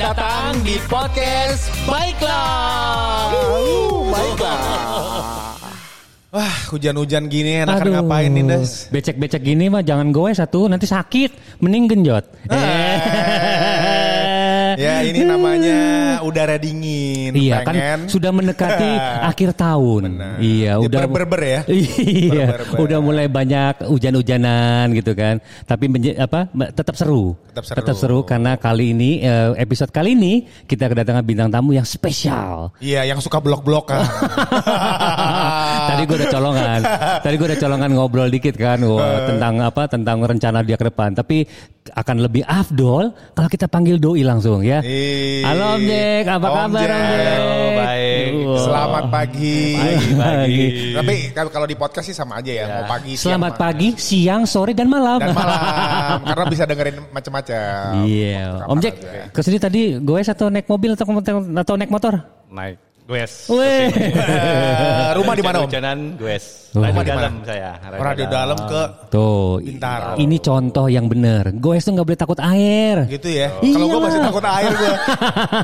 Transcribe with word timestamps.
datang 0.00 0.56
di 0.64 0.80
podcast 0.88 1.68
Baiklah. 1.84 3.28
Uh, 3.36 4.08
baiklah. 4.08 4.56
Wah, 6.30 6.56
hujan-hujan 6.72 7.28
gini 7.28 7.66
enakan 7.66 8.00
ngapain 8.00 8.32
nih, 8.32 8.46
Das? 8.48 8.88
Becek-becek 8.88 9.44
gini 9.44 9.68
mah 9.68 9.84
jangan 9.84 10.08
goes 10.08 10.40
satu, 10.40 10.72
nanti 10.72 10.88
sakit. 10.88 11.60
Mending 11.60 11.84
genjot. 11.90 12.24
Ya, 14.80 15.04
ini 15.12 15.20
namanya 15.22 15.78
udara 16.24 16.56
dingin. 16.56 17.36
Iya 17.36 17.60
kan 17.60 18.08
sudah 18.08 18.32
mendekati 18.32 18.90
akhir 19.30 19.52
tahun. 19.52 20.16
Benar. 20.16 20.40
Iya 20.40 20.70
Ya, 20.70 20.74
udah 20.80 21.04
ber-ber 21.04 21.42
ya. 21.42 21.60
Iya, 22.30 22.46
udah 22.78 22.98
mulai 23.02 23.26
banyak 23.26 23.84
hujan-hujanan 23.84 24.88
gitu 24.94 25.12
kan. 25.12 25.42
Tapi 25.66 25.84
menje- 25.86 26.16
apa 26.16 26.48
tetap 26.72 26.94
seru. 26.96 27.36
Tetap 27.50 27.96
seru. 27.98 28.22
karena 28.22 28.54
kali 28.54 28.94
ini 28.94 29.20
eh, 29.20 29.52
episode 29.58 29.90
kali 29.90 30.14
ini 30.14 30.46
kita 30.64 30.86
kedatangan 30.86 31.26
bintang 31.26 31.50
tamu 31.50 31.74
yang 31.74 31.84
spesial. 31.84 32.70
Iya, 32.78 33.04
yang 33.04 33.18
suka 33.18 33.42
blok-blok. 33.42 33.90
Tadi 35.90 36.02
gue 36.04 36.16
udah 36.16 36.30
colongan. 36.30 36.80
Tadi 37.20 37.34
gue 37.34 37.46
udah 37.46 37.58
colongan 37.58 37.90
ngobrol 37.92 38.28
dikit 38.28 38.54
kan 38.54 38.78
Eh. 38.78 38.86
wah, 38.86 39.26
tentang 39.26 39.54
apa 39.60 39.82
tentang 39.86 40.18
rencana 40.20 40.62
dia 40.62 40.74
ke 40.74 40.86
depan. 40.86 41.12
Tapi 41.12 41.42
akan 41.90 42.16
lebih 42.20 42.44
afdol 42.44 43.10
kalau 43.32 43.48
kita 43.48 43.66
panggil 43.66 43.96
doi 43.96 44.22
langsung 44.22 44.62
ya. 44.62 44.78
Ih. 44.80 45.42
Halo 45.42 45.74
Om 45.74 45.82
Jack, 45.82 46.24
apa 46.28 46.36
Om 46.38 46.54
kabar 46.54 46.62
Om 46.62 46.72
Jack? 46.72 46.90
Halo, 46.90 47.58
baik. 47.74 48.28
Wah. 48.30 48.58
Selamat 48.60 49.04
pagi. 49.10 49.58
Pagi. 50.14 50.64
Tapi 50.98 51.14
kalau- 51.32 51.48
di 51.62 51.76
podcast 51.76 52.06
sih 52.06 52.16
sama 52.16 52.38
aja 52.38 52.50
ya, 52.50 52.64
mau 52.66 52.84
pagi, 52.88 53.14
siang, 53.14 53.36
Selamat 53.36 53.52
ma- 53.52 53.60
pagi, 53.60 53.88
siang, 53.94 54.42
sore 54.42 54.72
dan 54.72 54.86
malam. 54.86 55.20
dan 55.20 55.30
malam 55.30 56.18
karena 56.28 56.44
bisa 56.46 56.64
dengerin 56.64 56.96
macam-macam. 57.10 58.00
Iya, 58.02 58.42
Kapan 58.56 58.66
Om 58.66 58.78
Jack, 58.80 58.94
ke 59.30 59.40
sini 59.40 59.58
tadi 59.58 59.82
goes 59.98 60.26
atau 60.26 60.46
naik 60.48 60.66
mobil 60.66 60.90
atau 60.92 61.04
atau 61.04 61.74
naik 61.76 61.90
motor? 61.90 62.14
naik 62.50 62.82
goes. 63.10 63.50
Weh. 63.50 63.90
Eh, 63.90 65.10
rumah 65.12 65.34
di 65.34 65.42
mana 65.42 65.56
Om? 65.60 65.66
Hujanan 65.66 65.98
goes. 66.14 66.62
Rumah 66.70 66.86
Radio 66.86 67.02
di 67.02 67.10
mana? 67.10 67.18
dalam 67.18 67.34
saya. 67.42 67.70
Radio 67.90 68.26
dalam 68.30 68.58
ke 68.62 68.82
Tuh, 69.10 69.58
Bintaro. 69.58 70.14
ini 70.22 70.38
contoh 70.38 70.86
yang 70.86 71.10
benar. 71.10 71.50
Goes 71.58 71.82
tuh 71.82 71.98
nggak 71.98 72.06
boleh 72.06 72.20
takut 72.22 72.38
air. 72.38 73.10
gitu 73.10 73.26
ya. 73.26 73.50
Kalau 73.58 73.86
gue 73.90 74.00
masih 74.00 74.20
takut 74.22 74.44
air 74.46 74.70
gue. 74.70 74.94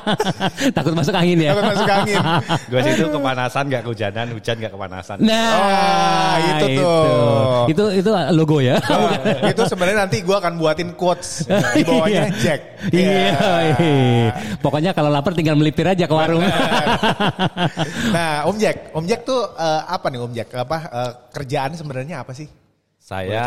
takut 0.77 0.93
masuk 0.93 1.15
angin 1.15 1.39
ya. 1.39 1.51
Takut 1.55 1.65
masuk 1.71 1.87
angin. 1.89 2.19
Goes 2.75 2.87
itu 2.91 3.07
kepanasan 3.07 3.63
nggak 3.71 3.83
kehujanan, 3.87 4.27
hujan 4.35 4.55
nggak 4.59 4.73
kepanasan. 4.75 5.17
Nah, 5.23 5.47
Oh, 5.47 6.35
itu 6.43 6.67
tuh. 6.75 6.99
Itu 7.71 7.85
itu 8.03 8.11
logo 8.35 8.59
ya. 8.59 8.75
Oh, 8.91 9.07
itu 9.55 9.63
sebenarnya 9.63 9.99
nanti 10.03 10.27
gue 10.27 10.35
akan 10.35 10.59
buatin 10.59 10.91
quotes 10.99 11.47
di 11.47 11.87
bawahnya 11.87 12.27
Iya. 12.27 12.35
Jack. 12.43 12.61
Iya. 12.91 13.31
iya. 13.79 14.31
Pokoknya 14.59 14.91
kalau 14.91 15.15
lapar 15.15 15.39
tinggal 15.39 15.55
melipir 15.55 15.87
aja 15.87 16.03
ke 16.03 16.15
warung. 16.19 16.43
Nah, 18.17 18.49
Om 18.49 18.57
Jack, 18.57 18.77
Om 18.93 19.05
Jack 19.07 19.21
tuh 19.25 19.41
eh, 19.57 19.83
apa 19.87 20.07
nih 20.09 20.21
Om 20.21 20.33
Jack? 20.35 20.49
Apa 20.55 20.77
eh, 20.87 21.13
kerjaan 21.33 21.73
sebenarnya 21.77 22.23
apa 22.25 22.33
sih? 22.33 22.49
Saya 23.07 23.47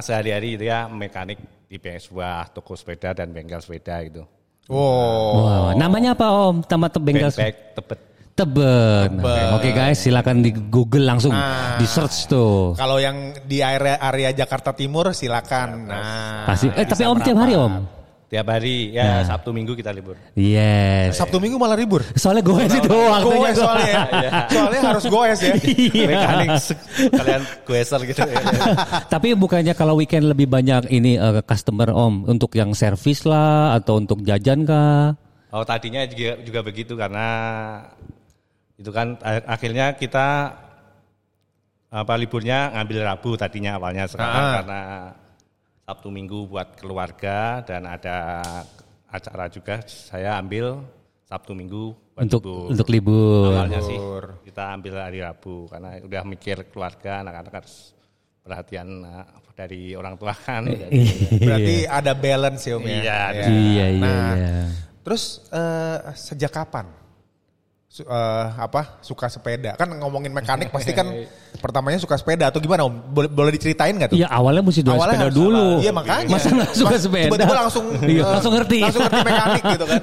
sehari-hari 0.00 0.56
itu 0.56 0.64
ya 0.64 0.88
mekanik 0.88 1.36
di 1.68 1.76
sebuah 1.76 2.48
toko 2.56 2.72
sepeda 2.72 3.12
dan 3.12 3.28
bengkel 3.36 3.60
sepeda 3.60 4.00
gitu. 4.08 4.24
Wow. 4.68 5.32
Wow, 5.44 5.66
namanya 5.76 6.16
apa 6.16 6.26
Om? 6.28 6.64
Tamat 6.64 6.96
bengkel 6.96 7.28
Bag 7.32 7.56
tebet. 7.76 8.00
Tebet. 8.38 9.10
Oke 9.52 9.74
guys, 9.74 9.98
silakan 9.98 10.40
di 10.40 10.54
Google 10.54 11.04
langsung 11.04 11.34
Nah. 11.34 11.74
di 11.74 11.84
search 11.90 12.30
tuh. 12.30 12.72
Kalau 12.78 13.02
yang 13.02 13.34
di 13.44 13.58
area 13.58 13.98
area 13.98 14.30
Jakarta 14.30 14.70
Timur 14.72 15.10
silakan. 15.10 15.90
Nah, 15.90 16.46
Pasti. 16.46 16.70
Eh 16.70 16.86
tapi 16.86 17.02
Om 17.02 17.18
tiap 17.18 17.34
hari 17.34 17.58
Om. 17.58 17.97
Tiap 18.28 18.44
hari 18.44 18.92
ya 18.92 19.24
Sabtu 19.24 19.56
Minggu 19.56 19.72
kita 19.72 19.88
libur. 19.88 20.12
Yes. 20.36 21.16
Sabtu 21.16 21.40
Minggu 21.40 21.56
malah 21.56 21.80
libur. 21.80 22.04
Soalnya 22.12 22.44
gue 22.44 22.60
sih 22.68 22.80
tuh 22.84 22.92
waktunya. 23.08 23.40
Goes 23.40 23.56
soalnya 23.56 23.92
ya. 24.28 24.30
Soalnya 24.52 24.80
harus 24.84 25.04
goes 25.08 25.40
ya. 25.40 25.52
Iya. 25.56 26.04
Mekanik 26.12 26.48
kalian 27.16 27.42
goeser 27.64 28.00
gitu. 28.04 28.20
Tapi 29.16 29.32
bukannya 29.32 29.72
kalau 29.72 29.96
weekend 29.96 30.28
lebih 30.28 30.44
banyak 30.44 30.92
ini 30.92 31.16
eh, 31.16 31.40
customer 31.40 31.88
Om 31.88 32.28
untuk 32.28 32.52
yang 32.52 32.76
servis 32.76 33.24
lah 33.24 33.72
atau 33.80 33.96
untuk 33.96 34.20
jajan 34.20 34.68
kah? 34.68 35.16
Oh 35.48 35.64
tadinya 35.64 36.04
juga, 36.04 36.36
juga 36.44 36.60
begitu 36.60 36.92
karena 37.00 37.26
itu 38.76 38.92
kan 38.92 39.16
akhirnya 39.48 39.96
kita 39.96 40.52
apa 41.88 42.14
liburnya 42.20 42.76
ngambil 42.76 42.98
Rabu 43.08 43.40
tadinya 43.40 43.80
awalnya 43.80 44.04
sekarang 44.04 44.44
Ah. 44.44 44.52
karena 44.60 44.80
Sabtu 45.88 46.12
Minggu 46.12 46.44
buat 46.44 46.76
keluarga 46.76 47.64
dan 47.64 47.88
ada 47.88 48.44
acara 49.08 49.48
juga 49.48 49.80
saya 49.88 50.36
ambil 50.36 50.84
Sabtu 51.24 51.56
Minggu 51.56 51.96
buat 52.12 52.28
Untuk 52.28 52.44
libur. 52.44 52.68
untuk 52.68 52.88
libur. 52.92 53.56
awalnya 53.56 53.80
sih 53.80 53.96
kita 54.44 54.76
ambil 54.76 55.00
hari 55.00 55.24
Rabu 55.24 55.64
karena 55.64 55.96
udah 56.04 56.22
mikir 56.28 56.68
keluarga 56.68 57.24
anak-anak 57.24 57.64
harus 57.64 57.96
perhatian 58.44 59.00
uh, 59.00 59.24
dari 59.56 59.96
orang 59.96 60.14
tua 60.14 60.36
kan. 60.36 60.68
Berarti 61.48 61.88
ada 61.88 62.12
balance 62.12 62.68
ya 62.68 62.76
Om 62.76 62.84
ya. 62.84 62.92
Iya, 62.92 63.00
Ya. 63.00 63.46
Iya 63.48 63.48
iya 63.48 63.86
Nah, 63.98 64.32
iya. 64.36 64.52
Terus 65.02 65.22
eh, 65.48 65.98
sejak 66.14 66.52
kapan? 66.52 66.84
Su- 67.88 68.04
eh, 68.04 68.46
apa 68.60 69.00
suka 69.00 69.32
sepeda 69.32 69.72
kan 69.72 69.88
ngomongin 69.88 70.28
mekanik 70.28 70.68
pasti 70.68 70.92
kan 70.92 71.08
pertamanya 71.64 71.96
suka 71.96 72.20
sepeda 72.20 72.52
atau 72.52 72.60
gimana 72.60 72.84
om 72.84 72.92
boleh, 72.92 73.32
boleh 73.32 73.48
diceritain 73.56 73.96
nggak 73.96 74.12
tuh 74.12 74.20
Iya 74.20 74.28
awalnya 74.28 74.60
mesti 74.60 74.84
dua 74.84 75.00
Awalnya 75.00 75.16
sepeda 75.16 75.24
harus 75.24 75.36
dulu. 75.40 75.66
Iya 75.80 75.92
makanya. 75.96 76.28
Masa 76.28 76.48
nggak 76.52 76.70
suka 76.76 76.92
Mas, 76.92 77.02
sepeda? 77.08 77.26
Tiba-tiba 77.32 77.54
langsung 77.56 77.84
Iya, 78.12 78.20
eh, 78.20 78.28
langsung 78.28 78.52
ngerti. 78.52 78.78
Langsung 78.84 79.02
ngerti 79.08 79.20
mekanik 79.24 79.62
gitu 79.64 79.84
kan. 79.88 80.00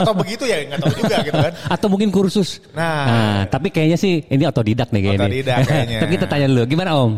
Atau 0.00 0.14
begitu 0.16 0.44
ya 0.48 0.56
nggak 0.64 0.80
tahu 0.80 0.92
juga 0.96 1.16
gitu 1.28 1.38
kan. 1.44 1.52
Atau 1.68 1.86
mungkin 1.92 2.08
kursus. 2.08 2.48
Nah. 2.72 3.44
tapi 3.52 3.68
kayaknya 3.68 3.98
sih 4.00 4.24
ini 4.32 4.44
otodidak 4.48 4.88
nih 4.88 5.00
kayaknya. 5.04 5.28
Otodidak 5.28 5.56
kayaknya. 5.68 5.98
tapi 6.02 6.10
kita 6.16 6.26
tanya 6.32 6.46
dulu, 6.48 6.62
gimana 6.64 6.90
Om? 6.96 7.12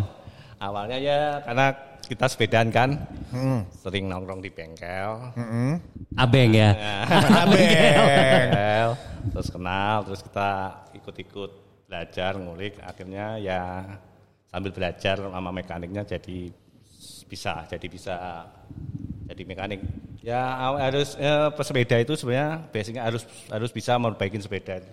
Awalnya 0.58 0.98
ya 0.98 1.18
karena 1.46 1.66
kita 2.08 2.24
sepedaan 2.24 2.72
kan, 2.72 2.96
Hmm. 3.28 3.68
sering 3.76 4.08
nongkrong 4.08 4.40
di 4.40 4.48
bengkel, 4.48 5.28
Abeng 6.16 6.50
ya. 6.56 6.72
Abeng. 7.44 7.52
bengkel, 7.52 8.88
terus 9.36 9.48
kenal, 9.52 9.96
terus 10.08 10.20
kita 10.24 10.50
ikut-ikut 10.96 11.50
belajar, 11.84 12.32
ngulik, 12.40 12.80
akhirnya 12.80 13.36
ya 13.36 13.84
sambil 14.48 14.72
belajar 14.72 15.20
sama 15.20 15.50
mekaniknya 15.52 16.08
jadi 16.08 16.48
bisa, 17.28 17.68
jadi 17.68 17.86
bisa 17.86 18.16
jadi 19.28 19.42
mekanik. 19.44 19.80
Ya 20.24 20.40
harus 20.80 21.14
eh, 21.20 21.48
pesepeda 21.52 22.00
itu 22.00 22.16
sebenarnya 22.16 22.64
basicnya 22.72 23.04
harus 23.04 23.22
harus 23.52 23.70
bisa 23.70 24.00
memperbaiki 24.00 24.40
sepeda 24.40 24.80
itu. 24.80 24.92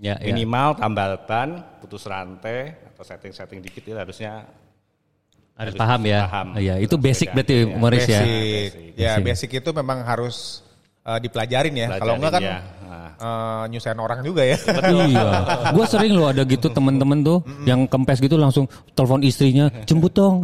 Ya, 0.00 0.16
ya. 0.16 0.32
Minimal 0.32 0.80
tambal 0.80 1.12
ban, 1.28 1.60
putus 1.82 2.08
rantai 2.08 2.72
atau 2.88 3.04
setting-setting 3.04 3.60
dikit 3.60 3.84
itu 3.84 3.92
harusnya 3.92 4.48
Harus 5.60 5.74
paham 5.76 6.00
ya. 6.08 6.20
paham. 6.24 6.46
Iya, 6.56 6.74
itu 6.80 6.94
basic 6.96 7.28
sepeda. 7.28 7.36
berarti 7.36 7.56
Iya. 7.60 7.76
Morris 7.76 8.06
ya. 8.08 8.20
Basic. 8.24 8.72
Ya 8.96 9.12
Basic. 9.20 9.24
basic 9.28 9.50
itu 9.60 9.70
memang 9.76 9.98
harus 10.08 10.64
eh, 11.04 11.18
dipelajarin 11.20 11.74
ya. 11.76 11.86
Kalau 12.00 12.16
enggak 12.16 12.32
kan 12.32 12.42
ya. 12.42 12.56
Nah. 13.20 13.64
eh, 13.64 13.64
nyusahin 13.70 13.96
orang 13.96 14.20
juga 14.20 14.42
ya. 14.42 14.56
iya. 15.06 15.24
Gue 15.70 15.84
sering 15.84 16.12
loh 16.12 16.28
ada 16.28 16.42
gitu 16.42 16.66
temen-temen 16.66 17.20
tuh 17.20 17.38
yang 17.62 17.84
kempes 17.84 18.18
gitu 18.18 18.34
langsung 18.34 18.64
telepon 18.92 19.20
istrinya 19.20 19.68
jemput 19.84 20.10
dong. 20.10 20.40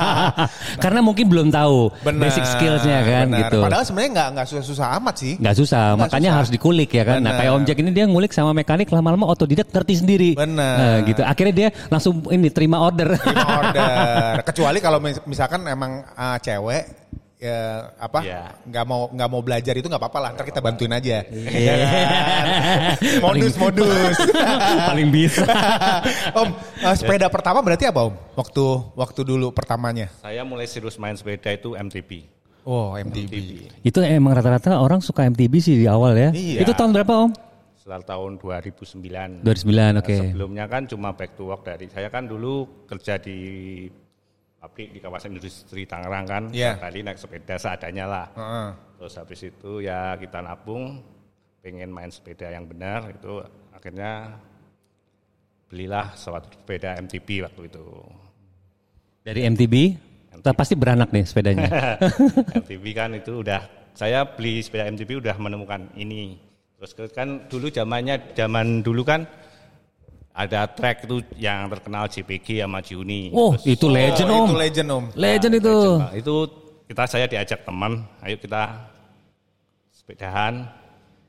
Karena 0.82 1.00
mungkin 1.00 1.28
belum 1.28 1.48
tahu 1.48 1.92
Benar, 2.00 2.20
basic 2.22 2.44
skillsnya 2.46 2.98
kan 3.02 3.26
benar. 3.28 3.40
gitu. 3.46 3.58
Padahal 3.60 3.84
sebenarnya 3.84 4.10
nggak 4.10 4.28
nggak 4.32 4.46
susah-susah 4.48 4.86
amat 4.98 5.14
sih. 5.16 5.32
Nggak 5.36 5.56
susah, 5.56 5.84
Nggak 5.90 6.00
makanya 6.00 6.20
susah. 6.26 6.38
harus 6.40 6.50
dikulik 6.50 6.90
ya 6.90 7.04
kan. 7.04 7.16
Nah 7.18 7.30
Benar. 7.30 7.38
kayak 7.38 7.52
Om 7.52 7.64
Jack 7.66 7.78
ini 7.78 7.90
dia 7.90 8.04
ngulik 8.06 8.32
sama 8.32 8.50
mekanik 8.50 8.88
lama-lama 8.88 9.24
otodidak 9.26 9.68
ngerti 9.68 9.94
sendiri. 9.96 10.30
Benar. 10.34 10.74
Nah, 10.76 10.96
gitu. 11.04 11.22
Akhirnya 11.22 11.54
dia 11.54 11.68
langsung 11.86 12.24
ini 12.28 12.48
terima 12.48 12.80
order. 12.80 13.14
Terima 13.14 13.46
order. 13.60 14.34
Kecuali 14.48 14.78
kalau 14.80 14.98
mis- 14.98 15.22
misalkan 15.26 15.60
emang 15.66 16.00
ah, 16.14 16.40
cewek 16.40 16.99
ya 17.40 17.58
apa 17.96 18.20
Iya. 18.20 18.52
nggak 18.62 18.84
mau 18.84 19.08
nggak 19.08 19.28
mau 19.28 19.40
belajar 19.40 19.72
itu 19.72 19.88
nggak 19.88 19.96
apa-apa 19.96 20.18
lah 20.20 20.30
ntar 20.36 20.44
kita 20.44 20.60
bantuin 20.60 20.92
aja 20.92 21.24
Iya. 21.24 21.74
modus 23.18 23.56
modus 23.62 24.16
Paling 24.84 25.08
bisa. 25.16 25.48
om 26.38 26.52
eh, 26.78 26.94
sepeda 26.94 27.26
pertama 27.26 27.58
berarti 27.60 27.88
apa 27.88 28.04
om 28.04 28.14
waktu 28.36 28.64
waktu 28.92 29.20
dulu 29.24 29.50
pertamanya 29.50 30.12
Saya 30.20 30.44
mulai 30.44 30.68
serius 30.68 31.00
main 31.00 31.16
sepeda 31.16 31.48
itu 31.48 31.72
MTB. 31.72 32.28
oh 32.62 32.92
MTB 32.94 33.32
Itu 33.80 33.98
emang 34.00 34.36
rata-rata 34.36 34.76
orang 34.76 35.00
suka 35.00 35.24
MTB 35.24 35.54
sih 35.58 35.74
di 35.76 35.88
awal 35.88 36.12
ya. 36.12 36.30
Iya. 36.30 36.60
Itu 36.60 36.76
tahun 36.76 36.92
berapa 36.92 37.24
Om? 37.24 37.32
Setelah 37.80 38.04
tahun 38.06 38.36
2009. 38.36 39.40
2009, 39.40 39.48
oke. 39.96 40.12
Nah, 40.12 40.20
Sebelumnya 40.28 40.64
kan 40.68 40.84
cuma 40.84 41.08
back 41.10 41.32
to 41.34 41.48
work 41.48 41.64
dari 41.64 41.88
saya 41.88 42.06
kan 42.06 42.28
dulu 42.28 42.68
kerja 42.84 43.16
di 43.16 43.88
pabrik 44.60 44.92
di 44.92 45.00
kawasan 45.00 45.32
industri 45.32 45.88
Tangerang 45.88 46.24
kan. 46.24 46.42
Kali 46.76 47.00
naik 47.00 47.16
sepeda 47.16 47.56
seadanya 47.56 48.04
lah. 48.04 48.26
Heeh. 48.36 48.68
Terus 49.00 49.14
habis 49.16 49.40
itu 49.42 49.80
ya 49.80 50.14
kita 50.14 50.44
nabung, 50.44 51.00
pengen 51.58 51.88
main 51.88 52.12
sepeda 52.12 52.46
yang 52.46 52.68
benar 52.68 53.08
itu 53.08 53.40
akhirnya 53.72 54.36
belilah 55.64 56.12
suatu 56.12 56.52
sepeda 56.52 57.00
MTB 57.00 57.28
waktu 57.42 57.62
itu. 57.66 57.84
Dari 59.20 59.40
MTB, 59.46 59.74
Kita 60.30 60.56
pasti 60.56 60.72
beranak 60.72 61.12
nih 61.12 61.24
sepedanya. 61.24 61.68
MTB 62.64 62.84
kan 62.96 63.12
itu 63.12 63.44
udah 63.44 63.60
saya 63.92 64.24
beli 64.24 64.64
sepeda 64.64 64.88
MTB 64.88 65.20
udah 65.20 65.36
menemukan 65.36 65.84
ini. 65.92 66.40
Terus 66.80 66.96
ke- 66.96 67.12
kan 67.12 67.44
dulu 67.44 67.68
zamannya 67.68 68.32
zaman 68.32 68.80
dulu 68.80 69.04
kan 69.04 69.28
ada 70.40 70.64
track 70.64 71.04
itu 71.04 71.20
yang 71.36 71.68
terkenal 71.68 72.08
JPG 72.08 72.64
sama 72.64 72.80
Juni. 72.80 73.28
Oh, 73.30 73.52
itu 73.60 73.86
legend 73.86 74.28
Oh, 74.28 74.36
om. 74.40 74.46
itu 74.48 74.56
legend 74.56 74.88
om. 74.88 75.04
Legend 75.12 75.52
itu. 75.60 75.76
Nah, 76.00 76.12
itu 76.16 76.34
kita 76.88 77.02
saya 77.04 77.26
diajak 77.28 77.60
teman, 77.62 77.92
ayo 78.24 78.34
kita 78.34 78.88
sepedahan 79.92 80.64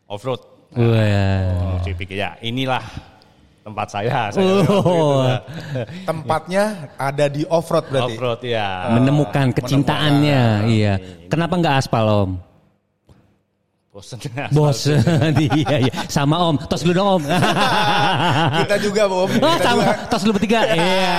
off 0.08 0.24
road. 0.24 0.42
Wah. 0.72 1.76
Oh, 1.76 1.78
JPG 1.84 2.12
ya, 2.16 2.32
inilah 2.40 2.80
tempat 3.62 3.88
saya. 3.92 4.32
saya 4.32 4.64
Oh. 4.72 5.28
Tempatnya 6.10 6.64
ada 6.96 7.28
di 7.28 7.44
off 7.46 7.68
road 7.68 7.86
berarti. 7.92 8.16
off 8.16 8.18
road 8.18 8.42
ya. 8.42 8.96
Menemukan 8.96 9.52
kecintaannya, 9.52 10.42
iya. 10.72 10.94
Kenapa 11.28 11.60
nggak 11.60 11.76
aspal 11.78 12.06
om? 12.08 12.32
Bosen. 14.02 14.18
Bos, 14.58 14.82
iya, 15.46 15.78
iya. 15.86 15.94
Sama 16.10 16.42
om. 16.42 16.58
Tos 16.66 16.82
dulu 16.82 16.98
dong 16.98 17.10
om. 17.22 17.24
Kita 18.66 18.76
juga 18.82 19.06
om. 19.06 19.30
Kita 19.30 19.62
sama. 19.62 19.82
juga. 19.86 19.94
Tos 20.10 20.22
dulu 20.26 20.34
bertiga. 20.42 20.62
Iya. 20.74 21.18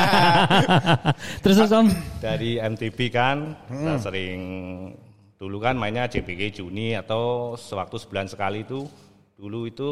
terus 1.39 1.57
terus 1.63 1.71
om. 1.71 1.87
Dari 2.19 2.59
MTB 2.59 2.99
kan 3.15 3.55
kita 3.71 3.95
sering 4.03 4.41
dulu 5.39 5.63
kan 5.63 5.79
mainnya 5.79 6.11
JPG 6.11 6.59
Juni 6.59 6.99
atau 6.99 7.55
sewaktu 7.55 8.03
sebulan 8.03 8.27
sekali 8.27 8.67
itu 8.67 8.87
dulu 9.39 9.67
itu 9.67 9.91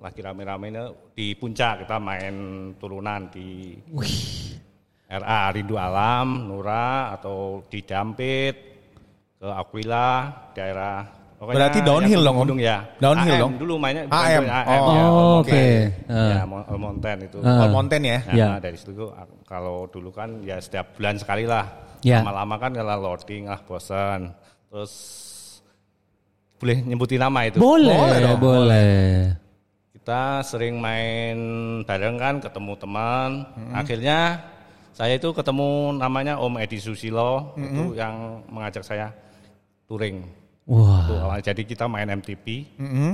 lagi 0.00 0.24
rame-ramenya 0.24 1.12
di 1.12 1.36
puncak 1.36 1.84
kita 1.84 2.00
main 2.00 2.36
turunan 2.80 3.28
di 3.28 3.76
RA 5.04 5.52
Rindu 5.52 5.76
Alam, 5.76 6.48
Nura 6.48 7.12
atau 7.12 7.60
di 7.68 7.84
Dampit 7.84 8.56
ke 9.36 9.48
Aquila 9.52 10.32
daerah 10.56 11.15
pokoknya 11.36 11.56
Berarti 11.56 11.78
downhill 11.80 12.22
dong, 12.22 12.36
Om? 12.38 12.48
ya. 12.56 12.76
Downhill 12.96 13.34
AM 13.34 13.42
dong? 13.44 13.52
Dulu 13.56 13.74
mainnya 13.76 14.02
AM. 14.08 14.12
AM 14.12 14.42
ya. 14.42 14.56
Oh, 14.56 14.72
All 14.72 14.88
oke. 15.40 15.50
Mountain. 15.52 15.84
Ya, 16.08 16.36
Ah. 16.36 16.44
Mo- 16.44 16.66
All 16.66 16.78
Mountain 16.78 17.16
itu. 17.22 17.38
Ah. 17.40 17.60
All 17.60 17.70
Mountain 17.70 18.02
ya. 18.02 18.18
Nah, 18.22 18.34
Ya. 18.34 18.48
dari 18.58 18.76
situ 18.76 19.04
kalau 19.44 19.76
dulu 19.86 20.10
kan 20.10 20.28
ya 20.40 20.56
setiap 20.56 20.96
bulan 20.96 21.16
sekali 21.16 21.44
lah. 21.44 21.64
Ya. 22.00 22.20
Lama-lama 22.20 22.56
kan 22.56 22.72
kalau 22.72 22.96
loading 23.02 23.46
lah 23.46 23.60
bosan. 23.60 24.32
Terus 24.66 24.92
boleh 26.56 26.80
nyebutin 26.82 27.20
nama 27.20 27.40
itu. 27.44 27.60
Boleh, 27.60 27.92
Boleh 27.92 28.18
dong, 28.18 28.38
boleh. 28.38 28.96
Kita 29.92 30.40
sering 30.40 30.78
main 30.78 31.36
bareng 31.82 32.16
kan, 32.16 32.34
ketemu 32.38 32.72
teman. 32.78 33.30
Hmm. 33.52 33.74
Akhirnya 33.74 34.40
saya 34.92 35.14
itu 35.14 35.28
ketemu 35.30 35.92
namanya 35.92 36.38
Om 36.38 36.56
Edi 36.56 36.78
Susilo 36.78 37.52
itu 37.54 37.92
yang 37.92 38.40
mengajak 38.48 38.80
saya 38.80 39.12
touring. 39.84 40.24
Wah. 40.66 41.06
Tuh, 41.06 41.18
awal 41.22 41.38
jadi 41.40 41.62
kita 41.62 41.86
main 41.86 42.10
MTB. 42.10 42.46
Mm-mm. 42.78 43.10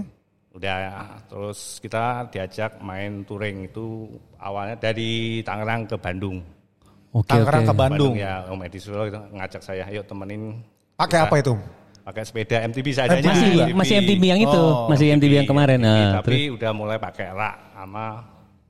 Udah 0.53 0.77
terus 1.25 1.81
kita 1.81 2.29
diajak 2.29 2.77
main 2.81 3.25
touring 3.25 3.69
itu 3.69 4.05
awalnya 4.37 4.77
dari 4.77 5.41
Tangerang 5.41 5.89
ke 5.89 5.97
Bandung. 5.97 6.45
Oke, 7.13 7.29
Tangerang 7.29 7.65
oke. 7.65 7.69
ke 7.69 7.75
Bandung. 7.77 8.15
ya 8.17 8.45
Om 8.49 8.61
Edi 8.65 8.77
itu 8.77 8.93
ngajak 9.33 9.63
saya, 9.65 9.85
ayo 9.89 10.01
temenin. 10.05 10.61
Pakai 10.97 11.25
apa 11.25 11.41
itu? 11.41 11.53
Pakai 12.03 12.23
sepeda 12.25 12.59
MTB 12.67 12.89
saja. 12.91 13.15
MTB 13.15 13.29
Masih 13.31 13.47
juga? 13.49 13.65
masih 13.79 13.95
MTB 14.03 14.23
yang 14.27 14.41
itu, 14.43 14.59
Oh, 14.61 14.91
masih 14.91 15.07
MTB 15.15 15.33
yang 15.39 15.49
kemarin. 15.49 15.79
Nah, 15.79 16.19
tapi 16.19 16.49
terus. 16.51 16.57
udah 16.59 16.71
mulai 16.75 16.97
pakai 16.99 17.31
rak 17.31 17.55
sama 17.73 18.05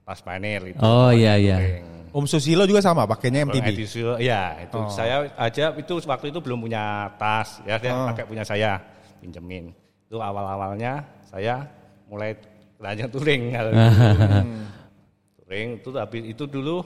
tas 0.05 0.21
panel 0.21 0.63
itu. 0.69 0.79
Oh 0.79 1.09
iya 1.11 1.35
iya. 1.41 1.57
Touring. 1.57 1.87
Om 2.13 2.25
Susilo 2.29 2.69
juga 2.69 2.85
sama 2.85 3.09
pakainya 3.09 3.49
Om 3.49 3.57
MTB. 3.57 3.67
Edi 3.73 3.85
Susilo, 3.89 4.15
ya 4.21 4.61
itu 4.61 4.79
saya 4.93 5.25
aja 5.37 5.73
itu 5.73 5.95
waktu 6.05 6.29
itu 6.29 6.39
belum 6.45 6.61
punya 6.61 7.09
tas, 7.17 7.65
ya 7.65 7.81
dia 7.81 7.93
pakai 8.13 8.25
punya 8.29 8.45
saya 8.45 8.77
pinjemin. 9.19 9.73
Itu 10.07 10.21
awal-awalnya 10.21 11.01
saya 11.25 11.65
mulai 12.07 12.37
belajar 12.77 13.09
touring. 13.09 13.57
dulu. 13.57 13.73
touring 15.41 15.69
itu 15.81 15.89
habis 15.97 16.23
itu 16.29 16.45
dulu 16.45 16.77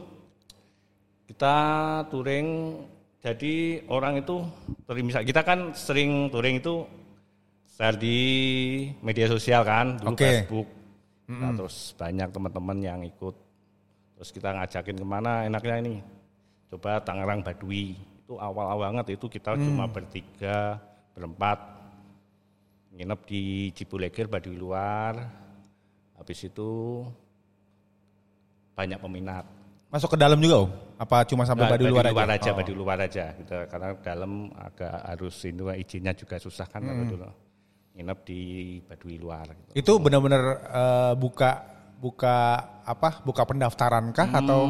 kita 1.26 1.56
touring 2.06 2.78
jadi 3.18 3.82
orang 3.90 4.22
itu 4.22 4.46
touring 4.86 5.10
misal 5.10 5.26
kita 5.26 5.42
kan 5.42 5.74
sering 5.74 6.30
touring 6.30 6.62
itu 6.62 6.86
share 7.66 7.98
di 7.98 8.18
media 9.02 9.26
sosial 9.26 9.66
kan 9.66 9.98
dulu 9.98 10.14
Oke. 10.14 10.46
Facebook 10.46 10.76
Nah, 11.26 11.50
terus 11.58 11.90
banyak 11.98 12.30
teman-teman 12.30 12.78
yang 12.78 13.00
ikut 13.02 13.34
terus 14.16 14.32
kita 14.32 14.48
ngajakin 14.56 14.96
ke 14.96 15.06
mana 15.06 15.44
enaknya 15.44 15.76
ini 15.84 15.94
coba 16.72 16.98
Tangerang 17.04 17.44
Badui 17.44 17.94
itu 17.96 18.34
awal-awal 18.34 18.90
banget 18.90 19.20
itu 19.20 19.28
kita 19.30 19.54
cuma 19.60 19.86
bertiga 19.86 20.80
berempat 21.14 21.60
nginep 22.96 23.20
di 23.28 23.42
Cibulegir 23.76 24.26
Baduy 24.26 24.56
luar 24.56 25.20
habis 26.16 26.40
itu 26.42 27.04
banyak 28.72 28.98
peminat 28.98 29.44
Masuk 29.86 30.12
ke 30.12 30.18
dalam 30.18 30.36
juga 30.42 30.66
om? 30.66 30.70
Apa 30.98 31.22
cuma 31.24 31.46
sampai 31.46 31.70
Nggak, 31.70 31.78
Baduy 31.78 31.90
luar, 31.94 32.04
luar 32.10 32.28
aja? 32.28 32.36
aja, 32.36 32.50
Oh. 32.50 32.56
Baduy 32.58 32.74
luar 32.76 32.98
aja 32.98 33.24
gitu. 33.38 33.54
Karena 33.70 33.88
dalam 34.02 34.32
agak 34.58 34.94
harus 35.06 35.36
ini 35.46 35.62
izinnya 35.78 36.12
juga 36.12 36.36
susah 36.42 36.66
kan 36.66 36.82
kalau 36.82 37.04
dulu. 37.06 37.30
Nginep 37.96 38.18
di 38.26 38.40
Baduy 38.82 39.16
luar 39.16 39.46
gitu. 39.46 39.70
Itu 39.78 39.92
benar-benar 40.02 40.42
eh, 40.68 41.12
buka 41.16 41.75
buka 41.96 42.56
apa? 42.84 43.20
Buka 43.24 43.42
pendaftaran 43.42 44.12
kah 44.12 44.28
atau 44.30 44.68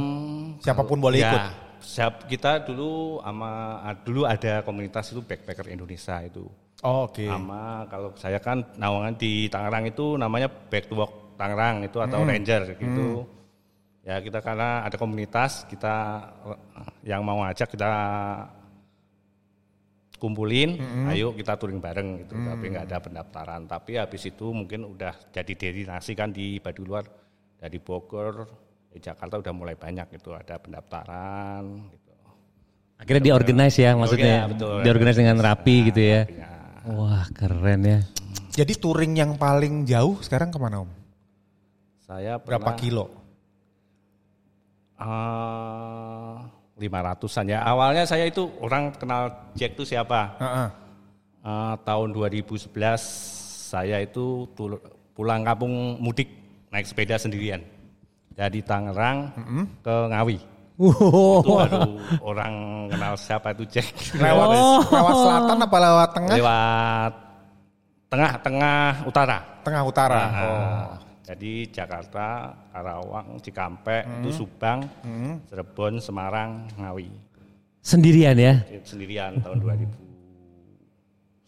siapa 0.59 0.83
pun 0.83 0.99
boleh 0.99 1.21
Ya, 1.21 1.31
ikut? 1.31 1.43
siap 1.77 2.27
kita 2.27 2.65
dulu 2.65 3.21
sama 3.21 3.51
ah, 3.83 3.95
dulu 3.95 4.25
ada 4.25 4.63
komunitas 4.63 5.13
itu 5.13 5.21
backpacker 5.21 5.69
Indonesia 5.69 6.19
itu. 6.23 6.47
Oh, 6.85 7.09
Oke. 7.09 7.25
Sama 7.25 7.89
kalau 7.89 8.13
saya 8.21 8.37
kan 8.37 8.61
nawangan 8.77 9.17
di 9.17 9.49
Tangerang 9.49 9.89
itu 9.89 10.15
namanya 10.15 10.47
Back 10.49 10.93
to 10.93 10.95
Walk 10.95 11.13
Tangerang 11.41 11.85
itu 11.85 11.99
atau 12.01 12.21
Ranger 12.23 12.77
gitu. 12.77 13.25
Ya 14.07 14.23
kita 14.23 14.39
karena 14.39 14.87
ada 14.87 14.95
komunitas 14.95 15.67
kita 15.67 15.95
eh, 16.47 16.59
yang 17.11 17.27
mau 17.27 17.43
ngajak 17.43 17.75
kita 17.75 17.91
kumpulin, 20.17 20.81
mm-hmm. 20.81 21.13
ayo 21.13 21.33
kita 21.37 21.57
touring 21.61 21.81
bareng 21.81 22.25
gitu. 22.25 22.35
Mm-hmm. 22.35 22.51
Tapi 22.53 22.65
nggak 22.73 22.85
ada 22.89 22.99
pendaftaran. 23.01 23.63
Tapi 23.69 23.93
habis 24.01 24.23
itu 24.27 24.47
mungkin 24.51 24.85
udah 24.85 25.15
jadi 25.31 25.53
destinasi 25.53 26.13
kan 26.17 26.33
di 26.33 26.59
Baduy 26.59 26.85
Luar 26.85 27.05
dari 27.57 27.79
Bogor, 27.81 28.49
di 28.93 28.99
Jakarta 29.01 29.41
udah 29.41 29.53
mulai 29.53 29.77
banyak 29.77 30.17
itu 30.17 30.33
ada 30.33 30.57
pendaftaran 30.57 31.65
gitu. 31.93 32.13
Akhirnya 32.97 33.23
di 33.29 33.33
organize 33.33 33.77
ya 33.77 33.93
maksudnya. 33.93 34.49
Ya, 34.81 34.93
dengan 35.13 35.37
rapi 35.41 35.77
nah, 35.85 35.87
gitu 35.93 36.01
ya. 36.01 36.21
Rapinya. 36.25 36.49
Wah, 36.87 37.27
keren 37.35 37.83
ya. 37.83 38.01
Jadi 38.57 38.73
touring 38.81 39.21
yang 39.21 39.37
paling 39.37 39.85
jauh 39.85 40.17
sekarang 40.25 40.49
ke 40.49 40.57
mana 40.57 40.87
Om? 40.87 40.91
Saya 42.07 42.39
pernah, 42.39 42.63
berapa 42.63 42.71
kilo? 42.79 43.11
Uh, 44.97 46.36
500-an 46.77 47.47
ya. 47.49 47.59
Awalnya 47.65 48.05
saya 48.05 48.29
itu 48.29 48.53
orang 48.61 48.93
kenal 48.95 49.33
Jack 49.57 49.75
itu 49.75 49.85
siapa? 49.89 50.37
Uh 50.37 50.45
-uh. 50.45 50.69
Uh, 51.47 51.75
tahun 51.87 52.13
2011 52.13 52.69
saya 53.71 54.03
itu 54.03 54.45
pulang 55.15 55.47
kampung 55.47 55.97
mudik 56.03 56.29
naik 56.75 56.85
sepeda 56.85 57.17
sendirian 57.17 57.63
dari 58.37 58.61
Tangerang 58.61 59.33
mm 59.33 59.45
-hmm. 59.45 59.65
ke 59.81 59.95
Ngawi. 60.13 60.39
Wow. 60.77 61.41
Itu 61.41 61.53
aduh, 61.57 61.89
orang 62.21 62.55
kenal 62.93 63.13
siapa 63.17 63.57
itu 63.57 63.65
Jack. 63.73 63.89
Lewat, 64.21 64.47
oh. 64.53 64.81
lewat 64.93 65.15
selatan 65.17 65.57
apa 65.65 65.77
lewat 65.81 66.11
tengah? 66.13 66.35
Lewat 66.37 67.13
tengah-tengah 68.13 68.83
utara. 69.09 69.39
Tengah 69.65 69.83
utara. 69.89 70.21
Nah, 70.21 70.43
oh. 70.45 71.06
Jadi 71.27 71.67
Jakarta, 71.75 72.55
Karawang, 72.71 73.43
Cikampek, 73.43 74.07
itu 74.23 74.31
Subang, 74.31 74.87
Cirebon, 75.51 75.99
Semarang, 75.99 76.71
Ngawi. 76.79 77.11
Sendirian 77.83 78.39
ya. 78.39 78.63
sendirian 78.87 79.43
tahun 79.43 79.59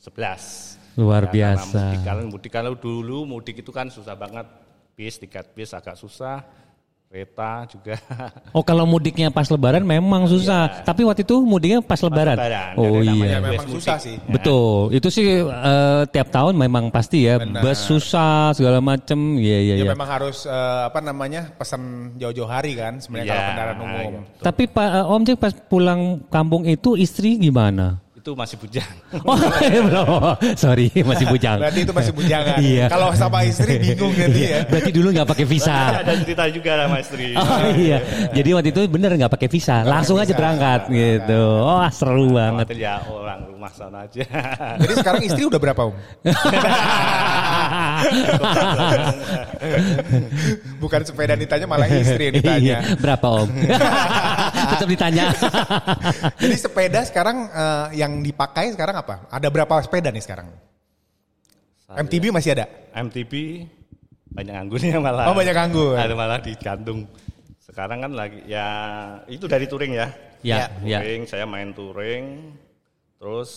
2011. 0.02 0.98
Luar 0.98 1.30
Ya, 1.30 1.54
karena 1.54 1.62
biasa. 1.62 1.78
Mudik, 1.78 2.02
kalau 2.02 2.22
mudik 2.26 2.50
kalau 2.50 2.74
dulu 2.74 3.22
mudik 3.22 3.62
itu 3.62 3.70
kan 3.70 3.86
susah 3.86 4.18
banget. 4.18 4.50
Bis, 4.98 5.14
tiket 5.14 5.54
bis 5.54 5.70
agak 5.70 5.94
susah. 5.94 6.42
Kereta 7.08 7.64
juga. 7.66 7.96
Oh 8.52 8.60
kalau 8.60 8.84
mudiknya 8.84 9.28
pas 9.28 9.48
lebaran 9.48 9.80
memang 9.80 10.24
susah. 10.24 10.84
Tapi 10.84 11.04
waktu 11.04 11.24
itu 11.24 11.40
mudiknya 11.40 11.80
pas 11.80 11.96
lebaran. 12.00 12.36
lebaran. 12.36 12.72
Oh 12.76 13.00
Jadi 13.00 13.00
iya. 13.00 13.12
namanya 13.12 13.32
Ya 13.32 13.40
memang 13.40 13.66
susah 13.70 13.96
mudik. 13.96 14.04
sih. 14.04 14.16
Betul. 14.28 14.68
Itu 14.92 15.08
sih 15.08 15.26
eh, 15.40 16.02
tiap 16.06 16.28
tahun 16.28 16.54
memang 16.54 16.88
pasti 16.88 17.24
ya. 17.24 17.40
Benar. 17.40 17.60
Bus 17.60 17.80
susah 17.80 18.52
segala 18.52 18.80
macem. 18.80 19.36
Iya 19.36 19.58
iya 19.58 19.74
Ya 19.76 19.84
iya. 19.84 19.88
memang 19.88 20.04
harus 20.06 20.44
eh, 20.44 20.80
apa 20.84 21.00
namanya 21.00 21.48
pesan 21.54 21.80
jauh-jauh 22.16 22.44
hari 22.46 22.76
kan 22.76 23.00
sebenarnya 23.00 23.24
Iya, 23.24 23.32
kalau 23.32 23.48
kendaraan 23.48 23.78
umum. 23.78 24.10
iya. 24.12 24.20
Tapi 24.42 24.62
Pak 24.66 24.88
eh, 24.90 25.06
Om 25.08 25.22
Jack 25.24 25.38
pas 25.38 25.52
pulang 25.64 26.00
kampung 26.28 26.62
itu 26.64 26.92
istri 26.94 27.36
gimana? 27.36 28.00
Itu 28.28 28.36
masih 28.36 28.60
bujang. 28.60 28.92
Oh, 29.24 29.36
belum. 29.88 30.36
Sorry, 30.52 30.92
masih 31.00 31.32
bujang. 31.32 31.56
Berarti 31.64 31.80
itu 31.80 31.92
masih 31.96 32.12
bujangan. 32.12 32.60
Iya. 32.60 32.86
Kalau 32.92 33.08
sama 33.16 33.40
istri 33.40 33.80
bingung 33.80 34.12
nanti 34.12 34.40
ya. 34.52 34.68
Berarti 34.68 34.90
dulu 34.92 35.08
nggak 35.16 35.28
pakai 35.32 35.46
visa. 35.48 36.04
ada 36.04 36.12
cerita 36.12 36.44
juga 36.52 36.70
sama 36.84 36.96
istri. 37.00 37.32
Oh 37.40 37.60
iya. 37.72 37.98
Jadi 38.36 38.48
waktu 38.52 38.68
itu 38.76 38.80
bener 38.92 39.16
nggak 39.16 39.32
pakai 39.32 39.48
visa, 39.48 39.80
langsung 39.80 40.20
aja 40.20 40.28
visa, 40.28 40.36
berangkat 40.36 40.80
nggak 40.92 41.00
gitu. 41.24 41.42
Oh 41.64 41.88
seru 41.88 42.36
banget. 42.36 42.68
Khawatir 42.68 42.78
ya 42.84 42.94
orang 43.08 43.40
rumah 43.48 43.72
sana 43.72 44.04
aja. 44.04 44.22
Jadi 44.84 44.92
sekarang 45.00 45.22
istri 45.24 45.42
udah 45.48 45.60
berapa 45.60 45.80
om? 45.88 45.94
Bukan 50.78 51.00
sepeda 51.02 51.34
ditanya 51.34 51.66
malah 51.66 51.88
istri 51.88 52.28
yang 52.28 52.34
ditanya. 52.38 52.60
Iya, 52.60 52.78
berapa 53.00 53.26
om? 53.26 53.48
Tetap 54.76 54.88
ditanya. 54.88 55.24
Jadi 56.38 56.54
sepeda 56.54 57.00
sekarang 57.02 57.50
eh, 57.50 57.86
yang 57.98 58.17
dipakai 58.22 58.72
sekarang 58.74 58.96
apa? 58.98 59.26
Ada 59.28 59.48
berapa 59.48 59.74
sepeda 59.82 60.08
nih 60.12 60.24
sekarang? 60.24 60.48
MTB 61.88 62.28
masih 62.28 62.52
ada? 62.52 62.68
MTB 62.92 63.64
banyak 64.28 64.54
anggurnya 64.54 65.00
malah. 65.04 65.32
Oh, 65.32 65.36
banyak 65.36 65.56
anggur. 65.56 65.96
Ada 65.96 66.14
malah 66.14 66.38
digantung. 66.44 67.08
Sekarang 67.58 68.04
kan 68.04 68.12
lagi 68.12 68.44
ya 68.44 68.66
itu 69.28 69.48
dari 69.48 69.64
touring 69.64 69.96
ya. 69.96 70.08
ya, 70.44 70.70
ya. 70.84 71.00
touring, 71.00 71.24
saya 71.24 71.44
main 71.48 71.72
touring. 71.72 72.54
Terus 73.18 73.50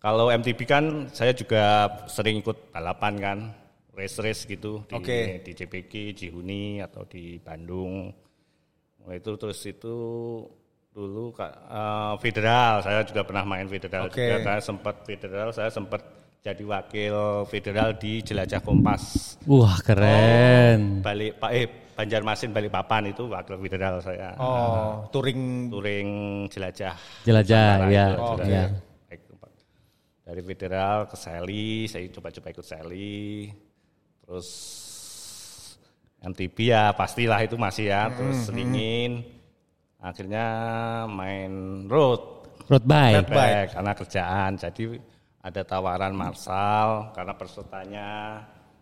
kalau 0.00 0.30
MTB 0.30 0.60
kan 0.64 0.84
saya 1.10 1.34
juga 1.34 1.88
sering 2.08 2.40
ikut 2.40 2.72
balapan 2.72 3.14
kan, 3.20 3.38
race-race 3.92 4.48
gitu 4.48 4.84
di 4.88 4.96
Oke. 4.96 5.20
di 5.44 5.52
JPK, 5.52 6.16
Cihuni 6.16 6.80
atau 6.80 7.04
di 7.04 7.36
Bandung. 7.42 8.12
Mulai 9.00 9.18
itu 9.20 9.32
terus 9.40 9.60
itu 9.64 9.96
dulu 10.90 11.30
Kak, 11.30 11.54
eh, 11.70 12.14
federal, 12.18 12.82
saya 12.82 13.00
juga 13.06 13.22
pernah 13.22 13.46
main 13.46 13.66
federal 13.70 14.10
Oke. 14.10 14.18
juga. 14.18 14.36
Saya 14.42 14.60
sempat 14.60 14.94
federal, 15.06 15.48
saya 15.54 15.70
sempat 15.70 16.02
jadi 16.40 16.64
wakil 16.64 17.44
federal 17.46 17.94
di 18.00 18.24
Jelajah 18.24 18.64
Kompas. 18.64 19.36
Wah 19.44 19.76
keren. 19.84 21.04
Balik 21.04 21.36
Pak 21.36 21.50
eh 21.52 21.66
Banjarmasin 21.94 22.48
Balikpapan 22.56 23.12
itu 23.12 23.28
wakil 23.28 23.60
federal 23.60 24.00
saya. 24.00 24.32
Oh, 24.40 25.04
touring 25.12 25.68
touring 25.68 26.08
jelajah. 26.48 26.96
Jelajah, 27.28 27.84
ya. 27.92 28.04
itu, 28.16 28.20
Oh, 28.24 28.34
jelajah. 28.40 28.68
ya. 28.72 28.88
Dari 30.30 30.46
federal 30.46 31.10
ke 31.10 31.16
Sally, 31.18 31.90
saya 31.90 32.06
coba-coba 32.08 32.54
ikut 32.54 32.62
Sally. 32.62 33.50
Terus 34.22 34.48
MTB 36.22 36.56
ya 36.70 36.94
pastilah 36.94 37.42
itu 37.42 37.58
masih 37.58 37.90
ya, 37.90 38.08
terus 38.14 38.46
selingin. 38.46 39.39
Akhirnya 40.00 40.44
main 41.04 41.84
road. 41.84 42.48
Road 42.66 42.84
bike. 42.88 43.16
Road 43.20 43.30
bike. 43.30 43.70
karena 43.76 43.92
kerjaan. 43.92 44.50
Jadi 44.56 44.84
ada 45.40 45.60
tawaran 45.64 46.12
Marsal 46.16 47.12
karena 47.12 47.32
pesertanya 47.36 48.08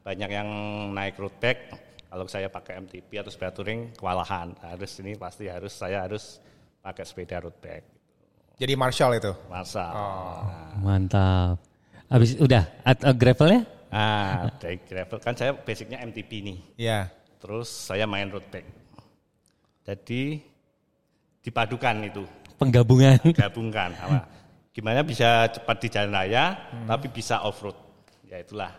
banyak 0.06 0.30
yang 0.30 0.48
naik 0.94 1.18
road 1.18 1.34
bike. 1.42 1.74
Kalau 2.08 2.24
saya 2.24 2.48
pakai 2.48 2.80
MTB 2.80 3.20
atau 3.20 3.28
sepeda 3.34 3.52
touring 3.52 3.92
kewalahan. 3.98 4.54
Harus 4.64 4.96
ini 5.02 5.18
pasti 5.18 5.50
harus 5.50 5.74
saya 5.74 6.06
harus 6.06 6.40
pakai 6.80 7.04
sepeda 7.04 7.42
road 7.44 7.58
bike. 7.60 7.86
jadi 8.58 8.74
Marshall 8.74 9.18
itu. 9.18 9.30
Marsal. 9.46 9.92
Mantap. 10.82 11.62
Habis 12.08 12.40
udah 12.40 12.64
at, 12.82 12.98
uh, 13.04 13.12
gravelnya? 13.12 13.68
Nah, 13.92 14.48
dari 14.56 14.80
gravel 14.80 15.20
kan 15.20 15.36
saya 15.36 15.52
basicnya 15.52 16.00
MTB 16.00 16.30
nih. 16.40 16.58
Ya. 16.80 17.12
Terus 17.38 17.68
saya 17.68 18.08
main 18.08 18.32
road 18.32 18.48
bike. 18.48 18.70
Jadi 19.84 20.40
dipadukan 21.48 21.96
itu, 22.04 22.22
Penggabungan. 22.60 23.16
gabungkan 23.40 23.96
sama 23.96 24.38
gimana 24.78 25.02
bisa 25.02 25.50
cepat 25.50 25.76
di 25.82 25.88
jalan 25.90 26.14
raya 26.14 26.54
tapi 26.86 27.10
bisa 27.10 27.42
off 27.42 27.58
road. 27.66 27.74
Ya 28.30 28.38
itulah. 28.38 28.70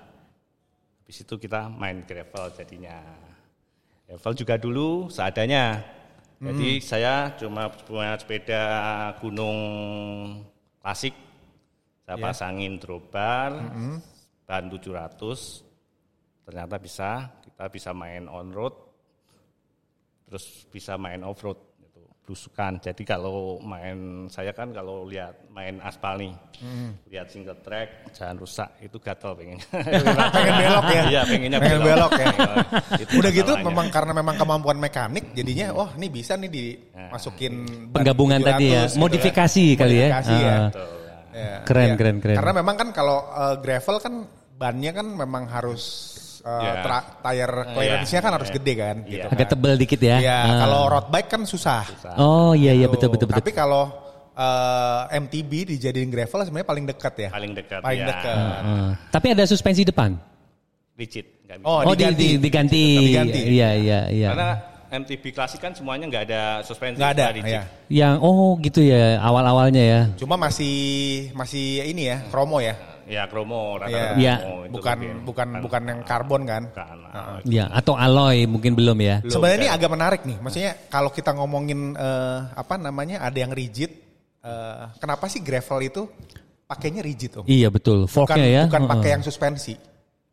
Habis 1.04 1.28
itu 1.28 1.36
kita 1.36 1.68
main 1.68 2.08
gravel 2.08 2.56
jadinya. 2.56 3.04
Gravel 4.08 4.34
juga 4.40 4.56
dulu 4.56 5.12
seadanya. 5.12 5.84
Jadi 6.40 6.80
saya 6.80 7.36
cuma 7.36 7.68
punya 7.68 8.16
sepeda 8.16 8.64
gunung 9.20 9.58
klasik. 10.80 11.12
Saya 12.08 12.16
pasangin 12.16 12.80
drawbar, 12.80 13.60
ban 14.48 14.72
700. 14.72 16.48
Ternyata 16.48 16.76
bisa, 16.80 17.28
kita 17.44 17.68
bisa 17.68 17.92
main 17.92 18.26
on 18.32 18.56
road, 18.56 18.74
terus 20.26 20.66
bisa 20.72 20.96
main 20.98 21.22
off 21.22 21.44
road 21.44 21.69
belusukan 22.30 22.78
jadi 22.78 23.02
kalau 23.10 23.58
main 23.60 23.98
saya 24.30 24.54
kan 24.54 24.70
kalau 24.70 25.02
lihat 25.02 25.50
main 25.50 25.82
aspal 25.82 26.14
nih 26.14 26.30
lihat 27.10 27.26
single 27.26 27.58
track 27.60 28.14
jalan 28.14 28.38
rusak 28.38 28.70
itu 28.80 29.02
gatel 29.02 29.34
pengen 29.34 29.58
Pengen 30.38 30.54
belok 30.62 30.86
ya? 30.86 31.02
iya 31.10 31.22
pengennya 31.26 31.58
Pengen 31.58 31.82
belok 31.82 32.12
ya? 32.14 32.26
Itu 33.02 33.12
Udah 33.18 33.32
gitu 33.34 33.50
masalahnya. 33.50 33.66
memang 33.66 33.88
karena 33.90 34.14
memang 34.14 34.36
kemampuan 34.38 34.78
mekanik 34.78 35.26
jadinya 35.34 35.74
wah 35.74 35.90
ini 35.98 36.08
bisa 36.08 36.38
nih 36.38 36.50
dimasukin 36.54 37.54
ban 37.90 38.06
Penggabungan 38.06 38.40
700 38.40 38.46
tadi 38.46 38.66
ya. 38.70 38.82
gitu 38.86 38.98
Modifikasi 39.02 39.64
kali 39.74 39.96
ya. 39.98 40.06
Modifikasi 40.06 40.36
ya. 40.38 40.54
Ah. 40.54 40.68
Betul, 40.70 40.86
ya. 41.02 41.18
Ya, 41.30 41.56
Keren, 41.64 41.88
iya. 41.88 41.96
keren, 41.98 42.18
keren. 42.22 42.36
Karena 42.38 42.54
memang 42.54 42.76
kan 42.78 42.90
kalau 42.92 43.18
eh, 43.26 43.56
gravel 43.58 43.98
kan 43.98 44.14
bannya 44.54 44.92
kan 44.94 45.08
memang 45.10 45.44
harus 45.48 45.82
eh, 46.50 46.62
Iya. 46.66 46.74
tra- 46.82 47.08
tire 47.22 47.54
clearance-nya 47.70 48.20
kan 48.20 48.32
harus 48.34 48.50
Iya. 48.50 48.56
gede 48.56 48.74
kan 48.76 48.96
Iya. 49.00 49.12
gitu. 49.12 49.28
Agak 49.30 49.48
tebel 49.48 49.74
dikit 49.76 50.00
ya. 50.02 50.18
Ya, 50.20 50.38
Ah. 50.40 50.58
kalau 50.60 50.82
road 50.90 51.08
bike 51.08 51.30
kan 51.30 51.42
susah. 51.44 51.84
Oh 52.18 52.52
iya 52.52 52.74
iya 52.74 52.88
betul 52.88 53.10
betul 53.10 53.30
betul. 53.30 53.38
Tapi 53.40 53.52
kalau 53.52 53.84
eh, 54.34 55.20
MTB 55.20 55.52
dijadiin 55.70 56.08
gravel 56.08 56.40
sebenarnya 56.42 56.64
paling 56.66 56.86
dekat 56.88 57.14
ya. 57.18 57.30
paling 57.30 57.52
dekat 57.52 57.80
Paling 57.80 58.02
ya. 58.02 58.08
dekat. 58.08 58.36
Ah. 58.40 58.92
Tapi 59.10 59.28
ada 59.30 59.44
suspensi 59.44 59.84
depan. 59.84 60.16
rigid 60.96 61.24
bisa. 61.40 61.56
Oh, 61.62 61.80
Oh, 61.82 61.92
di- 61.92 62.04
diganti. 62.04 62.26
di- 62.26 62.38
diganti. 62.38 62.84
Diganti. 63.06 63.40
Iya 63.46 63.70
iya 63.74 64.00
iya. 64.10 64.30
karena 64.32 64.50
MTB 64.90 65.32
klasik 65.32 65.60
kan 65.60 65.72
semuanya 65.72 66.08
nggak 66.08 66.24
ada 66.26 66.42
suspensi 66.60 66.98
Nggak 66.98 67.14
ada, 67.14 67.26
rigid. 67.30 67.52
ya. 67.52 67.64
Yang 67.88 68.14
oh 68.20 68.58
gitu 68.58 68.82
ya 68.82 69.16
awal-awalnya 69.18 69.80
ya. 69.80 70.02
Cuma 70.16 70.36
masih 70.36 70.76
masih 71.32 71.86
ini 71.86 72.08
ya, 72.08 72.20
kromo 72.28 72.60
ya. 72.60 72.76
Ya 73.10 73.26
kromo 73.26 73.76
Iya. 73.76 73.80
rata-rata 73.82 74.14
Iya. 74.16 74.36
kromo 74.38 74.58
itu 74.62 74.74
Bukan 74.78 74.96
mungkin. 75.02 75.18
bukan 75.26 75.48
bukan 75.66 75.82
yang 75.90 76.00
karbon 76.06 76.42
kan. 76.46 76.64
Bukan. 76.70 76.96
Ya 77.50 77.66
atau 77.74 77.94
alloy 77.98 78.46
mungkin 78.46 78.78
belum 78.78 78.98
ya. 79.02 79.16
Sebenarnya 79.26 79.58
ini 79.66 79.70
agak 79.74 79.90
menarik 79.90 80.22
nih. 80.24 80.38
Maksudnya 80.38 80.72
kalau 80.88 81.10
kita 81.10 81.34
ngomongin 81.34 81.98
eh, 81.98 82.38
apa 82.54 82.78
namanya 82.78 83.26
ada 83.26 83.36
yang 83.36 83.50
rigid, 83.50 83.90
eh, 84.46 84.84
kenapa 85.02 85.26
sih 85.26 85.42
gravel 85.42 85.80
itu 85.82 86.02
pakainya 86.70 87.02
rigid 87.02 87.34
om? 87.42 87.46
Iya 87.50 87.74
betul. 87.74 88.06
Bukan 88.06 88.14
Forknya 88.14 88.46
ya. 88.46 88.64
bukan 88.70 88.86
pakai 88.86 89.10
yang 89.18 89.24
suspensi. 89.26 89.74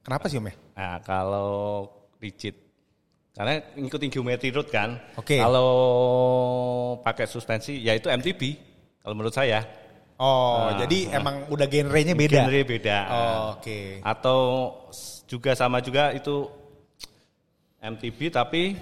Kenapa 0.05 0.29
sih 0.29 0.37
om 0.37 0.47
ya? 0.47 0.55
Nah, 0.77 0.97
kalau 1.01 1.89
rigid 2.21 2.55
karena 3.33 3.61
ngikutin 3.73 4.09
geometri 4.09 4.49
road 4.49 4.69
kan. 4.69 5.01
Oke. 5.17 5.37
Kalau 5.37 5.69
pakai 7.01 7.25
suspensi 7.25 7.81
ya 7.81 7.93
itu 7.93 8.09
MTB 8.09 8.41
kalau 9.01 9.17
menurut 9.17 9.33
saya. 9.33 9.65
Oh, 10.17 10.73
jadi 10.75 11.13
emang 11.13 11.45
udah 11.47 11.67
genrenya 11.67 12.13
beda. 12.13 12.41
Genre 12.43 12.61
beda. 12.65 12.99
Oh, 13.07 13.43
Oke. 13.55 14.01
Atau 14.01 14.39
s- 14.89 15.21
juga 15.25 15.53
sama 15.53 15.79
juga 15.79 16.09
itu 16.11 16.49
MTB 17.79 18.33
tapi 18.33 18.81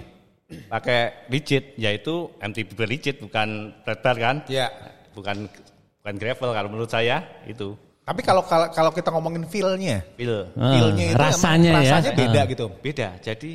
pakai 0.65 1.27
rigid 1.27 1.75
yaitu 1.75 2.31
MTB 2.37 2.79
rigid 2.81 3.15
bukan 3.19 3.75
flat 3.83 3.99
bar 3.99 4.15
kan? 4.15 4.35
Ya. 4.47 4.71
Bukan 5.11 5.51
bukan 5.99 6.15
gravel 6.15 6.51
kalau 6.51 6.69
menurut 6.69 6.87
saya 6.87 7.19
itu. 7.43 7.75
Tapi 8.05 8.21
kalau 8.21 8.45
kalau 8.45 8.69
kalau 8.69 8.91
kita 8.93 9.09
ngomongin 9.09 9.43
feel-nya, 9.43 10.05
Feel. 10.13 10.45
Ah, 10.53 10.71
feel-nya 10.71 11.05
itu 11.09 11.17
rasanya 11.17 11.69
emang 11.73 11.83
ya. 11.83 11.91
rasanya 11.91 12.11
beda 12.13 12.39
Ah. 12.39 12.45
gitu. 12.45 12.65
Beda. 12.79 13.07
Jadi 13.17 13.51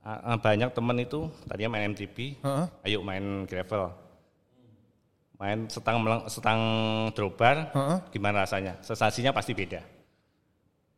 ah, 0.00 0.32
ah, 0.32 0.38
banyak 0.40 0.70
teman 0.72 0.96
itu 0.96 1.28
tadinya 1.44 1.76
main 1.76 1.92
MTB, 1.92 2.40
Heeh. 2.40 2.66
ayo 2.88 2.98
main 3.04 3.44
gravel. 3.44 3.92
Main 5.36 5.68
setang 5.68 6.00
meleng- 6.00 6.26
setang 6.32 6.60
drawbar, 7.12 7.68
Heeh. 7.76 7.98
gimana 8.08 8.48
rasanya? 8.48 8.80
Sensasinya 8.80 9.36
pasti 9.36 9.52
beda. 9.52 9.84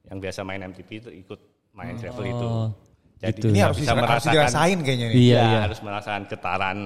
Yang 0.07 0.19
biasa 0.23 0.41
main 0.47 0.63
MTB 0.63 0.91
itu 1.03 1.11
ikut 1.11 1.41
main 1.75 1.99
gravel 1.99 2.25
itu. 2.25 2.47
Oh, 2.47 2.71
Jadi 3.19 3.35
gitu. 3.43 3.47
Ini 3.51 3.61
harus, 3.67 3.79
bisa 3.83 3.99
harus 3.99 4.05
merasakan 4.07 4.35
dirasain 4.39 4.79
kayaknya 4.87 5.07
nih. 5.11 5.17
Iya, 5.19 5.35
ya, 5.35 5.43
iya. 5.43 5.59
harus 5.67 5.81
merasakan 5.83 6.23
getaran 6.31 6.79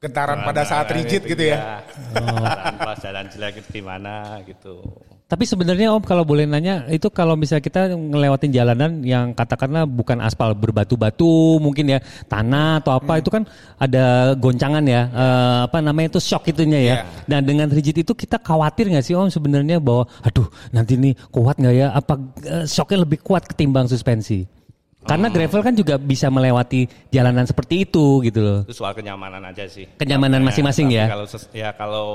Getaran 0.00 0.48
pada 0.48 0.64
saat 0.64 0.88
gimana 0.88 0.96
rigid 1.04 1.22
gitu 1.28 1.44
ya. 1.44 1.84
Getaran 2.16 2.74
pas 2.80 2.96
jalan 3.04 3.24
jelek 3.28 3.60
itu 3.60 3.68
gimana 3.84 4.40
gitu. 4.48 4.80
Tapi 5.28 5.44
sebenarnya 5.44 5.92
Om 5.92 6.02
kalau 6.08 6.24
boleh 6.24 6.48
nanya 6.48 6.88
itu 6.88 7.12
kalau 7.12 7.36
misalnya 7.36 7.62
kita 7.62 7.92
ngelewatin 7.92 8.48
jalanan 8.48 9.04
yang 9.04 9.36
katakanlah 9.36 9.84
bukan 9.84 10.24
aspal 10.24 10.56
berbatu-batu 10.56 11.60
mungkin 11.60 11.92
ya 11.92 12.00
tanah 12.26 12.80
atau 12.80 12.96
apa 12.96 13.20
itu 13.20 13.28
kan 13.28 13.44
ada 13.76 14.32
goncangan 14.40 14.82
ya 14.88 15.06
eh, 15.06 15.58
apa 15.68 15.84
namanya 15.84 16.16
itu 16.16 16.20
shock 16.24 16.48
itunya 16.48 16.80
ya. 16.80 16.94
Iya. 16.96 17.04
Nah 17.28 17.38
dengan 17.44 17.68
rigid 17.68 18.00
itu 18.00 18.16
kita 18.16 18.40
khawatir 18.40 18.88
nggak 18.88 19.04
sih 19.04 19.12
Om 19.12 19.28
sebenarnya 19.28 19.84
bahwa 19.84 20.08
aduh 20.24 20.48
nanti 20.72 20.96
nih 20.96 21.12
kuat 21.28 21.60
nggak 21.60 21.74
ya 21.76 21.92
apa 21.92 22.16
eh, 22.40 22.64
shocknya 22.64 23.04
lebih 23.04 23.20
kuat 23.20 23.44
ketimbang 23.44 23.84
suspensi? 23.84 24.59
Karena 25.00 25.26
gravel 25.26 25.62
kan 25.62 25.72
juga 25.72 25.96
bisa 25.96 26.28
melewati 26.28 26.84
jalanan 27.08 27.48
seperti 27.48 27.82
itu 27.82 28.20
gitu 28.20 28.40
loh. 28.40 28.60
Itu 28.68 28.76
soal 28.76 28.92
kenyamanan 28.92 29.40
aja 29.42 29.64
sih. 29.64 29.88
Kenyamanan 29.96 30.44
masing-masing 30.44 30.86
tapi 30.86 30.98
ya? 30.98 31.04
Kalau 31.08 31.24
ses- 31.24 31.50
ya 31.52 31.68
kalau 31.72 32.06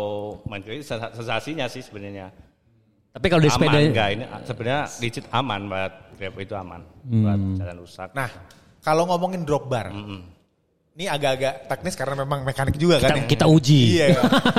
sens- 0.79 1.13
sensasinya 1.13 1.65
sih 1.65 1.81
sebenarnya. 1.81 2.29
Tapi 3.09 3.25
kalau 3.25 3.41
di 3.41 3.49
aman 3.49 3.57
sepeda 3.57 3.79
enggak 3.79 4.09
ini 4.11 4.23
sebenarnya 4.43 4.81
licit 4.99 5.25
aman 5.31 5.61
buat 5.65 5.93
gravel 6.13 6.41
itu 6.41 6.53
aman 6.53 6.81
buat 7.01 7.39
Hmm. 7.39 7.55
jalan 7.57 7.77
rusak. 7.79 8.09
Nah, 8.11 8.29
kalau 8.79 9.07
ngomongin 9.07 9.41
drop 9.43 9.65
bar. 9.65 9.89
Ini 10.95 11.11
agak-agak 11.11 11.67
teknis 11.67 11.95
karena 11.99 12.15
memang 12.23 12.47
mekanik 12.47 12.79
juga 12.79 13.03
kan 13.03 13.11
kita, 13.11 13.19
ya. 13.19 13.27
kita 13.27 13.45
uji. 13.51 13.81
Iya. 13.99 14.07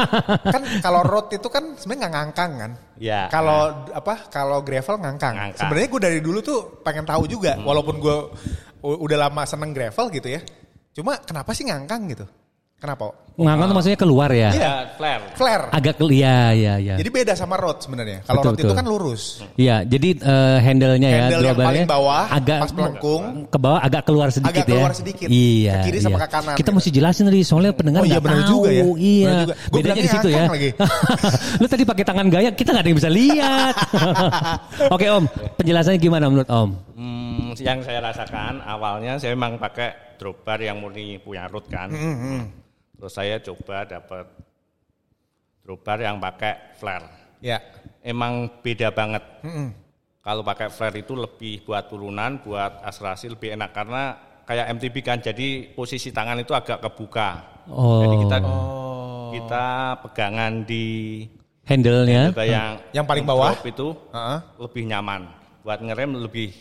kan 0.54 0.62
kalau 0.84 1.00
road 1.00 1.32
itu 1.32 1.48
kan 1.48 1.80
sebenarnya 1.80 2.00
nggak 2.04 2.12
ngangkang 2.12 2.52
kan. 2.60 2.72
Iya. 3.00 3.20
Kalau 3.32 3.88
apa? 3.88 4.28
Kalau 4.28 4.60
gravel 4.60 5.00
ngangkang. 5.00 5.32
Ngangkang. 5.32 5.60
Sebenarnya 5.64 5.88
gue 5.88 6.00
dari 6.04 6.20
dulu 6.20 6.38
tuh 6.44 6.58
pengen 6.84 7.08
tahu 7.08 7.24
juga, 7.24 7.56
walaupun 7.56 7.96
gue 8.04 8.16
udah 8.84 9.16
lama 9.16 9.48
seneng 9.48 9.72
gravel 9.72 10.12
gitu 10.12 10.28
ya. 10.28 10.44
Cuma 10.92 11.16
kenapa 11.24 11.56
sih 11.56 11.64
ngangkang 11.64 12.04
gitu? 12.12 12.28
Kenapa? 12.76 13.08
Ngangkang 13.36 13.68
tuh 13.68 13.76
maksudnya 13.76 14.00
keluar 14.00 14.30
ya? 14.32 14.48
Iya. 14.48 14.60
Ya, 14.64 14.72
flare. 14.96 15.24
Flare. 15.36 15.64
Agak 15.68 15.96
iya 16.08 16.52
iya 16.56 16.74
iya. 16.80 16.94
Jadi 16.96 17.08
beda 17.08 17.32
sama 17.36 17.56
road 17.60 17.80
sebenarnya. 17.84 18.24
Kalau 18.24 18.40
Betul, 18.40 18.52
road 18.52 18.60
itu 18.64 18.72
kan 18.76 18.84
lurus. 18.88 19.22
Iya, 19.56 19.76
jadi 19.84 20.08
eh, 20.16 20.58
handle-nya 20.64 21.08
ya, 21.08 21.20
Handle 21.28 21.44
yang 21.44 21.56
paling 21.60 21.84
bawah, 21.88 22.24
agak 22.32 22.58
pas 22.64 22.72
melengkung. 22.72 23.22
ke 23.48 23.58
bawah 23.60 23.80
agak 23.80 24.02
keluar 24.08 24.28
sedikit 24.32 24.52
Agak 24.56 24.64
ya. 24.64 24.72
keluar 24.72 24.92
sedikit. 24.96 25.26
Iya. 25.28 25.72
Ke 25.72 25.84
kiri 25.88 25.98
sama 26.00 26.16
iya. 26.16 26.20
ke 26.20 26.28
kanan 26.32 26.54
Kita 26.56 26.60
gitu. 26.64 26.76
mesti 26.80 26.90
jelasin 26.92 27.24
nih, 27.28 27.44
soalnya 27.44 27.72
pendengar 27.76 28.00
Oh 28.00 28.08
iya, 28.08 28.20
benar 28.20 28.40
tahu. 28.40 28.52
juga 28.56 28.68
ya. 28.72 28.84
Iya. 28.84 29.24
Benar 29.28 29.36
juga. 29.40 29.54
Gua 29.56 29.68
Bedanya 29.68 29.84
bilangnya 29.84 30.04
di 30.04 30.12
situ 30.12 30.28
ya. 30.28 30.44
lagi. 30.48 30.70
Lu 31.60 31.66
tadi 31.68 31.82
pakai 31.84 32.04
tangan 32.04 32.26
gaya, 32.28 32.50
kita 32.52 32.68
nggak 32.72 32.84
ada 32.84 32.90
yang 32.92 32.98
bisa 33.00 33.10
lihat. 33.12 33.74
Oke 34.96 35.06
Om, 35.08 35.24
penjelasannya 35.56 36.00
gimana 36.00 36.24
menurut 36.28 36.48
Om? 36.48 36.68
Hmm, 36.96 37.52
yang 37.56 37.80
saya 37.80 38.00
rasakan 38.00 38.64
awalnya 38.64 39.16
saya 39.16 39.32
memang 39.36 39.60
pakai 39.60 40.16
drop 40.16 40.40
bar 40.40 40.56
yang 40.56 40.80
murni 40.80 41.20
punya 41.20 41.44
root 41.52 41.68
kan. 41.68 41.92
Terus 42.96 43.12
saya 43.12 43.36
coba 43.38 43.84
dapat 43.84 44.24
drop 45.60 45.80
bar 45.82 46.00
yang 46.00 46.16
pakai 46.16 46.76
flare. 46.78 47.06
Ya. 47.44 47.60
Emang 48.00 48.48
beda 48.62 48.88
banget. 48.90 49.22
Kalau 50.22 50.42
pakai 50.42 50.70
flare 50.70 50.98
itu 50.98 51.14
lebih 51.14 51.62
buat 51.62 51.86
turunan, 51.86 52.38
buat 52.42 52.82
akselerasi 52.82 53.34
lebih 53.34 53.54
enak 53.54 53.70
karena 53.70 54.02
kayak 54.42 54.66
MTB 54.78 54.96
kan. 55.02 55.18
Jadi 55.20 55.70
posisi 55.70 56.10
tangan 56.10 56.38
itu 56.38 56.54
agak 56.54 56.80
kebuka. 56.82 57.62
Oh. 57.68 58.02
Jadi 58.02 58.16
kita 58.26 58.36
kita 59.26 59.66
pegangan 60.06 60.62
di 60.64 60.86
Handle-nya? 61.66 62.30
handlebar 62.30 62.46
yang 62.46 62.70
Yang 62.94 63.06
paling 63.10 63.24
bawah? 63.26 63.52
itu 63.58 63.88
Heeh. 64.14 64.38
lebih 64.62 64.82
nyaman. 64.86 65.22
Buat 65.66 65.82
ngerem 65.82 66.10
lebih 66.14 66.54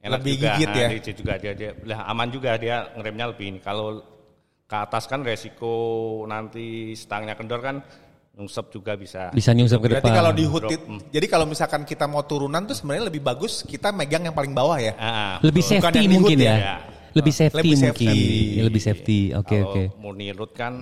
enak 0.00 0.22
Lebih 0.22 0.34
juga. 0.38 0.46
gigit 0.54 0.68
Nah, 0.70 0.78
ya? 0.78 1.12
juga 1.12 1.32
dia, 1.34 1.52
dia 1.52 1.70
aman 2.06 2.28
juga 2.30 2.50
dia 2.54 2.76
ngeremnya 2.94 3.26
lebih 3.34 3.46
ini. 3.50 3.58
Kalau 3.58 4.06
ke 4.70 4.76
atas 4.78 5.10
kan 5.10 5.26
resiko 5.26 5.74
nanti 6.24 6.94
stangnya 6.94 7.34
kendor 7.34 7.58
kan 7.58 7.82
nyungsep 8.30 8.70
juga 8.70 8.94
bisa. 8.94 9.34
Bisa 9.34 9.50
nyungsep 9.50 9.82
ke 9.82 9.90
Berarti 9.90 10.06
depan. 10.06 10.14
kalau 10.14 10.30
di 10.30 10.44
it- 10.46 10.86
jadi 11.10 11.26
kalau 11.26 11.44
misalkan 11.44 11.82
kita 11.82 12.06
mau 12.06 12.22
turunan 12.22 12.62
tuh 12.62 12.78
sebenarnya 12.78 13.10
lebih 13.10 13.18
bagus 13.20 13.66
kita 13.66 13.90
megang 13.90 14.22
yang 14.22 14.32
paling 14.32 14.54
bawah 14.54 14.78
ya. 14.78 14.94
Ah, 14.94 15.42
Lebih 15.42 15.58
betul. 15.60 15.76
Bukan 15.76 15.90
safety 15.90 16.06
mungkin 16.06 16.38
ya? 16.38 16.54
ya. 16.54 16.76
Lebih 17.10 17.34
safety 17.34 17.58
Lebih 17.58 17.74
mungkin. 17.74 18.06
safety. 18.06 18.62
Lebih 18.62 18.80
safety. 18.80 19.20
Oke 19.34 19.56
Kalau 19.58 19.70
oke. 19.74 19.82
murni 19.98 20.30
root 20.30 20.52
kan 20.54 20.72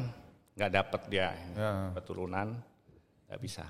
nggak 0.53 0.71
dapet 0.71 1.01
dia 1.09 1.29
Ya. 1.57 1.73
keturunan 1.97 2.47
nggak 3.27 3.41
bisa. 3.41 3.65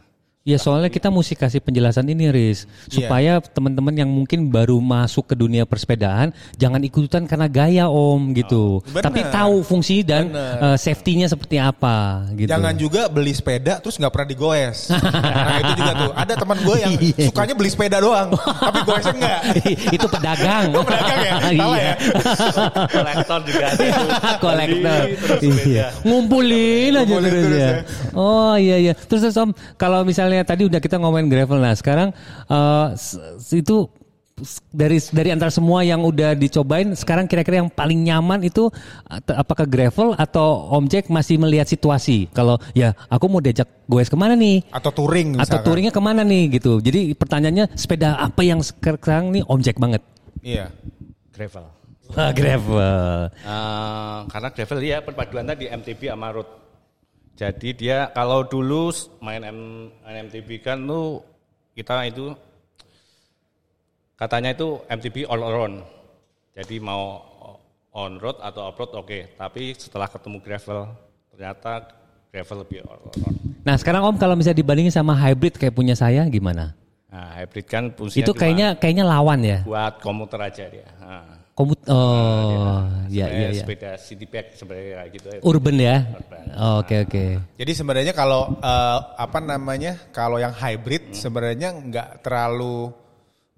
Ya 0.47 0.55
soalnya 0.57 0.87
kita 0.87 1.11
mesti 1.11 1.35
kasih 1.35 1.59
penjelasan 1.59 2.09
ini 2.09 2.31
Riz 2.31 2.65
Iya. 2.89 2.95
supaya 2.95 3.33
teman-teman 3.43 3.93
yang 3.93 4.09
mungkin 4.09 4.49
baru 4.49 4.79
masuk 4.79 5.29
ke 5.29 5.35
dunia 5.35 5.67
persepedaan 5.67 6.31
jangan 6.57 6.81
ikutan 6.81 7.27
karena 7.27 7.45
gaya 7.45 7.85
Om 7.85 8.33
gitu. 8.33 8.81
bener. 8.87 9.03
Tapi 9.03 9.21
tahu 9.29 9.61
fungsi 9.61 10.01
dan 10.01 10.31
Bener. 10.31 10.73
eh, 10.73 10.79
safety-nya 10.79 11.27
seperti 11.27 11.59
apa 11.59 12.23
gitu. 12.33 12.49
Jangan 12.49 12.75
juga 12.79 13.11
beli 13.11 13.35
sepeda 13.35 13.77
terus 13.77 13.99
nggak 13.99 14.09
pernah 14.09 14.29
digoes. 14.31 14.79
nah 15.45 15.59
itu 15.59 15.73
juga 15.75 15.93
tuh. 15.99 16.11
Ada 16.17 16.33
teman 16.39 16.59
gue 16.63 16.77
yang 16.79 16.93
Iya. 16.97 17.25
sukanya 17.29 17.55
beli 17.59 17.69
sepeda 17.69 17.97
doang, 17.99 18.29
tapi 18.39 18.79
goesnya 18.87 19.15
enggak. 19.19 19.41
itu 19.99 20.07
pedagang. 20.07 20.67
Oh, 20.73 20.85
pedagang 20.87 21.19
ya? 21.19 21.35
Salah 21.59 21.77
Iya. 21.77 21.83
ya? 21.85 21.95
Kolektor 22.89 23.39
juga 23.45 23.65
ada 23.69 23.85
kolektor. 24.39 25.03
Iya. 25.45 25.87
Ngumpulin 26.07 26.93
aja 26.95 27.15
terus, 27.21 27.33
terus 27.37 27.53
ya. 27.53 27.69
ya. 27.69 27.75
Oh 28.17 28.55
iya 28.57 28.77
iya. 28.81 28.93
Terus, 28.97 29.29
terus 29.29 29.37
Om, 29.37 29.51
kalau 29.77 30.07
misalnya 30.09 30.28
tadi 30.39 30.63
udah 30.65 30.79
kita 30.79 30.97
ngomongin 30.97 31.27
gravel 31.27 31.57
nah, 31.57 31.73
sekarang 31.73 32.13
eh, 32.45 32.87
s- 32.93 33.17
itu 33.51 33.89
dari 34.71 35.03
dari 35.11 35.35
antara 35.35 35.51
semua 35.51 35.83
yang 35.83 35.99
udah 36.01 36.31
dicobain 36.33 36.95
sekarang 36.95 37.27
kira-kira 37.27 37.59
yang 37.59 37.67
paling 37.67 37.99
nyaman 38.01 38.39
itu 38.41 38.71
at- 39.05 39.35
apakah 39.35 39.67
gravel 39.67 40.15
atau 40.15 40.47
Om 40.71 40.87
Jack 40.87 41.09
masih 41.09 41.37
melihat 41.37 41.67
situasi 41.67 42.31
kalau 42.31 42.55
ya 42.71 42.95
aku 43.07 43.27
mau 43.27 43.39
diajak 43.39 43.67
goes 43.85 44.07
ke 44.07 44.15
mana 44.15 44.33
nih 44.33 44.63
Atau 44.71 44.95
touring 44.95 45.35
atau 45.35 45.43
misalkan. 45.43 45.65
touringnya 45.65 45.91
ke 45.91 45.99
mana 45.99 46.23
nih 46.23 46.55
gitu 46.55 46.79
jadi 46.79 47.13
pertanyaannya 47.13 47.75
sepeda 47.75 48.15
apa 48.15 48.43
yang 48.43 48.63
sekarang 48.63 49.33
nih 49.33 49.43
Om 49.43 49.59
Jack 49.59 49.77
banget 49.77 50.03
Iya. 50.39 50.71
Gravel. 51.31 51.67
Ah, 52.11 52.31
gravel 52.39 53.31
Eh, 53.37 54.19
karena 54.27 54.49
gravel 54.49 54.79
ya 54.81 54.99
perpaduan 55.03 55.45
tadi 55.45 55.67
MTB 55.67 56.07
sama 56.07 56.31
road. 56.31 56.47
Jadi 57.39 57.71
dia 57.71 58.11
kalau 58.11 58.43
dulu 58.43 58.91
main, 59.23 59.47
M, 59.47 59.87
MTB 60.03 60.59
kan 60.59 60.83
tuh 60.83 61.23
kita 61.79 62.03
itu 62.11 62.35
katanya 64.19 64.51
itu 64.51 64.83
MTB 64.91 65.23
all 65.31 65.47
around. 65.47 65.87
Jadi 66.59 66.83
mau 66.83 67.23
on 67.95 68.19
road 68.19 68.43
atau 68.43 68.67
off 68.67 68.75
road 68.83 68.91
oke, 68.99 69.39
tapi 69.39 69.71
setelah 69.79 70.11
ketemu 70.11 70.43
gravel 70.43 70.91
ternyata 71.31 71.95
gravel 72.35 72.67
lebih 72.67 72.83
all 72.83 72.99
around. 73.07 73.39
Nah 73.63 73.79
sekarang 73.79 74.03
Om 74.03 74.19
kalau 74.19 74.35
misalnya 74.35 74.59
dibandingin 74.59 74.91
sama 74.91 75.15
hybrid 75.15 75.55
kayak 75.55 75.79
punya 75.79 75.95
saya 75.95 76.27
gimana? 76.27 76.75
Nah, 77.09 77.39
hybrid 77.39 77.67
kan 77.71 77.95
fungsinya 77.95 78.27
Itu 78.27 78.33
kayaknya 78.35 78.75
kayaknya 78.77 79.07
lawan 79.07 79.41
ya. 79.41 79.63
buat 79.63 80.03
komuter 80.03 80.43
aja 80.43 80.67
dia. 80.67 80.91
Nah, 81.01 81.38
Komut 81.59 81.83
oh 81.91 82.87
ya 83.11 83.27
sebenarnya 83.27 83.43
ya 83.43 83.51
ya. 83.51 83.61
sepeda 83.67 83.91
city 83.99 84.31
bike 84.31 84.55
sebenarnya 84.55 84.87
kayak 84.95 85.11
gitu. 85.11 85.29
Urban 85.43 85.75
ya. 85.75 85.97
Urban. 86.07 86.43
Oh, 86.55 86.75
Oke 86.79 86.95
oke. 87.03 87.25
Jadi 87.59 87.73
sebenarnya 87.75 88.15
kalau 88.15 88.55
eh, 88.55 88.99
apa 89.19 89.39
namanya 89.43 89.99
kalau 90.15 90.39
yang 90.39 90.55
hybrid 90.55 91.11
sebenarnya 91.11 91.75
nggak 91.75 92.23
terlalu 92.23 92.95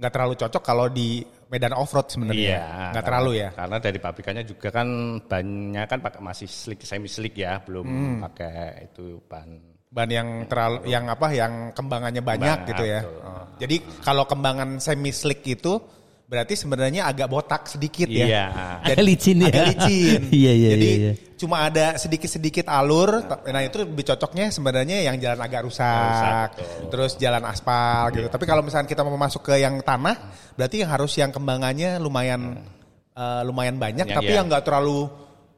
nggak 0.01 0.13
terlalu 0.17 0.33
cocok 0.33 0.63
kalau 0.65 0.89
di 0.89 1.21
medan 1.53 1.77
off 1.77 1.93
road 1.93 2.09
sebenarnya. 2.09 2.57
Iya, 2.57 2.65
Nggak 2.97 3.05
terlalu 3.05 3.31
ya. 3.37 3.49
Karena 3.53 3.77
dari 3.77 3.99
pabrikannya 4.01 4.45
juga 4.49 4.69
kan 4.73 4.89
banyak 5.21 5.85
kan 5.85 5.99
pakai 6.01 6.21
masih 6.23 6.49
slick 6.49 6.81
semi 6.81 7.05
slick 7.05 7.37
ya, 7.37 7.61
belum 7.61 7.85
Hmm. 7.85 8.17
pakai 8.25 8.89
itu 8.89 9.21
ban. 9.29 9.61
Ban 9.91 10.09
yang 10.09 10.49
terlalu 10.49 10.89
yang 10.89 11.05
apa 11.05 11.27
yang 11.35 11.75
kembangannya 11.75 12.23
banyak 12.23 12.65
Kembangan, 12.65 12.71
gitu 12.73 12.85
ya. 12.89 13.01
betul. 13.05 13.21
Oh. 13.29 13.45
Jadi 13.61 13.77
kalau 14.01 14.25
kembangan 14.25 14.69
semi 14.81 15.11
slick 15.13 15.45
itu 15.45 15.83
berarti 16.31 16.55
sebenarnya 16.55 17.11
agak 17.11 17.27
botak 17.27 17.67
sedikit 17.67 18.07
ya. 18.07 18.23
Iya. 18.23 18.45
Agak 18.87 19.03
licin 19.03 19.43
ya. 19.43 19.51
Agak 19.51 19.67
licin. 19.75 20.21
Iya, 20.41 20.53
iya, 20.55 20.69
Jadi 20.79 20.87
iya, 20.87 20.99
iya. 21.03 21.13
cuma 21.35 21.67
ada 21.67 21.99
sedikit-sedikit 21.99 22.71
alur. 22.71 23.27
Nah 23.27 23.63
itu 23.67 23.83
lebih 23.83 24.07
cocoknya 24.07 24.55
sebenarnya 24.55 25.03
yang 25.03 25.19
jalan 25.19 25.43
agak 25.43 25.67
rusak. 25.67 25.91
Rusak, 25.91 26.49
terus 26.87 27.13
jalan 27.19 27.43
aspal 27.43 28.15
gitu. 28.15 28.31
Tapi 28.31 28.47
kalau 28.47 28.63
misalnya 28.63 28.87
kita 28.87 29.03
mau 29.03 29.19
masuk 29.19 29.43
ke 29.43 29.59
yang 29.59 29.83
tanah, 29.83 30.15
berarti 30.55 30.87
yang 30.87 30.91
harus 30.95 31.11
yang 31.19 31.35
kembangannya 31.35 31.99
lumayan 31.99 32.63
eh, 33.11 33.43
lumayan 33.43 33.75
banyak, 33.75 34.07
Ya, 34.07 34.15
tapi 34.15 34.31
ya. 34.31 34.39
yang 34.39 34.47
nggak 34.47 34.63
terlalu 34.63 35.11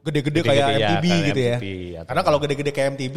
gede-gede 0.03 0.41
kayak 0.41 0.57
ya, 0.57 0.77
MTB 0.81 1.05
kayak 1.05 1.27
gitu 1.29 1.41
ya. 1.45 1.57
MTB 1.61 1.67
atau- 1.95 2.07
Karena 2.09 2.23
kalau 2.25 2.39
gede-gede 2.41 2.71
kayak 2.73 2.89
MTB, 2.97 3.17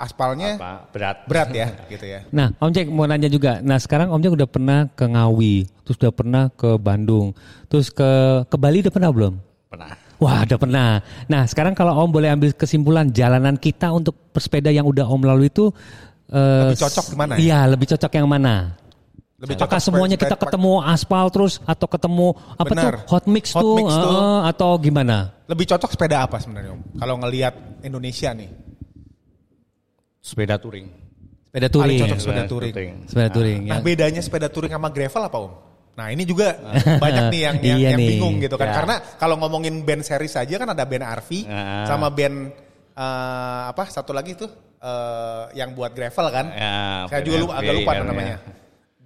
aspalnya 0.00 0.56
Apa, 0.56 0.88
berat. 0.88 1.16
berat 1.28 1.48
ya, 1.52 1.68
gitu 1.86 2.02
ya. 2.02 2.24
Nah 2.30 2.56
Om 2.56 2.72
Jack 2.72 2.88
mau 2.88 3.04
nanya 3.04 3.28
juga. 3.28 3.60
Nah 3.60 3.76
sekarang 3.76 4.08
Om 4.08 4.18
Jack 4.18 4.32
udah 4.34 4.48
pernah 4.48 4.88
ke 4.88 5.04
Ngawi, 5.04 5.56
terus 5.84 5.96
udah 5.96 6.10
pernah 6.10 6.44
ke 6.48 6.70
Bandung, 6.74 7.36
terus 7.68 7.92
ke 7.92 8.08
ke 8.42 8.56
Bali 8.56 8.80
udah 8.80 8.90
pernah 8.90 9.10
belum? 9.10 9.34
Pernah. 9.68 9.92
Wah 10.16 10.42
udah 10.42 10.56
pernah. 10.56 10.88
Nah 11.26 11.44
sekarang 11.44 11.72
kalau 11.72 11.92
Om 11.94 12.08
boleh 12.10 12.28
ambil 12.28 12.50
kesimpulan 12.50 13.08
jalanan 13.08 13.54
kita 13.54 13.88
untuk 13.88 14.16
pesepeda 14.32 14.68
yang 14.68 14.84
udah 14.84 15.04
Om 15.04 15.20
lalui 15.22 15.46
itu 15.46 15.68
eh, 16.26 16.64
Lebih 16.66 16.80
cocok 16.80 17.04
gimana 17.12 17.32
ya? 17.34 17.38
Iya 17.38 17.58
lebih 17.68 17.86
cocok 17.88 18.12
yang 18.14 18.24
mana? 18.24 18.54
Lebih 19.36 19.56
Apakah 19.56 19.80
cocok 19.80 19.86
semuanya 19.88 20.16
sepeda- 20.16 20.36
kita 20.36 20.44
ketemu 20.44 20.72
aspal 20.80 21.24
terus 21.28 21.64
atau 21.64 21.88
ketemu 21.88 22.26
apa 22.54 22.68
Benar. 22.68 22.92
tuh 22.92 23.08
hot 23.08 23.24
mix 23.24 23.44
Hot 23.56 23.64
tuh, 23.64 23.72
mix 23.72 23.88
tuh. 23.88 24.12
eh, 24.12 24.40
atau 24.48 24.70
gimana? 24.76 25.32
Lebih 25.44 25.64
cocok 25.64 25.90
sepeda 25.92 26.28
apa 26.28 26.36
sebenarnya 26.36 26.76
Om? 26.76 26.80
Kalau 26.96 27.14
ngelihat 27.20 27.54
Indonesia 27.80 28.32
nih. 28.32 28.69
Sepeda 30.20 30.56
touring. 30.56 30.86
Sepeda 31.48 31.66
Paling 31.66 31.72
touring. 31.72 32.00
cocok 32.04 32.18
sepeda 32.20 32.42
touring. 32.46 32.74
Sepeda 33.08 33.28
touring. 33.28 33.60
Nah 33.66 33.78
ya. 33.80 33.82
bedanya 33.82 34.20
sepeda 34.20 34.46
touring 34.46 34.70
sama 34.70 34.88
gravel 34.88 35.22
apa 35.24 35.38
Om? 35.40 35.52
Nah 35.96 36.06
ini 36.08 36.22
juga 36.22 36.54
banyak 37.04 37.24
nih 37.32 37.40
yang 37.42 37.56
yang, 37.58 37.78
Iya 37.80 37.88
yang 37.90 37.98
nih. 37.98 38.08
bingung 38.14 38.34
gitu 38.38 38.54
kan. 38.54 38.68
Ya. 38.68 38.74
Karena 38.76 38.94
kalau 39.16 39.34
ngomongin 39.36 39.82
band 39.82 40.04
series 40.04 40.30
saja 40.30 40.54
kan 40.56 40.68
ada 40.68 40.84
band 40.84 41.02
RV 41.02 41.30
Ah. 41.48 41.84
sama 41.88 42.12
band 42.12 42.52
eh, 42.92 43.62
apa 43.66 43.82
satu 43.88 44.12
lagi 44.12 44.36
tuh 44.36 44.50
eh, 44.78 45.44
yang 45.56 45.72
buat 45.72 45.90
gravel 45.90 46.26
kan. 46.28 46.46
Ya, 46.52 47.08
Saya 47.08 47.20
juga 47.20 47.36
lupa, 47.40 47.52
agak 47.58 47.74
lupa 47.74 47.92
kan, 47.96 48.04
namanya. 48.06 48.36
ya. 48.36 48.38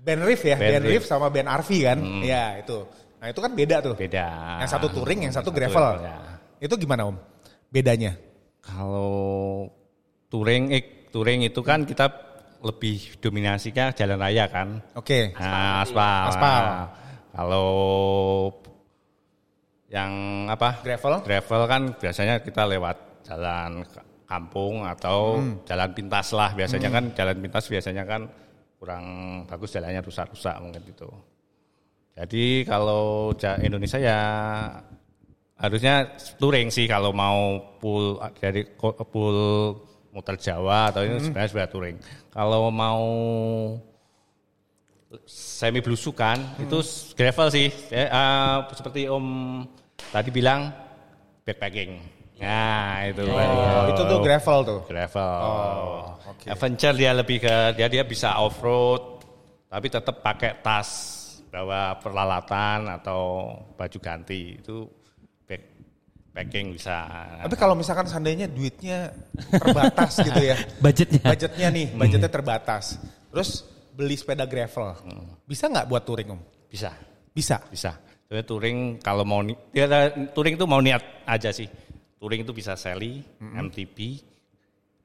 Band 0.04 0.20
Riff 0.20 0.42
ya, 0.44 0.56
Band 0.60 0.68
band, 0.68 0.84
Riff 0.84 1.04
sama 1.08 1.26
band 1.32 1.48
RV 1.48 1.70
kan. 1.80 1.98
Ya 2.20 2.60
itu. 2.60 2.78
Nah 2.84 3.02
Nah 3.16 3.32
itu 3.32 3.40
kan 3.40 3.52
beda 3.56 3.76
tuh. 3.80 3.94
beda. 3.96 4.26
Yang 4.60 4.70
satu 4.70 4.86
touring, 4.92 5.20
yang 5.24 5.32
satu 5.32 5.48
Satu 5.48 5.56
gravel. 5.56 6.04
ya. 6.04 6.16
Itu 6.60 6.76
gimana 6.76 7.08
om? 7.08 7.16
Bedanya? 7.72 8.12
Kalau 8.60 9.72
touring, 10.28 10.68
eh, 10.68 11.03
touring 11.14 11.46
itu 11.46 11.62
kan 11.62 11.86
kita 11.86 12.10
lebih 12.58 13.22
dominasinya 13.22 13.94
jalan 13.94 14.18
raya 14.18 14.50
kan. 14.50 14.82
Oke. 14.98 15.30
Nah, 15.38 15.86
aspal. 15.86 16.22
Aspal. 16.34 16.62
Nah, 16.66 16.86
kalau 17.30 17.70
yang 19.86 20.10
apa? 20.50 20.82
Gravel? 20.82 21.22
Gravel 21.22 21.62
kan 21.70 21.82
biasanya 21.94 22.42
kita 22.42 22.66
lewat 22.66 23.22
jalan 23.22 23.86
kampung 24.26 24.82
atau 24.82 25.38
Hmm. 25.38 25.62
jalan 25.62 25.90
pintas 25.94 26.34
lah. 26.34 26.50
Biasanya 26.50 26.90
kan 26.90 27.04
jalan 27.14 27.36
pintas 27.38 27.64
biasanya 27.70 28.02
kan 28.02 28.26
kurang 28.80 29.04
bagus 29.46 29.70
jalannya 29.70 30.02
rusak-rusak 30.02 30.56
mungkin 30.58 30.82
itu. 30.82 31.08
Jadi 32.14 32.66
kalau 32.66 33.30
Indonesia 33.62 33.98
ya 33.98 34.20
harusnya 35.58 36.10
touring 36.38 36.70
sih 36.70 36.90
kalau 36.90 37.14
mau 37.14 37.58
full 37.78 38.18
dari 38.42 38.66
full 39.12 39.38
muter 40.14 40.38
Jawa 40.38 40.94
atau 40.94 41.02
Hmm. 41.02 41.10
ini 41.10 41.18
sebenarnya 41.18 41.50
sudah 41.50 41.66
touring. 41.66 41.98
Kalau 42.30 42.70
mau 42.70 43.02
semi 45.26 45.82
belusukan 45.82 46.38
Hmm. 46.38 46.64
itu 46.64 46.78
gravel 47.14 47.48
sih. 47.50 47.68
Ya, 47.90 48.06
eh, 48.08 48.56
seperti 48.74 49.10
Om 49.10 49.26
tadi 50.10 50.30
bilang 50.30 50.70
backpacking. 51.42 51.98
Nah, 52.34 53.06
itu. 53.06 53.22
Oh, 53.30 53.84
itu 53.90 54.02
tuh 54.06 54.18
gravel 54.22 54.58
tuh. 54.66 54.80
Gravel. 54.90 55.38
Oh, 55.38 56.18
oke. 56.18 56.46
Adventure 56.50 56.94
dia 56.94 57.14
lebih 57.14 57.38
ke 57.38 57.54
dia 57.78 57.86
dia 57.86 58.02
bisa 58.02 58.38
off 58.42 58.58
road 58.58 59.22
tapi 59.70 59.86
tetap 59.90 60.22
pakai 60.22 60.62
tas 60.62 60.90
bawa 61.50 61.94
peralatan 62.02 62.90
atau 62.90 63.54
baju 63.78 63.98
ganti 64.02 64.58
itu 64.58 64.86
packing 66.34 66.74
bisa. 66.74 67.06
Tapi 67.46 67.54
kalau 67.54 67.78
misalkan 67.78 68.10
seandainya 68.10 68.50
duitnya 68.50 69.14
terbatas 69.54 70.18
gitu 70.18 70.42
ya. 70.42 70.58
Budgetnya. 70.84 71.22
Budgetnya 71.22 71.68
nih, 71.70 71.86
budgetnya 71.94 72.30
terbatas. 72.30 72.98
Terus 73.30 73.62
beli 73.94 74.18
sepeda 74.18 74.44
gravel. 74.44 74.98
Bisa 75.46 75.70
nggak 75.70 75.86
buat 75.86 76.02
touring 76.02 76.34
om? 76.34 76.40
bisa. 76.66 76.90
Bisa. 77.30 77.62
Bisa. 77.70 77.94
Sebenarnya 78.26 78.46
touring 78.50 78.78
kalau 78.98 79.22
mau 79.22 79.46
ya, 79.70 79.86
touring 80.34 80.58
itu 80.58 80.66
mau 80.66 80.82
niat 80.82 81.22
aja 81.22 81.54
sih. 81.54 81.70
Touring 82.18 82.42
itu 82.42 82.50
bisa 82.50 82.74
Sally, 82.74 83.22
MTB 83.38 84.18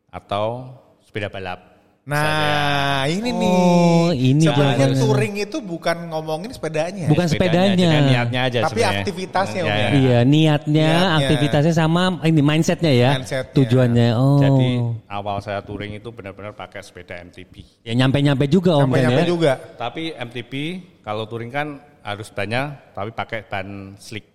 atau 0.10 0.74
sepeda 1.06 1.30
balap. 1.30 1.79
Nah, 2.04 3.06
ini 3.06 3.30
nih. 3.30 3.54
Oh, 3.54 4.10
ini 4.10 4.42
Sebenarnya 4.42 4.88
touring 4.98 5.36
itu 5.38 5.58
bukan 5.60 6.10
ngomongin 6.10 6.50
sepedanya. 6.50 7.06
Bukan 7.06 7.28
sepedanya. 7.28 7.76
dengan 7.76 8.04
niatnya 8.06 8.42
aja 8.46 8.60
Tapi 8.66 8.72
sebenarnya. 8.76 9.00
aktivitasnya, 9.02 9.62
Om, 9.62 9.68
Ya, 9.68 9.74
ya. 9.74 9.82
ya. 9.82 9.90
Iya, 9.94 10.20
niatnya, 10.24 10.90
Niatnya. 10.90 11.18
aktivitasnya 11.22 11.74
sama 11.76 12.02
ini 12.24 12.42
mindsetnya 12.42 12.92
ya. 12.92 13.10
Mindsetnya. 13.14 13.54
Tujuannya. 13.54 14.10
Oh. 14.16 14.38
Jadi 14.38 14.70
awal 15.06 15.38
saya 15.40 15.60
touring 15.60 15.94
itu 15.94 16.10
benar-benar 16.10 16.54
pakai 16.54 16.82
sepeda 16.82 17.18
MTB. 17.20 17.62
ya 17.82 17.94
nyampe-nyampe 17.96 18.46
juga 18.46 18.74
Om 18.76 18.80
kan 18.80 18.86
Nyampe-nyampe 18.90 19.22
ya. 19.22 19.28
juga. 19.28 19.52
Tapi 19.76 20.02
MTB 20.12 20.54
kalau 21.00 21.26
touring 21.26 21.50
kan 21.50 21.68
harus 22.00 22.30
banyak 22.30 22.66
tapi 22.90 23.10
pakai 23.12 23.40
ban 23.44 23.68
slick. 23.98 24.29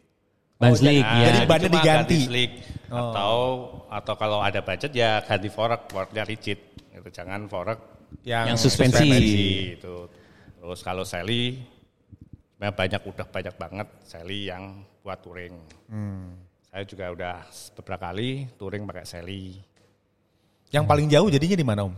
Ban 0.64 0.72
Oh, 1.04 1.20
ya. 1.20 1.26
Jadi 1.28 1.38
bannya 1.44 1.68
cuma 1.68 1.76
diganti. 1.76 2.16
ganti 2.16 2.28
slick 2.28 2.52
atau 2.88 3.34
atau 3.90 4.14
kalau 4.14 4.38
ada 4.38 4.60
budget 4.62 4.92
ya 4.94 5.20
ganti 5.20 5.48
fork, 5.50 5.90
forknya 5.90 6.22
rigid. 6.24 6.58
Itu 6.94 7.10
jangan 7.10 7.44
fork 7.50 7.78
Yang, 8.24 8.46
Yang 8.54 8.58
suspensi. 8.64 9.08
itu. 9.76 9.96
Terus 10.56 10.80
kalau 10.80 11.04
Sally 11.04 11.60
sebenarnya 12.56 12.72
banyak 12.72 13.02
udah 13.04 13.26
banyak 13.28 13.54
banget 13.58 13.88
Sally 14.06 14.48
yang 14.48 14.80
buat 15.04 15.20
touring. 15.20 15.54
Hmm. 15.90 16.38
Saya 16.70 16.82
juga 16.88 17.12
udah 17.12 17.36
beberapa 17.76 18.08
kali 18.08 18.48
touring 18.56 18.88
pakai 18.88 19.04
Sally. 19.04 19.58
Yang 20.72 20.84
paling 20.88 21.06
jauh 21.12 21.28
jadinya 21.28 21.56
di 21.58 21.66
mana 21.66 21.80
om? 21.86 21.94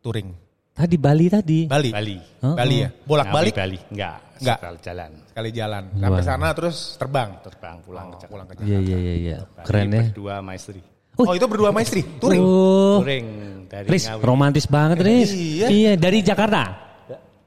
Touring. 0.00 0.28
Tadi 0.74 0.96
Bali 0.98 1.26
tadi. 1.30 1.58
Bali. 1.70 1.90
Bali. 1.94 2.16
Oh, 2.42 2.58
Bali 2.58 2.76
ya. 2.82 2.88
Bolak-balik 3.06 3.54
Bali 3.54 3.78
enggak, 3.94 4.18
Enggak. 4.42 4.58
sekali 4.58 4.78
jalan. 4.82 5.10
sekali 5.30 5.50
jalan. 5.54 5.82
Sampai 5.94 6.10
Wah. 6.10 6.26
sana 6.26 6.48
terus 6.50 6.76
terbang. 6.98 7.30
Terbang 7.46 7.76
pulang 7.86 8.06
ke 8.10 8.16
Jakarta. 8.18 8.32
Pulang 8.34 8.46
ke 8.50 8.54
Iya 8.66 8.78
iya 8.82 8.96
iya 8.98 9.14
iya. 9.14 9.36
Bali 9.46 9.66
Keren 9.70 9.86
ya. 9.86 10.02
Berdua 10.10 10.34
sama 10.42 10.52
istri. 10.58 10.80
Oh, 11.14 11.30
itu 11.30 11.46
berdua 11.46 11.68
sama 11.70 11.80
istri. 11.86 12.02
Touring. 12.18 12.42
Oh. 12.42 12.98
Touring 12.98 13.26
dari 13.70 13.86
Riz, 13.86 14.04
Ngawi. 14.10 14.22
romantis 14.26 14.66
banget 14.66 14.98
Riz. 14.98 15.30
Iya. 15.30 15.66
Iya, 15.70 15.92
dari 15.94 16.18
Jakarta. 16.26 16.62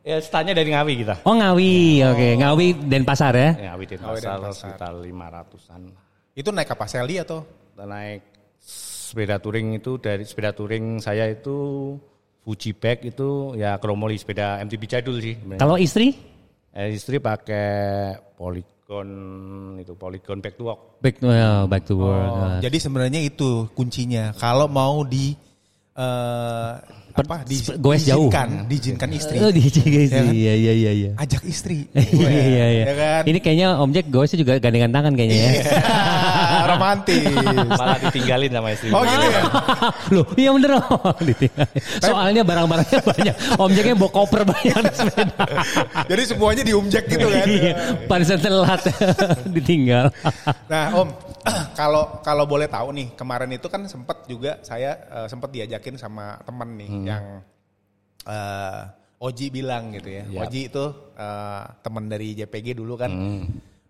Ya, 0.07 0.23
startnya 0.23 0.55
dari 0.55 0.71
Ngawi 0.71 0.93
kita. 1.03 1.15
Oh 1.27 1.35
Ngawi, 1.35 1.99
oke. 2.07 2.27
Ngawi 2.39 2.67
Denpasar 2.87 3.35
ya. 3.35 3.51
Ya, 3.59 3.75
Ngawi 3.75 3.83
dan 3.91 3.99
Ngawi 3.99 4.15
Pasar 4.23 4.35
Denpasar. 4.39 4.55
sekitar 4.55 4.91
500-an. 4.95 5.81
Itu 6.31 6.49
naik 6.55 6.69
apa? 6.71 6.85
Sally 6.87 7.19
atau? 7.19 7.43
Naik 7.75 8.23
sepeda 8.55 9.35
touring 9.35 9.75
itu 9.75 9.99
dari 9.99 10.23
sepeda 10.23 10.55
touring 10.55 11.03
saya 11.03 11.27
itu 11.27 11.55
Fuji 12.47 12.71
Bike 12.71 13.11
itu 13.11 13.59
ya 13.59 13.75
kromoli 13.75 14.15
sepeda 14.15 14.63
MTB 14.63 14.87
jadul 14.87 15.19
sih. 15.19 15.35
Kalau 15.59 15.75
istri? 15.75 16.15
Eh, 16.71 16.95
istri 16.95 17.19
pakai 17.19 18.15
Polygon 18.39 19.09
itu 19.75 19.91
Polygon 19.99 20.39
back 20.39 20.55
to 20.55 20.63
walk. 20.63 20.79
Back 21.03 21.19
to, 21.19 21.27
oh, 21.27 21.67
back 21.67 21.83
to 21.83 21.99
work. 21.99 22.31
Oh, 22.31 22.55
Ah. 22.55 22.63
jadi 22.63 22.79
sebenarnya 22.79 23.19
itu 23.19 23.67
kuncinya. 23.75 24.31
Kalau 24.39 24.71
mau 24.71 25.03
di 25.03 25.35
eh, 25.91 26.71
apa 27.17 27.41
di, 27.43 27.57
goes 27.81 28.05
jauh. 28.05 28.29
diizinkan, 28.31 28.49
diizinkan 28.69 29.09
istri. 29.19 29.37
Oh, 29.43 29.51
di 29.51 29.61
istri. 29.67 29.83
Ya 29.91 30.07
kan? 30.07 30.23
Iya 30.31 30.53
iya 30.55 30.71
iya 30.71 30.91
iya. 30.95 31.11
Ajak 31.19 31.43
istri. 31.43 31.83
Iya 32.15 32.29
iya 32.31 32.65
iya. 32.71 32.83
Ya 32.87 32.95
kan? 32.95 33.21
Ini 33.27 33.37
kayaknya 33.43 33.67
Om 33.75 33.91
Jack 33.91 34.07
gosnya 34.07 34.37
juga 34.39 34.53
gandengan 34.61 34.95
tangan 34.95 35.13
kayaknya 35.19 35.35
ya. 35.35 35.51
Romantis. 36.67 37.23
Malah 37.79 37.97
ditinggalin 38.03 38.51
sama 38.51 38.69
istri. 38.75 38.89
Oh 38.91 39.03
gitu 39.03 39.25
ya. 39.27 39.41
Loh, 40.11 40.25
iya 40.35 40.49
bener 40.51 40.71
Om. 40.79 41.17
Ditinggal. 41.29 41.67
Soalnya 42.03 42.41
barang-barangnya 42.43 42.99
banyak. 43.03 43.35
Om 43.55 43.71
Jacknya 43.71 43.95
bawa 43.95 44.11
koper 44.11 44.41
banyak 44.43 44.83
sepeda. 44.91 45.45
Jadi 46.11 46.23
semuanya 46.27 46.63
diumjek 46.63 47.03
gitu 47.07 47.27
kan. 47.27 47.45
Iya, 47.57 47.73
Pantesan 48.11 48.37
telat 48.43 48.81
ditinggal. 49.49 50.11
Nah, 50.67 50.85
Om, 50.93 51.09
kalau 51.79 52.21
kalau 52.21 52.43
boleh 52.45 52.67
tahu 52.69 52.91
nih, 52.93 53.07
kemarin 53.17 53.49
itu 53.55 53.67
kan 53.71 53.87
sempat 53.87 54.27
juga 54.27 54.59
saya 54.61 54.93
eh, 55.09 55.27
sempat 55.31 55.49
diajakin 55.49 55.95
sama 55.95 56.37
teman 56.43 56.75
nih 56.77 56.91
yang 57.07 57.23
eh, 58.27 58.81
Oji 59.17 59.49
bilang 59.49 59.89
gitu 59.97 60.13
ya. 60.13 60.23
Yap. 60.29 60.41
Oji 60.45 60.61
itu 60.69 60.85
eh, 61.17 61.63
teman 61.81 62.05
dari 62.05 62.37
JPG 62.37 62.77
dulu 62.77 62.93
kan. 62.99 63.11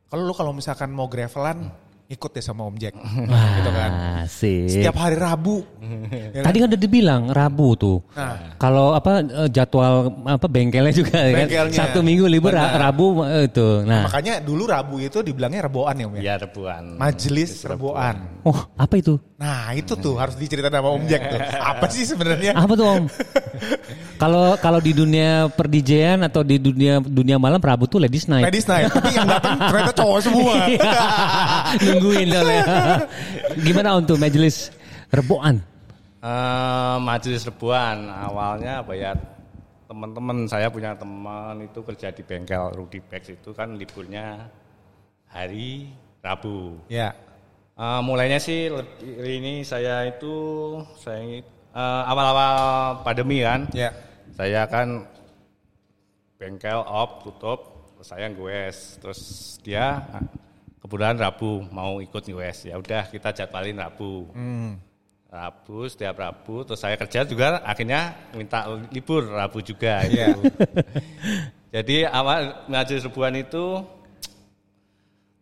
Kalau 0.08 0.24
lu 0.24 0.32
kalau 0.32 0.56
misalkan 0.56 0.88
mau 0.96 1.12
gravelan, 1.12 1.68
ikut 2.08 2.32
deh 2.32 2.43
sama 2.43 2.63
Om 2.63 2.76
Jack. 2.80 2.96
gitu 2.96 3.72
kan. 3.76 3.91
Asik. 4.24 4.72
Setiap 4.72 4.96
hari 4.96 5.20
Rabu. 5.20 5.60
Ya 6.08 6.30
kan? 6.39 6.43
Tadi 6.48 6.58
kan 6.63 6.67
udah 6.72 6.82
dibilang 6.82 7.22
Rabu 7.36 7.67
tuh. 7.76 7.98
Nah. 8.15 8.56
Kalau 8.56 8.96
apa 8.96 9.20
eh, 9.28 9.50
jadwal 9.52 10.15
apa 10.24 10.48
bengkelnya 10.48 10.93
juga 10.96 11.20
kan 11.20 11.36
Bengkelnya. 11.43 11.76
Sabtu 11.76 12.00
Minggu 12.00 12.26
libur 12.32 12.56
Benar. 12.56 12.80
Rabu 12.80 13.28
eh, 13.28 13.52
itu. 13.52 13.84
Nah. 13.84 14.08
Makanya 14.08 14.39
dulu 14.39 14.63
Rabu 14.72 14.96
itu 15.04 15.20
dibilangnya 15.20 15.67
reboan 15.67 15.96
ya 16.00 16.06
Om 16.08 16.13
ya. 16.15 16.22
Ya 16.24 16.34
rebuan. 16.39 16.84
Majelis 16.96 17.52
reboan. 17.67 18.15
Oh, 18.48 18.60
apa 18.80 18.96
itu? 18.96 19.20
Nah 19.38 19.76
itu 19.76 19.93
tuh 20.00 20.15
harus 20.15 20.39
diceritain 20.39 20.72
sama 20.72 20.89
Om 20.96 21.04
Jack 21.12 21.22
tuh. 21.30 21.39
Apa 21.76 21.86
sih 21.93 22.08
sebenarnya? 22.08 22.56
Apa 22.58 22.74
tuh 22.74 22.88
Om? 22.88 23.04
Kalau 24.22 24.58
kalau 24.58 24.82
di 24.82 24.98
dunia 24.98 25.46
perdijean 25.46 26.26
atau 26.26 26.41
di 26.41 26.58
dunia 26.58 26.98
dunia 26.98 27.38
malam 27.38 27.62
Rabu 27.62 27.86
tuh 27.86 28.02
ladies 28.02 28.26
night. 28.26 28.50
Ladies 28.50 28.65
night. 28.65 28.89
Tapi 28.89 29.13
yang 29.13 29.30
datang 29.30 29.62
ternyata 29.62 29.93
cowok 29.93 30.20
semua. 30.26 30.58
Nungguin 31.98 32.28
soalnya. 32.30 32.64
Gimana 33.66 33.90
untuk 33.98 34.22
majelis 34.22 34.70
reboan? 35.10 35.58
Eh, 36.18 36.98
majelis 37.02 37.46
rebuan 37.46 38.10
awalnya 38.10 38.82
apa 38.82 38.94
ya 38.98 39.14
teman-teman 39.86 40.50
saya 40.50 40.68
punya 40.68 40.98
teman 40.98 41.64
itu 41.64 41.80
kerja 41.80 42.12
di 42.12 42.26
bengkel 42.26 42.74
Rudy 42.74 43.00
Bags 43.06 43.32
itu 43.32 43.50
kan 43.54 43.78
liburnya 43.78 44.50
hari 45.30 45.90
Rabu. 46.22 46.82
ya. 46.90 47.14
Eh, 47.78 48.02
mulainya 48.02 48.42
sih 48.42 48.70
ini 49.22 49.62
saya 49.62 50.10
itu 50.10 50.36
saya 50.98 51.42
eh, 51.42 52.02
awal-awal 52.10 53.02
pandemi 53.06 53.46
kan. 53.46 53.70
Ya. 53.74 53.94
Saya 54.34 54.66
kan 54.70 55.06
bengkel 56.38 56.82
op 56.86 57.26
tutup 57.26 57.90
terus 57.98 58.08
saya 58.14 58.30
goes 58.30 59.02
terus 59.02 59.22
dia 59.66 60.06
kebetulan 60.88 61.19
Rabu 61.19 61.67
mau 61.67 62.00
ikut 62.00 62.23
goes 62.32 62.63
ya 62.63 62.80
udah 62.80 63.12
kita 63.12 63.36
jadwalin 63.36 63.76
Rabu. 63.76 64.32
Hmm. 64.32 64.80
Rabu 65.28 65.84
setiap 65.91 66.15
Rabu 66.15 66.63
terus 66.63 66.80
saya 66.80 66.95
kerja 66.95 67.28
juga 67.28 67.60
akhirnya 67.67 68.15
minta 68.32 68.63
libur 68.95 69.28
Rabu 69.28 69.60
juga 69.60 70.08
itu. 70.08 70.47
Jadi 71.76 72.08
awal 72.08 72.63
majelis 72.71 73.04
rebuan 73.04 73.36
itu 73.36 73.84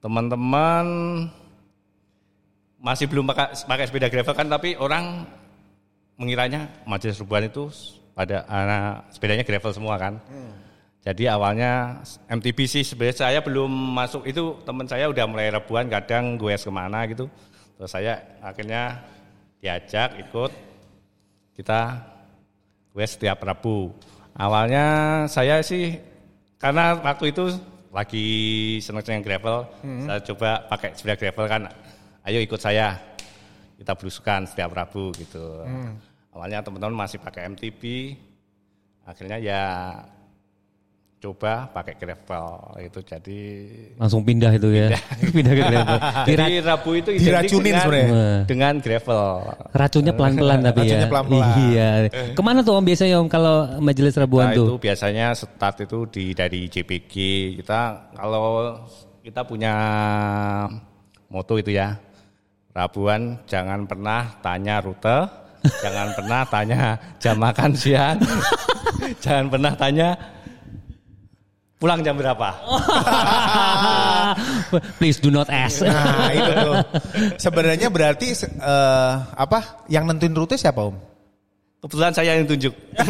teman-teman 0.02 0.86
masih 2.82 3.06
belum 3.06 3.30
pakai 3.30 3.54
pakai 3.70 3.86
sepeda 3.86 4.10
gravel 4.10 4.34
kan 4.34 4.50
tapi 4.50 4.74
orang 4.82 5.30
mengiranya 6.18 6.66
majelis 6.90 7.22
rebuan 7.22 7.46
itu 7.46 7.70
pada 8.18 8.42
anak 8.50 9.14
sepedanya 9.14 9.46
gravel 9.46 9.70
semua 9.70 10.02
kan. 10.02 10.18
Jadi 11.06 11.30
awalnya 11.30 12.02
MTB 12.26 12.66
sih 12.66 12.82
sebenarnya 12.82 13.30
saya 13.30 13.40
belum 13.46 13.70
masuk 13.70 14.26
itu 14.26 14.58
teman 14.66 14.90
saya 14.90 15.06
udah 15.06 15.30
mulai 15.30 15.54
rebuan 15.54 15.86
kadang 15.86 16.34
gue 16.34 16.58
ke 16.58 16.72
mana 16.74 17.06
gitu. 17.06 17.30
Terus 17.78 17.94
saya 17.94 18.26
akhirnya 18.42 19.06
diajak 19.62 20.18
ikut 20.18 20.50
kita 21.54 22.02
gue 22.90 23.06
setiap 23.06 23.38
Rabu. 23.46 23.94
Awalnya 24.34 24.86
saya 25.30 25.62
sih 25.62 25.94
karena 26.58 26.98
waktu 26.98 27.30
itu 27.30 27.54
lagi 27.94 28.28
seneng-seneng 28.82 29.22
gravel, 29.22 29.70
saya 30.04 30.20
coba 30.26 30.66
pakai 30.68 30.98
sepeda 30.98 31.16
gravel 31.22 31.46
kan. 31.46 31.62
Ayo 32.26 32.42
ikut 32.42 32.58
saya. 32.58 32.98
Kita 33.78 33.94
berusukan 33.94 34.50
setiap 34.50 34.74
Rabu 34.74 35.14
gitu. 35.14 35.62
Awalnya 36.34 36.66
teman-teman 36.66 37.06
masih 37.06 37.22
pakai 37.22 37.46
MTB. 37.54 38.16
Akhirnya 39.06 39.38
ya 39.38 39.62
coba 41.26 41.66
pakai 41.68 41.98
gravel 41.98 42.46
itu 42.78 43.02
jadi 43.02 43.42
Langsung 43.98 44.22
pindah 44.22 44.54
itu 44.54 44.70
ya. 44.70 44.94
pindah 45.26 45.54
ke 45.58 45.64
gravel. 45.64 45.98
Dira- 46.30 46.46
jadi 46.46 46.56
Rabu 46.62 46.90
itu 46.94 47.10
identik 47.10 47.26
Diracunin 47.26 47.66
dengan, 47.66 47.82
sebenarnya. 47.82 48.38
dengan 48.46 48.74
gravel. 48.78 49.24
racunnya 49.74 50.14
pelan-pelan 50.14 50.60
tapi 50.62 50.78
ya. 50.78 50.86
Racunnya 50.86 51.10
pelan-pelan. 51.10 51.48
Iya. 51.66 51.90
Ke 52.32 52.42
mana 52.42 52.60
tuh 52.62 52.74
Om 52.74 52.86
biasanya 52.86 53.16
Om 53.18 53.28
kalau 53.28 53.56
majelis 53.82 54.14
Rabuan 54.14 54.46
Nah, 54.46 54.54
tuh? 54.54 54.68
itu 54.70 54.76
biasanya 54.80 55.26
start 55.34 55.76
itu 55.82 55.98
di 56.08 56.26
dari 56.32 56.60
JPG. 56.66 57.14
Kita 57.58 57.80
kalau 58.14 58.78
kita 59.20 59.42
punya 59.42 59.74
moto 61.28 61.58
itu 61.58 61.74
ya. 61.74 61.98
Rabuan 62.70 63.40
jangan 63.48 63.88
pernah 63.88 64.36
tanya 64.40 64.78
rute, 64.78 65.18
jangan 65.84 66.12
pernah 66.14 66.42
tanya 66.46 66.80
jam 67.18 67.40
makan 67.40 67.72
siang, 67.72 68.20
jangan 69.18 69.48
pernah 69.48 69.72
tanya 69.74 70.10
pulang 71.86 72.02
jam 72.02 72.18
berapa. 72.18 72.50
Please 74.98 75.22
do 75.22 75.30
not 75.30 75.46
ask. 75.54 75.86
Nah 75.86 76.34
itu 76.34 76.50
tuh. 76.50 76.76
Sebenarnya 77.38 77.94
berarti 77.94 78.34
eh, 78.42 79.14
apa 79.38 79.86
yang 79.86 80.10
nentuin 80.10 80.34
rute 80.34 80.58
siapa 80.58 80.82
om? 80.82 80.98
Kebetulan 81.86 82.10
saya 82.10 82.42
yang 82.42 82.50
tunjuk. 82.50 82.74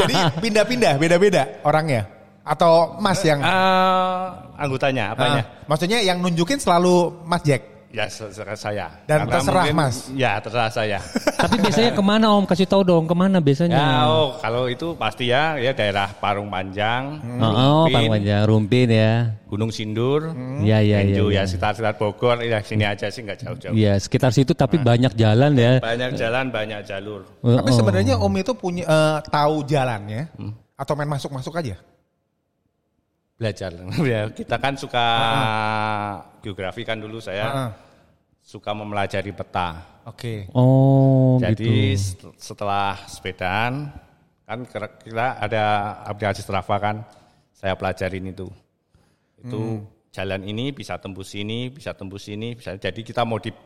Jadi 0.00 0.16
pindah-pindah, 0.40 0.96
beda-beda 0.96 1.60
orangnya. 1.60 2.08
Atau 2.40 2.96
Mas 3.04 3.20
yang 3.20 3.44
Eh, 3.44 4.24
anggotanya 4.56 5.12
apanya? 5.12 5.44
Ah, 5.44 5.68
maksudnya 5.68 6.00
yang 6.00 6.24
nunjukin 6.24 6.56
selalu 6.56 7.20
Mas 7.28 7.44
Jack. 7.44 7.75
Ya 7.96 8.04
terserah 8.04 8.52
saya. 8.54 8.86
Dan 9.08 9.24
Karena 9.24 9.32
terserah, 9.32 9.64
mungkin- 9.64 9.76
Mas. 9.80 9.96
Ya 10.12 10.36
terserah 10.36 10.68
saya. 10.68 11.00
Tapi 11.40 11.56
biasanya 11.56 11.96
ke 11.96 12.02
mana 12.04 12.28
Om? 12.28 12.44
Kasih 12.44 12.68
tahu 12.68 12.84
dong 12.84 13.08
ke 13.08 13.16
mana 13.16 13.40
biasanya? 13.40 13.72
Ya, 13.72 13.88
oh, 14.04 14.36
kalau 14.36 14.68
itu 14.68 14.92
pasti 14.94 15.32
ya, 15.32 15.56
ya 15.56 15.72
daerah 15.72 16.12
Parung 16.12 16.52
Panjang, 16.52 17.24
Oh, 17.40 17.48
oh 17.48 17.84
Rumpin, 17.88 17.96
Pak 17.96 18.02
Panjang, 18.12 18.42
Rumpin 18.44 18.88
ya. 18.92 19.12
Gunung 19.48 19.72
Sindur, 19.72 20.28
Iya 20.60 20.84
iya 20.84 21.00
iya. 21.00 21.16
Enjo, 21.16 21.32
iya. 21.32 21.40
ya 21.40 21.48
sekitar-sekitar 21.48 21.96
Bogor, 21.96 22.36
ya 22.44 22.60
sini 22.60 22.84
aja 22.84 23.08
sih 23.08 23.24
nggak 23.24 23.38
jauh-jauh. 23.40 23.72
Iya, 23.72 23.96
sekitar 23.96 24.28
situ 24.28 24.52
tapi 24.52 24.76
banyak 24.76 25.16
jalan 25.16 25.56
ya. 25.56 25.80
Banyak 25.80 26.20
jalan, 26.20 26.52
banyak 26.52 26.84
jalur. 26.84 27.24
Tapi 27.40 27.70
Oh. 27.72 27.72
sebenarnya 27.72 28.20
Om 28.20 28.34
itu 28.36 28.52
punya 28.52 28.84
eh, 28.84 29.18
tahu 29.24 29.64
jalannya 29.64 30.28
atau 30.76 30.92
main 30.92 31.08
masuk-masuk 31.08 31.56
aja? 31.56 31.80
Belajar. 33.36 33.72
Ya, 34.04 34.28
kita 34.28 34.56
kan 34.56 34.76
suka 34.76 35.06
geografi 36.40 36.84
kan 36.84 37.00
dulu 37.00 37.16
saya 37.18 37.44
Heeh. 37.48 37.70
Suka 38.46 38.70
mempelajari 38.70 39.34
peta. 39.34 39.82
Oke. 40.06 40.46
Oh, 40.54 41.34
Jadi 41.42 41.66
gitu. 41.66 42.30
set- 42.30 42.38
setelah 42.38 42.94
sepedaan 43.10 43.90
kan 44.46 44.62
kira- 44.62 44.94
kira 45.02 45.26
ada 45.42 45.62
aplikasi 46.06 46.46
Strava 46.46 46.78
kan 46.78 46.96
saya 47.50 47.74
pelajarin 47.74 48.30
itu. 48.30 48.46
Itu 49.42 49.82
jalan 50.14 50.46
ini 50.46 50.70
bisa 50.70 50.94
tembus 50.94 51.34
ini, 51.34 51.74
bisa 51.74 51.90
tembus 51.90 52.30
ini, 52.30 52.54
bisa 52.54 52.78
jadi 52.78 53.00
kita 53.02 53.26
modif. 53.26 53.58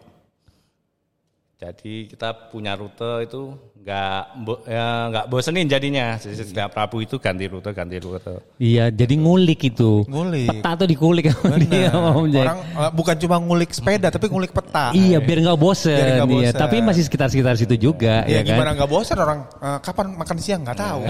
Jadi 1.61 2.09
kita 2.09 2.33
punya 2.49 2.73
rute 2.73 3.29
itu 3.29 3.53
nggak 3.81 4.20
ya, 4.64 4.87
nggak 5.09 5.25
bosenin 5.29 5.68
jadinya. 5.68 6.16
Jadi 6.16 6.33
setiap 6.40 6.73
Rabu 6.73 7.01
itu 7.01 7.20
ganti 7.20 7.44
rute, 7.44 7.68
ganti 7.70 7.96
rute. 7.96 8.40
Iya, 8.57 8.88
jadi 8.88 9.12
ngulik 9.14 9.68
itu. 9.68 10.09
Ngulik. 10.09 10.49
Peta 10.49 10.73
tuh 10.75 10.88
dikulik 10.88 11.29
sama 11.29 11.61
dia 11.61 11.92
Om 11.92 12.33
Jack. 12.33 12.44
Orang 12.44 12.59
eh, 12.64 12.90
bukan 12.90 13.16
cuma 13.18 13.37
ngulik 13.37 13.70
sepeda 13.73 14.09
tapi 14.09 14.29
ngulik 14.29 14.53
peta. 14.53 14.96
Iya, 14.96 15.20
biar 15.20 15.38
nggak 15.44 15.61
bosen. 15.61 15.92
Biar 15.92 16.09
Iya, 16.16 16.25
bosen. 16.25 16.57
tapi 16.57 16.77
masih 16.81 17.03
sekitar-sekitar 17.05 17.53
situ 17.57 17.77
juga 17.77 18.25
Ya, 18.25 18.40
ya, 18.40 18.40
kan. 18.40 18.49
gimana 18.57 18.70
nggak 18.73 18.88
bosan 18.88 19.16
orang 19.20 19.38
eh, 19.44 19.79
kapan 19.85 20.07
makan 20.16 20.37
siang 20.40 20.61
nggak 20.64 20.79
tahu. 20.81 21.01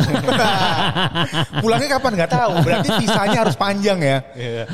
Pulangnya 1.63 1.89
kapan 1.95 2.13
nggak 2.19 2.31
tahu. 2.33 2.53
Berarti 2.63 2.89
visanya 2.99 3.39
harus 3.47 3.55
panjang 3.55 3.99
ya. 4.03 4.19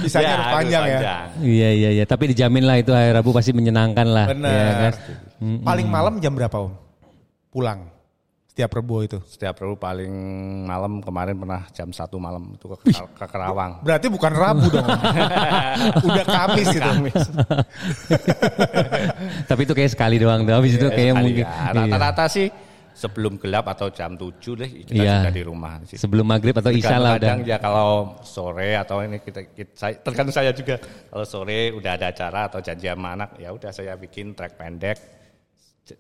Visanya 0.01 0.25
Ya, 0.25 0.33
harus 0.33 0.49
panjang 0.53 0.83
ya. 0.83 0.97
panjang. 0.97 1.25
Iya 1.45 1.69
iya 1.71 1.91
iya, 1.93 2.05
tapi 2.05 2.33
dijamin 2.33 2.65
lah 2.65 2.81
itu 2.81 2.93
hari 2.93 3.13
Rabu 3.13 3.31
pasti 3.33 3.53
menyenangkan 3.53 4.07
lah. 4.09 4.27
Benar. 4.33 4.53
Ya, 4.53 4.73
kan? 4.89 4.95
Paling 5.41 5.87
malam 5.87 6.19
jam 6.19 6.33
berapa 6.33 6.57
om? 6.57 6.73
Pulang 7.51 7.97
setiap 8.57 8.73
rebo 8.73 9.05
itu. 9.05 9.21
Setiap 9.29 9.61
Rabu 9.61 9.77
paling 9.77 10.09
malam 10.65 11.05
kemarin 11.05 11.37
pernah 11.37 11.69
jam 11.77 11.93
satu 11.93 12.17
malam 12.17 12.57
itu 12.57 12.65
ke, 12.73 12.89
ke 12.89 13.25
Kerawang. 13.29 13.85
Berarti 13.85 14.09
bukan 14.09 14.33
Rabu 14.33 14.73
dong. 14.73 14.89
Udah 16.09 16.25
Kamis 16.25 16.65
itu. 16.73 16.91
tapi 19.53 19.61
itu 19.69 19.77
kayak 19.77 19.93
sekali 19.93 20.17
doang 20.17 20.49
tuh. 20.49 20.57
Habis 20.57 20.81
itu 20.81 20.89
kayak 20.89 21.13
Sekali 21.13 21.21
mungkin 21.21 21.45
ya. 21.45 21.53
iya. 21.53 21.73
Rata-rata 21.85 22.25
sih 22.33 22.49
sebelum 22.97 23.37
gelap 23.37 23.69
atau 23.69 23.93
jam 23.93 24.17
7 24.17 24.41
deh 24.57 24.71
kita 24.89 25.05
Iya. 25.05 25.15
sudah 25.21 25.35
di 25.37 25.43
rumah. 25.45 25.73
situ. 25.85 26.01
sebelum 26.01 26.25
maghrib 26.25 26.57
atau 26.57 26.73
isya 26.73 26.97
lah 26.97 27.21
udah. 27.21 27.29
Kadang 27.29 27.41
ya 27.45 27.61
kalau 27.61 28.17
sore 28.25 28.73
atau 28.73 29.05
ini 29.05 29.21
kita, 29.21 29.53
kita 29.53 29.73
saya, 29.77 29.95
tergantung 30.01 30.33
saya 30.33 30.57
juga 30.57 30.81
kalau 31.13 31.29
sore 31.29 31.77
udah 31.77 31.93
ada 31.93 32.09
acara 32.09 32.49
atau 32.49 32.65
janji 32.65 32.89
sama 32.89 33.21
anak 33.21 33.37
ya 33.37 33.53
udah 33.53 33.69
saya 33.69 34.01
bikin 34.01 34.33
track 34.33 34.57
pendek 34.57 34.97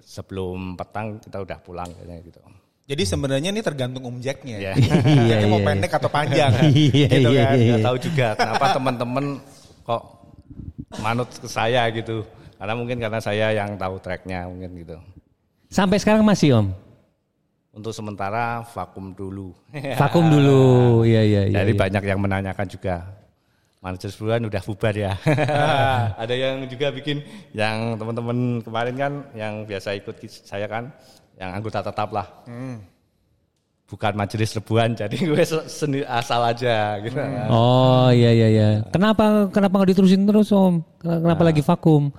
sebelum 0.02 0.74
petang 0.74 1.22
kita 1.22 1.38
udah 1.42 1.58
pulang 1.62 1.90
kayaknya 1.94 2.18
gitu. 2.26 2.40
Jadi 2.86 3.02
sebenarnya 3.02 3.50
ini 3.50 3.62
tergantung 3.66 4.06
Om 4.06 4.18
Jacknya. 4.22 4.56
Iya. 4.62 4.72
Iya, 5.06 5.22
Jacknya 5.34 5.48
mau 5.50 5.58
iya, 5.58 5.66
pendek 5.66 5.92
atau 5.98 6.10
panjang. 6.10 6.52
Iya, 6.70 7.06
gitu 7.10 7.30
iya, 7.34 7.44
kan. 7.50 7.56
iya. 7.58 7.76
Tahu 7.82 7.96
juga 7.98 8.26
kenapa 8.38 8.66
teman-teman 8.78 9.24
kok 9.82 10.02
manut 11.02 11.28
ke 11.34 11.48
saya 11.50 11.82
gitu. 11.90 12.22
Karena 12.56 12.74
mungkin 12.78 12.96
karena 13.02 13.18
saya 13.18 13.52
yang 13.52 13.74
tahu 13.74 13.98
tracknya 13.98 14.46
mungkin 14.46 14.70
gitu. 14.78 14.96
Sampai 15.66 15.98
sekarang 15.98 16.22
masih 16.22 16.62
Om. 16.62 16.66
Untuk 17.74 17.92
sementara 17.92 18.64
vakum 18.70 19.12
dulu. 19.12 19.52
Vakum 20.00 20.24
dulu. 20.30 21.02
Iya 21.04 21.22
iya 21.26 21.42
iya. 21.50 21.56
Jadi 21.60 21.72
iya. 21.74 21.80
banyak 21.82 22.02
yang 22.06 22.20
menanyakan 22.22 22.66
juga. 22.70 23.15
Manajer 23.86 24.10
sebulan 24.10 24.42
udah 24.42 24.62
bubar 24.62 24.94
ya. 24.98 25.14
Ada 26.18 26.34
yang 26.34 26.66
juga 26.66 26.90
bikin 26.90 27.22
yang 27.54 27.94
teman-teman 27.94 28.58
kemarin 28.58 28.94
kan 28.98 29.12
yang 29.32 29.62
biasa 29.62 29.94
ikut 29.94 30.18
saya 30.26 30.66
kan 30.66 30.90
yang 31.38 31.54
anggota 31.54 31.78
tetap 31.80 32.10
lah. 32.10 32.26
Bukan 33.86 34.18
majelis 34.18 34.50
rebuan 34.50 34.98
jadi 34.98 35.14
gue 35.30 35.42
se- 35.46 35.70
sendiri 35.70 36.02
asal 36.02 36.42
aja 36.42 36.98
gitu. 36.98 37.14
Oh 37.46 38.10
iya 38.10 38.34
iya 38.34 38.48
iya. 38.50 38.68
Kenapa 38.90 39.46
kenapa 39.46 39.78
nggak 39.78 39.90
diterusin 39.94 40.26
terus 40.26 40.50
Om? 40.50 40.82
Kenapa 40.98 41.46
Nah. 41.46 41.48
lagi 41.54 41.62
vakum? 41.62 42.10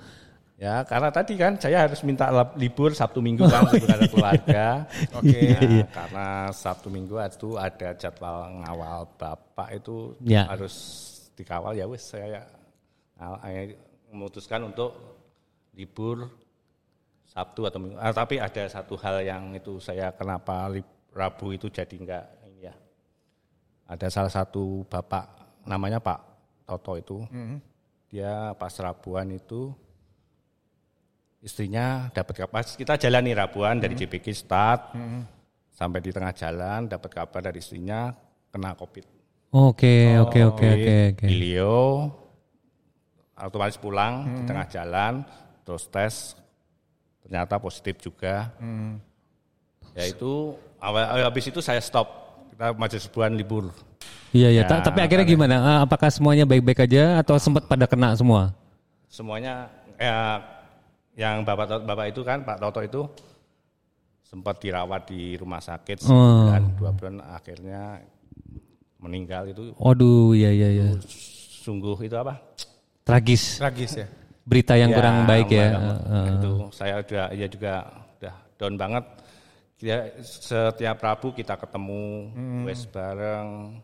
Ya 0.56 0.82
karena 0.82 1.12
tadi 1.12 1.36
kan 1.36 1.54
saya 1.54 1.84
harus 1.86 2.00
minta 2.02 2.32
libur 2.56 2.90
Sabtu 2.90 3.20
Minggu 3.20 3.44
kan 3.46 3.62
Oh, 3.62 3.70
libur 3.70 3.92
ada 3.92 4.06
keluarga. 4.08 4.66
Oke. 5.14 5.38
Nah, 5.60 5.86
karena 5.92 6.26
Sabtu 6.50 6.88
Minggu 6.88 7.20
itu 7.20 7.54
ada 7.54 7.92
jadwal 7.94 8.48
ngawal 8.64 9.04
bapak 9.20 9.68
itu 9.76 10.16
Ya. 10.24 10.48
harus 10.48 10.74
dikawal 11.38 11.70
ya 11.72 11.86
wes 11.86 12.02
saya 12.02 12.42
ngaw- 13.14 13.38
eh, 13.46 13.78
memutuskan 14.10 14.66
untuk 14.66 14.90
libur 15.72 16.26
Sabtu 17.28 17.68
atau 17.68 17.78
Minggu. 17.78 17.94
Ah, 17.94 18.10
tapi 18.10 18.40
ada 18.40 18.64
satu 18.66 18.96
hal 18.98 19.20
yang 19.22 19.52
itu 19.52 19.78
saya 19.78 20.10
kenapa 20.10 20.66
lib- 20.66 20.96
Rabu 21.08 21.50
itu 21.50 21.66
jadi 21.68 21.94
enggak 21.94 22.24
ini 22.44 22.66
ya. 22.66 22.74
Ada 23.86 24.06
salah 24.08 24.30
satu 24.30 24.82
bapak 24.84 25.24
namanya 25.64 25.98
Pak 25.98 26.20
Toto 26.64 26.94
itu. 26.94 27.18
Dia 28.08 28.54
pas 28.54 28.72
Rabuan 28.72 29.28
itu 29.30 29.72
istrinya 31.38 32.10
dapat 32.10 32.34
kabar 32.38 32.62
kita 32.64 32.98
jalani 32.98 33.30
Rabuan 33.32 33.78
dari 33.78 33.94
JPG 33.94 34.26
start 34.34 34.80
sampai 35.70 36.00
di 36.00 36.10
tengah 36.10 36.32
jalan 36.32 36.86
dapat 36.86 37.10
kabar 37.12 37.40
dari 37.40 37.58
istrinya 37.58 38.10
kena 38.48 38.74
Covid. 38.74 39.04
Oke 39.48 40.12
oke 40.14 40.40
oke 40.44 40.66
oke 40.68 40.94
oke. 41.16 41.24
Beliau 41.24 42.12
otomatis 43.32 43.78
pulang 43.78 44.28
di 44.28 44.42
tengah 44.44 44.66
jalan 44.68 45.24
terus 45.64 45.88
tes 45.88 46.36
ternyata 47.24 47.56
positif 47.56 47.96
juga. 47.98 48.52
Ya 49.96 50.04
itu 50.04 50.52
awal 50.78 51.24
habis 51.24 51.48
itu 51.48 51.60
saya 51.60 51.80
stop. 51.80 52.28
Kita 52.52 52.74
majelis 52.74 53.06
sebulan 53.06 53.32
libur. 53.32 53.70
Iya 54.28 54.52
iya. 54.52 54.62
Ya, 54.62 54.68
Ta- 54.68 54.84
Tapi 54.84 55.00
akhirnya 55.00 55.24
gimana? 55.24 55.56
Ah, 55.56 55.78
Apakah 55.80 56.12
semuanya 56.12 56.44
baik-baik 56.44 56.84
aja 56.84 57.16
atau 57.16 57.40
sempat 57.40 57.64
pada 57.64 57.88
kena 57.88 58.12
semua? 58.12 58.52
Semuanya 59.08 59.72
eh, 59.96 60.36
yang 61.16 61.40
bapak 61.40 61.88
bapak 61.88 62.12
itu 62.12 62.20
kan 62.20 62.44
Pak 62.44 62.60
Toto 62.60 62.80
itu 62.84 63.02
sempat 64.20 64.60
dirawat 64.60 65.08
di 65.08 65.40
rumah 65.40 65.56
sakit 65.58 66.04
Oh. 66.04 66.52
sebulan 66.52 66.64
dua 66.76 66.90
bulan 66.92 67.14
akhirnya 67.32 68.04
meninggal 68.98 69.46
itu 69.46 69.72
Waduh, 69.78 70.34
ya 70.34 70.50
ya 70.50 70.68
ya. 70.68 70.88
sungguh 71.62 71.96
itu 72.02 72.14
apa? 72.14 72.38
Tragis. 73.02 73.56
Tragis 73.56 73.92
ya. 73.96 74.06
Berita 74.44 74.74
yang 74.74 74.90
Ya, 74.90 74.96
kurang 74.96 75.16
baik 75.24 75.48
ya. 75.48 75.66
Heeh. 75.76 76.26
Itu 76.36 76.52
saya 76.72 76.94
udah 77.00 77.26
ya 77.32 77.46
juga 77.46 77.72
udah 78.18 78.34
down 78.56 78.74
banget. 78.76 79.04
Ya, 79.78 80.10
setiap 80.20 80.98
Rabu 80.98 81.30
kita 81.30 81.54
ketemu, 81.54 82.34
Hmm. 82.34 82.66
wes 82.66 82.82
bareng. 82.84 83.78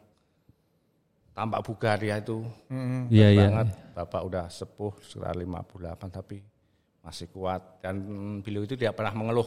Tampak 1.34 1.60
bugar 1.62 1.98
ya 1.98 2.18
itu. 2.18 2.42
Iya 3.10 3.28
iya. 3.30 3.46
banget. 3.50 3.68
Bapak 3.94 4.22
udah 4.22 4.44
sepuh 4.46 4.94
sekitar 5.02 5.34
58 5.34 6.10
tapi 6.10 6.38
masih 7.00 7.26
kuat 7.28 7.60
dan 7.78 8.00
beliau 8.40 8.62
itu 8.62 8.74
tidak 8.74 8.94
pernah 8.94 9.14
mengeluh. 9.14 9.46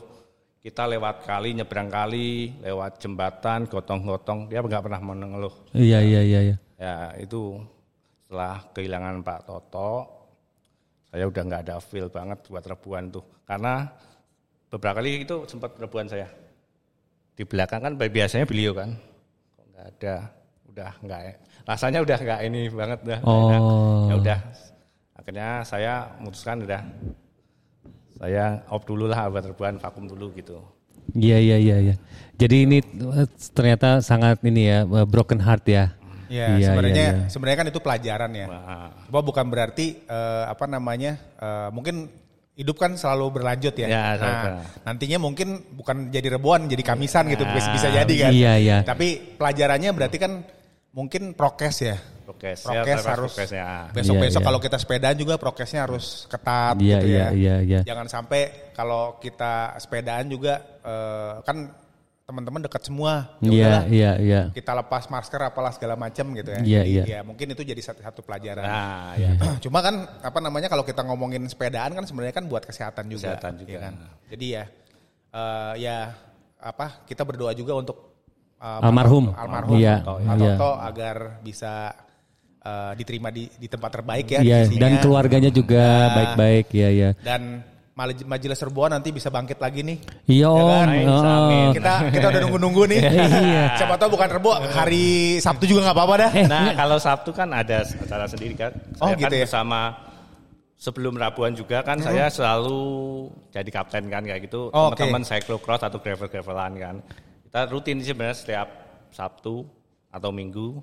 Kita 0.57 0.83
lewat 0.83 1.23
kali, 1.23 1.55
nyebrang 1.55 1.87
kali, 1.87 2.59
lewat 2.59 2.99
jembatan, 2.99 3.69
gotong-gotong, 3.69 4.51
dia 4.51 4.59
nggak 4.59 4.83
pernah 4.83 4.99
mengeluh. 4.99 5.53
Iya 5.71 6.03
iya 6.03 6.21
iya 6.25 6.39
iya. 6.51 6.55
Ya 6.75 6.95
itu 7.21 7.61
setelah 8.25 8.67
kehilangan 8.75 9.23
Pak 9.23 9.39
Toto, 9.47 9.91
saya 11.07 11.23
udah 11.29 11.41
nggak 11.47 11.61
ada 11.63 11.75
feel 11.79 12.11
banget 12.11 12.43
buat 12.51 12.65
rebuan 12.67 13.07
tuh. 13.07 13.23
Karena 13.47 13.87
beberapa 14.67 14.99
kali 14.99 15.23
itu 15.23 15.47
sempat 15.47 15.71
rebuan 15.79 16.11
saya. 16.11 16.27
Di 17.37 17.45
belakang 17.45 17.79
kan 17.79 17.93
biasanya 17.95 18.43
beliau 18.49 18.73
kan, 18.75 18.97
kok 19.55 19.65
nggak 19.71 19.85
ada, 19.93 20.15
udah 20.73 20.91
nggak, 21.05 21.21
rasanya 21.69 21.99
udah 22.01 22.17
nggak 22.17 22.39
ini 22.49 22.61
banget 22.73 22.99
dah. 23.05 23.19
Oh. 23.23 24.09
Ya 24.09 24.15
udah, 24.19 24.39
akhirnya 25.15 25.49
saya 25.63 26.17
memutuskan 26.17 26.65
udah, 26.65 26.81
saya 28.17 28.65
off 28.73 28.83
dulu 28.83 29.05
lah 29.05 29.29
buat 29.29 29.45
rebuan, 29.45 29.77
vakum 29.77 30.09
dulu 30.09 30.33
gitu. 30.33 30.57
Iya 31.15 31.37
iya 31.39 31.57
iya 31.57 31.77
iya. 31.79 31.95
Jadi 32.37 32.55
ini 32.67 32.77
eh, 32.83 33.27
ternyata 33.53 34.03
sangat 34.03 34.43
ini 34.43 34.67
ya 34.67 34.79
eh, 34.83 35.07
broken 35.07 35.39
heart 35.39 35.65
ya. 35.69 35.85
Ya, 36.27 36.59
Iya, 36.59 36.75
sebenarnya 36.75 37.05
iya, 37.07 37.15
iya. 37.15 37.27
sebenarnya 37.31 37.57
kan 37.63 37.67
itu 37.71 37.79
pelajaran 37.79 38.31
ya. 38.35 38.47
Bahwa 39.07 39.23
bukan 39.23 39.45
berarti 39.47 40.03
eh, 40.03 40.45
apa 40.49 40.67
namanya 40.67 41.15
eh, 41.39 41.69
mungkin 41.71 42.11
hidup 42.57 42.75
kan 42.81 42.97
selalu 42.97 43.39
berlanjut 43.39 43.71
ya. 43.77 43.87
Ya, 43.87 44.03
nah, 44.17 44.65
nantinya 44.81 45.21
mungkin 45.21 45.61
bukan 45.77 46.09
jadi 46.09 46.35
rebuan, 46.35 46.65
jadi 46.65 46.81
kamisan 46.81 47.29
gitu 47.29 47.45
bisa, 47.53 47.69
bisa 47.69 47.87
jadi 47.93 48.13
kan. 48.27 48.31
Iya, 48.33 48.53
iya. 48.57 48.77
Tapi 48.81 49.37
pelajarannya 49.37 49.93
berarti 49.93 50.17
kan 50.17 50.41
mungkin 50.89 51.37
prokes 51.37 51.85
ya. 51.85 51.95
Prokes, 52.27 52.59
ya, 52.59 52.83
Prokes 52.83 52.91
terus 52.91 53.07
harus 53.07 53.31
prokesnya. 53.31 53.65
besok-besok 53.89 54.27
Iya, 54.27 54.35
iya. 54.35 54.47
kalau 54.51 54.59
kita 54.59 54.77
sepedaan 54.77 55.15
juga 55.15 55.33
prokesnya 55.39 55.81
harus 55.87 56.27
ketat 56.27 56.75
Iya 56.75 56.97
gitu 56.99 57.07
iya 57.07 57.15
ya. 57.15 57.27
iya 57.31 57.55
iya. 57.63 57.79
Jangan 57.87 58.07
sampai 58.11 58.41
kalau 58.75 59.15
kita 59.17 59.79
sepedaan 59.79 60.27
juga 60.27 60.59
eh, 60.83 61.33
kan 61.41 61.57
teman-teman 62.21 62.59
dekat 62.59 62.83
semua. 62.83 63.39
Ya 63.39 63.47
Iya 63.47 63.71
iya 63.87 64.11
iya. 64.19 64.41
kita 64.51 64.75
lepas 64.75 65.07
masker 65.07 65.39
apalah 65.39 65.71
segala 65.71 65.95
macam 65.95 66.27
gitu 66.35 66.51
ya. 66.51 66.59
Iya, 66.59 66.81
Jadi, 66.83 66.91
iya. 66.91 67.03
ya 67.07 67.19
mungkin 67.23 67.47
itu 67.55 67.63
jadi 67.63 67.79
satu, 67.79 68.03
satu 68.03 68.19
pelajaran. 68.19 68.67
Nah, 68.67 69.15
ya. 69.15 69.31
Cuma 69.63 69.79
kan 69.79 69.95
apa 70.19 70.39
namanya 70.43 70.67
kalau 70.67 70.83
kita 70.83 71.07
ngomongin 71.07 71.47
sepedaan 71.47 71.95
kan 71.95 72.03
sebenarnya 72.03 72.35
kan 72.35 72.45
buat 72.45 72.67
kesehatan 72.67 73.07
juga. 73.07 73.31
Kesehatan 73.31 73.53
juga. 73.57 73.71
iya 73.71 73.79
kan? 73.79 73.93
Jadi 74.27 74.45
ya 74.51 74.63
eh, 75.31 75.73
ya 75.79 75.97
apa 76.59 77.07
kita 77.07 77.23
berdoa 77.23 77.55
juga 77.55 77.79
untuk 77.79 77.97
eh, 78.59 78.83
Almarhum. 78.83 79.31
almarhum 79.31 79.79
Iya, 79.79 80.03
Pak 80.03 80.19
iya. 80.19 80.35
Toto 80.51 80.71
agar 80.75 81.17
bisa 81.39 81.95
eh, 82.67 82.91
diterima 82.93 83.31
di, 83.31 83.47
di 83.47 83.67
tempat 83.67 83.89
terbaik 83.93 84.27
ya. 84.27 84.39
Iya 84.43 84.59
dan 84.75 84.99
keluarganya 84.99 85.47
juga 85.49 85.79
Nah. 85.79 86.13
baik-baik 86.13 86.65
ya 86.71 86.89
ya. 86.91 87.09
Dan 87.17 87.63
Maj- 87.97 88.29
majelis 88.29 88.61
serbuan 88.61 88.93
nanti 88.93 89.09
bisa 89.09 89.33
bangkit 89.33 89.57
lagi 89.57 89.81
nih. 89.81 89.97
Iya 90.29 90.45
om. 90.45 90.69
kan? 90.69 90.87
Oh. 91.09 91.17
amin. 91.25 91.67
Kita 91.73 91.93
kita 92.13 92.25
udah 92.29 92.41
nunggu-nunggu 92.45 92.83
nih. 92.93 92.99
Iya. 93.41 93.63
Siapa 93.73 93.97
tahu 93.97 94.13
bukan 94.13 94.29
Rebo, 94.37 94.53
hari 94.53 95.05
Sabtu 95.41 95.65
juga 95.65 95.89
nggak 95.89 95.97
apa-apa 95.97 96.15
dah. 96.21 96.31
Nah, 96.45 96.77
kalau 96.77 97.01
Sabtu 97.01 97.33
kan 97.33 97.49
ada 97.49 97.81
acara 97.81 98.29
sendiri 98.29 98.53
kan. 98.53 98.69
Oh, 99.01 99.09
Saya 99.09 99.17
gitu 99.17 99.25
kan 99.25 99.33
ya? 99.33 99.41
bersama 99.49 99.81
sebelum 100.77 101.17
Rabuan 101.17 101.57
juga 101.57 101.81
kan 101.81 101.97
saya 101.97 102.29
selalu 102.29 102.77
jadi 103.49 103.69
kapten 103.73 104.13
kan 104.13 104.21
kayak 104.21 104.45
gitu. 104.45 104.69
Oh, 104.69 104.93
oke. 104.93 105.01
Teman-teman 105.01 105.25
cyclocross 105.25 105.81
atau 105.81 105.97
gravel-gravelan 105.97 106.73
kan. 106.77 106.95
Kita 107.49 107.65
rutin 107.65 107.97
sih 107.97 108.13
sebenarnya 108.13 108.37
setiap 108.37 108.67
Sabtu 109.09 109.65
atau 110.13 110.29
Minggu 110.29 110.77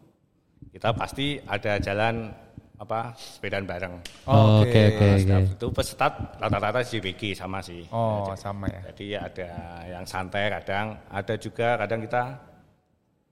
kita 0.72 0.94
pasti 0.94 1.36
ada 1.42 1.76
jalan 1.78 2.30
apa 2.74 3.14
sepedaan 3.14 3.64
bareng. 3.64 3.94
Oh, 4.26 4.60
Oke 4.66 4.92
oke 4.92 5.04
oke. 5.06 5.08
Setiap 5.22 5.42
itu 5.56 5.66
peserta 5.70 6.06
rata-rata 6.36 6.80
JBG 6.82 7.22
sama 7.38 7.62
sih. 7.62 7.86
Oh, 7.94 8.28
sama 8.34 8.66
ya. 8.66 8.80
Jadi 8.90 9.06
ada 9.14 9.50
yang 9.86 10.04
santai 10.04 10.50
kadang, 10.50 10.98
ada 11.06 11.34
juga 11.38 11.78
kadang 11.78 12.02
kita 12.02 12.22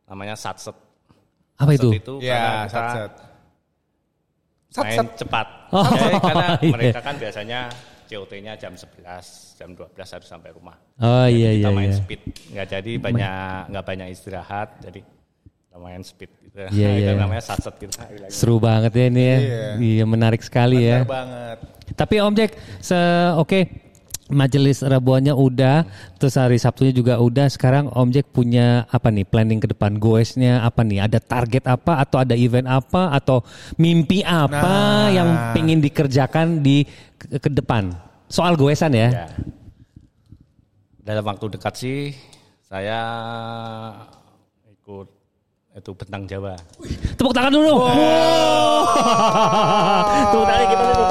namanya 0.07 0.39
satset. 0.39 0.77
Apa 1.59 1.75
itu? 1.75 1.91
Satset 1.91 2.01
itu 2.07 2.15
Ya, 2.23 2.65
kita 2.65 2.71
sat-sat. 2.71 3.13
main 4.83 5.07
cepat. 5.19 5.47
Oh, 5.75 5.85
Jadi 5.85 6.17
karena 6.23 6.47
iya. 6.65 6.73
mereka 6.73 7.01
kan 7.03 7.15
biasanya 7.19 7.61
COT-nya 8.09 8.53
jam 8.57 8.73
11, 8.73 9.59
jam 9.59 9.69
12 9.73 10.15
harus 10.17 10.29
sampai 10.29 10.51
rumah. 10.53 10.77
Oh 11.01 11.27
Jadi 11.27 11.37
iya 11.41 11.51
kita 11.57 11.69
iya 11.69 11.77
main 11.77 11.91
iya. 11.91 11.99
speed, 11.99 12.21
nggak 12.53 12.69
jadi 12.79 12.93
banyak 13.01 13.59
nggak 13.73 13.85
banyak 13.85 14.09
istirahat, 14.13 14.69
jadi 14.85 15.01
kita 15.73 15.81
main 15.81 16.05
speed 16.05 16.29
gitu. 16.45 16.69
Iya, 16.69 16.89
itu 17.01 17.09
iya. 17.09 17.17
namanya 17.17 17.41
satset 17.49 17.73
gitu. 17.81 17.97
Seru 18.29 18.61
banget 18.61 18.93
ya 18.93 19.05
ini 19.09 19.23
ya. 19.25 19.39
Iya. 19.41 19.69
Iya 19.81 20.05
menarik 20.05 20.45
sekali 20.45 20.85
ya. 20.85 21.01
Benar 21.01 21.09
banget. 21.09 21.59
Tapi 21.97 22.15
Om 22.21 22.35
Jack, 22.37 22.53
se 22.85 22.99
oke 23.41 23.61
majelis 24.29 24.85
Rabuannya 24.85 25.33
udah, 25.33 25.89
terus 26.21 26.37
hari 26.37 26.61
Sabtunya 26.61 26.93
juga 26.93 27.17
udah. 27.17 27.49
Sekarang 27.49 27.89
Om 27.89 28.13
Jack 28.13 28.37
punya 28.37 28.85
apa 28.93 29.09
nih 29.09 29.25
planning 29.25 29.65
ke 29.65 29.73
depan? 29.73 29.97
Goesnya 29.97 30.61
apa 30.61 30.85
nih? 30.85 31.09
Ada 31.09 31.25
target 31.25 31.65
apa 31.65 32.05
atau 32.05 32.21
ada 32.21 32.37
event 32.37 32.69
apa 32.69 33.09
atau 33.17 33.41
mimpi 33.81 34.21
apa 34.21 35.09
Nah. 35.09 35.09
yang 35.09 35.29
pengen 35.57 35.81
dikerjakan 35.81 36.61
di 36.61 36.85
ke, 37.17 37.41
ke 37.41 37.49
depan? 37.49 37.97
Soal 38.29 38.61
goesan 38.61 38.93
ya. 38.93 39.09
Ya. 39.09 39.27
Dalam 41.01 41.25
waktu 41.25 41.49
dekat 41.49 41.81
sih 41.81 42.13
saya 42.61 43.01
ikut 44.69 45.22
itu 45.73 45.91
bentang 45.97 46.23
Jawa. 46.29 46.53
Tepuk 47.17 47.33
tangan 47.33 47.49
dulu. 47.49 47.89
Tepuk 50.29 50.45
tangan 50.45 50.67
kita 50.69 50.83
dulu. 50.85 51.05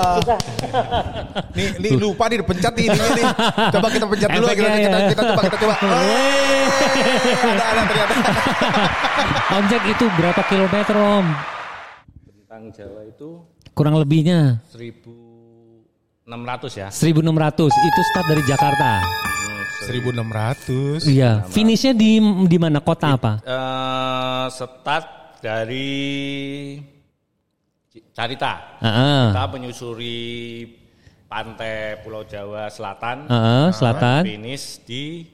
Nih, 1.57 1.67
nih 1.81 1.91
lupa 1.97 2.29
nih 2.29 2.37
dipencet 2.45 2.73
nih 2.77 2.85
ininya 2.93 3.09
nih. 3.17 3.25
Coba 3.73 3.87
kita 3.89 4.05
pencet 4.05 4.29
dulu 4.29 4.45
kita, 4.45 4.53
Efeknya 4.53 4.69
kita, 4.77 4.97
ya. 5.01 5.09
kita, 5.09 5.21
coba 5.33 5.41
kita 5.49 5.57
coba. 5.57 5.75
Wey, 5.81 6.61
ada 7.41 7.63
ada 7.73 7.81
ternyata. 7.89 8.13
Om 9.57 9.65
Jack 9.67 9.83
itu 9.89 10.05
berapa 10.13 10.41
kilometer 10.45 10.95
Om? 10.95 11.25
Bentang 12.29 12.63
Jawa 12.69 13.01
itu 13.09 13.29
Kurang 13.71 13.95
lebihnya 13.97 14.61
1600 14.69 16.29
ya. 16.77 16.87
1600 16.91 17.65
itu 17.65 18.01
start 18.13 18.27
dari 18.29 18.43
Jakarta. 18.45 18.91
1600. 19.81 21.09
Iya, 21.09 21.43
finishnya 21.49 21.97
di 21.97 22.21
di 22.45 22.57
mana 22.61 22.77
kota 22.79 23.17
apa? 23.17 23.41
Eh, 23.41 24.45
start 24.53 25.05
dari 25.41 25.89
Carita. 28.13 28.79
Heeh. 28.79 29.33
Kita 29.33 29.45
menyusuri 29.51 30.19
pantai 31.25 31.99
Pulau 32.05 32.23
Jawa 32.23 32.69
Selatan. 32.69 33.27
Heeh, 33.27 33.67
selatan. 33.73 34.21
Finish 34.23 34.83
di 34.85 35.25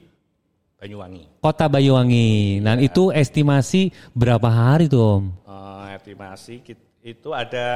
Banyuwangi. 0.78 1.42
Kota 1.42 1.66
Banyuwangi. 1.66 2.62
Nah, 2.62 2.78
itu 2.78 3.10
estimasi 3.10 3.90
berapa 4.14 4.46
hari 4.46 4.86
tuh, 4.86 5.22
Om? 5.22 5.24
Eh, 5.44 5.84
estimasi 5.98 6.62
itu 7.02 7.28
ada 7.30 7.68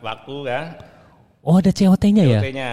waktu 0.00 0.36
kan. 0.44 0.64
Oh, 1.46 1.62
ada 1.62 1.70
COT-nya 1.70 2.24
ya? 2.26 2.40
COT-nya 2.42 2.72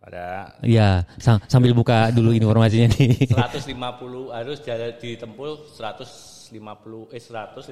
pada 0.00 0.56
Iya, 0.64 1.04
sa- 1.20 1.44
sambil 1.44 1.76
buka 1.76 2.08
dulu 2.08 2.32
informasinya 2.32 2.88
nih. 2.90 3.28
150 3.30 4.32
harus 4.32 4.58
jalan 4.60 4.96
ditempuh 4.96 5.76
150 5.76 6.50
eh 7.12 7.20
156 7.20 7.68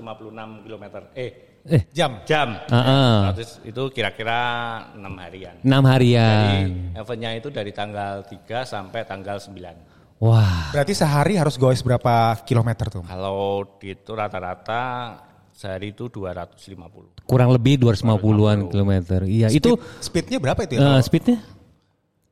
km. 0.62 0.84
Eh, 1.16 1.30
eh, 1.64 1.82
Jam. 1.90 2.20
jam. 2.22 2.52
Heeh. 2.68 3.16
100 3.32 3.64
itu 3.64 3.82
kira-kira 3.90 4.38
6 4.92 5.14
harian. 5.16 5.56
6 5.58 5.72
Jadi 5.72 5.88
harian. 5.88 6.68
eventnya 6.94 7.30
itu 7.32 7.48
dari 7.48 7.72
tanggal 7.72 8.20
3 8.22 8.62
sampai 8.62 9.02
tanggal 9.02 9.40
9. 9.40 9.74
Wah, 10.18 10.74
Berarti 10.74 10.92
sehari 10.92 11.38
harus 11.38 11.54
goes 11.56 11.80
berapa 11.80 12.34
kilometer 12.42 12.90
tuh? 12.90 13.02
Kalau 13.06 13.62
itu 13.80 14.10
rata-rata 14.12 14.82
sehari 15.54 15.90
itu 15.90 16.10
250. 16.10 17.24
kurang 17.24 17.50
lebih 17.50 17.78
250-an 17.78 18.66
kilometer. 18.68 19.22
Iya, 19.24 19.48
itu 19.48 19.78
Speednya 19.98 20.38
berapa 20.38 20.58
itu 20.60 20.74
ya? 20.74 20.82
kalau- 20.82 21.02
speednya 21.02 21.38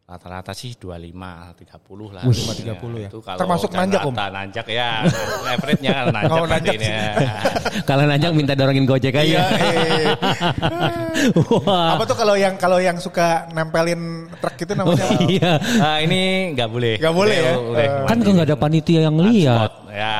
Rata-rata 0.06 0.54
sih 0.54 0.78
25, 0.78 1.58
30 1.58 2.14
lah. 2.14 2.22
25, 2.22 2.78
30 2.78 3.02
ya. 3.02 3.10
Itu 3.10 3.18
kalau 3.26 3.38
Termasuk 3.42 3.74
nanjak, 3.74 4.06
Om? 4.06 4.14
nanjak 4.14 4.66
ya. 4.70 5.02
Average-nya 5.50 5.90
kan 5.90 6.04
nanjak. 6.14 6.30
Oh, 6.38 6.46
nanjak 6.46 6.78
ya. 6.78 7.02
Kalau 7.82 8.06
nanjak 8.06 8.30
minta 8.30 8.54
dorongin 8.54 8.86
gojek 8.86 9.10
aja. 9.10 9.26
Iya, 9.26 9.42
eh. 9.66 10.06
Wah. 11.66 11.98
Apa 11.98 12.06
tuh 12.06 12.14
kalau 12.22 12.38
yang 12.38 12.54
kalau 12.54 12.78
yang 12.78 13.02
suka 13.02 13.50
nempelin 13.50 14.30
truk 14.38 14.54
itu 14.62 14.72
namanya 14.78 15.10
apa? 15.10 15.26
Iya. 15.26 15.52
Ah, 15.82 15.98
ini 15.98 16.54
nggak 16.54 16.68
boleh. 16.70 16.94
Nggak 17.02 17.14
boleh 17.18 17.36
ya? 17.42 17.52
Udah, 17.58 17.82
Eh. 17.82 17.88
Kan 18.06 18.16
nggak 18.22 18.46
ada 18.46 18.56
panitia 18.62 19.00
yang 19.10 19.18
lihat. 19.18 19.70
Ya, 19.96 20.12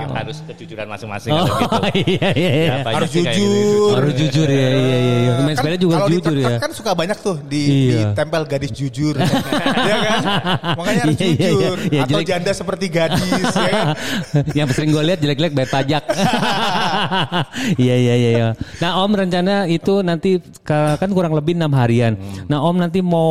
kita 0.00 0.18
harus 0.18 0.36
kejujuran 0.42 0.88
masing-masing 0.88 1.30
Oh, 1.30 1.44
kalau 1.44 1.84
gitu. 1.84 2.00
iya 2.16 2.28
iya 2.32 2.50
iya. 2.50 2.72
Ya, 2.80 2.88
Harus 2.88 3.12
kayak 3.12 3.28
jujur. 3.28 3.52
gitu, 3.52 3.92
Harus 3.92 4.12
jujur 4.16 4.48
ya, 4.48 4.56
iya 4.56 4.68
iya 4.96 5.16
iya. 5.20 5.32
Main 5.38 5.52
sepeda 5.54 5.76
juga 5.76 5.94
kalau 5.94 6.08
jujur 6.08 6.32
ya. 6.34 6.56
kan 6.56 6.70
suka 6.72 6.90
banyak 6.92 7.18
tuh 7.18 7.36
di, 7.44 7.60
Iya. 7.92 8.16
ditempel 8.16 8.42
gadis 8.48 8.72
jujur. 8.72 9.14
ya 9.84 9.96
kan? 10.00 10.20
Makanya 10.74 11.00
harus 11.04 11.12
Iya, 11.14 11.26
iya, 11.26 11.36
iya. 11.36 11.48
jujur. 11.52 11.78
Iya, 11.86 12.00
Atau 12.00 12.12
jelek. 12.14 12.26
janda 12.26 12.52
seperti 12.52 12.86
gadis. 12.88 13.52
ya 13.52 13.68
kan? 13.68 13.86
yang 14.58 14.68
sering 14.70 14.90
gue 14.90 15.02
lihat 15.04 15.18
jelek-jelek 15.20 15.52
bayar 15.52 15.70
pajak. 15.70 16.02
Iya 17.76 17.94
iya 17.96 18.14
iya. 18.16 18.30
iya. 18.32 18.48
Nah 18.78 18.96
Om 18.98 19.12
rencana 19.14 19.54
itu 19.66 20.00
nanti 20.00 20.30
ka- 20.62 20.96
kan 20.96 21.10
kurang 21.10 21.36
lebih 21.36 21.52
enam 21.52 21.68
harian. 21.70 22.16
Nah 22.46 22.62
Om 22.62 22.76
nanti 22.78 23.04
mau 23.04 23.28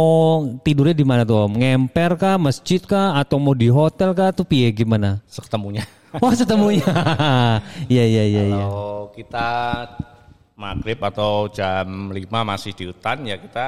tidurnya 0.60 0.94
di 0.94 1.02
mana 1.02 1.24
tuh 1.24 1.42
Om? 1.42 1.58
Ngemper 1.58 2.12
kah, 2.16 2.38
masjid 2.38 2.78
kah, 2.80 3.16
atau 3.16 3.42
mau 3.42 3.58
di 3.58 3.66
hotel 3.66 4.14
kah? 4.14 4.30
Tuh 4.30 4.46
piye 4.46 4.70
gimana? 4.70 5.26
Seketemunya. 5.26 5.87
Wah 6.16 6.34
setemunya. 6.34 6.86
Iya 7.92 8.04
iya 8.08 8.24
iya. 8.24 8.44
iya. 8.48 8.64
Kalau 8.64 9.12
kita 9.12 9.50
maghrib 10.58 11.00
atau 11.04 11.52
jam 11.52 12.10
5 12.10 12.18
masih 12.28 12.72
di 12.74 12.84
hutan 12.90 13.22
ya 13.28 13.38
kita 13.38 13.68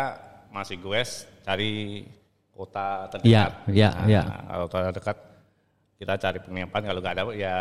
masih 0.50 0.82
goes 0.82 1.30
cari 1.46 2.04
kota 2.50 3.08
terdekat. 3.14 3.30
Iya, 3.30 3.44
iya, 3.72 3.90
iya. 4.10 4.22
Kalau 4.50 4.66
kota 4.68 4.90
terdekat 4.92 5.18
kita 6.00 6.14
cari 6.16 6.40
penginapan 6.40 6.82
kalau 6.88 7.00
nggak 7.04 7.14
ada 7.16 7.24
ya 7.36 7.56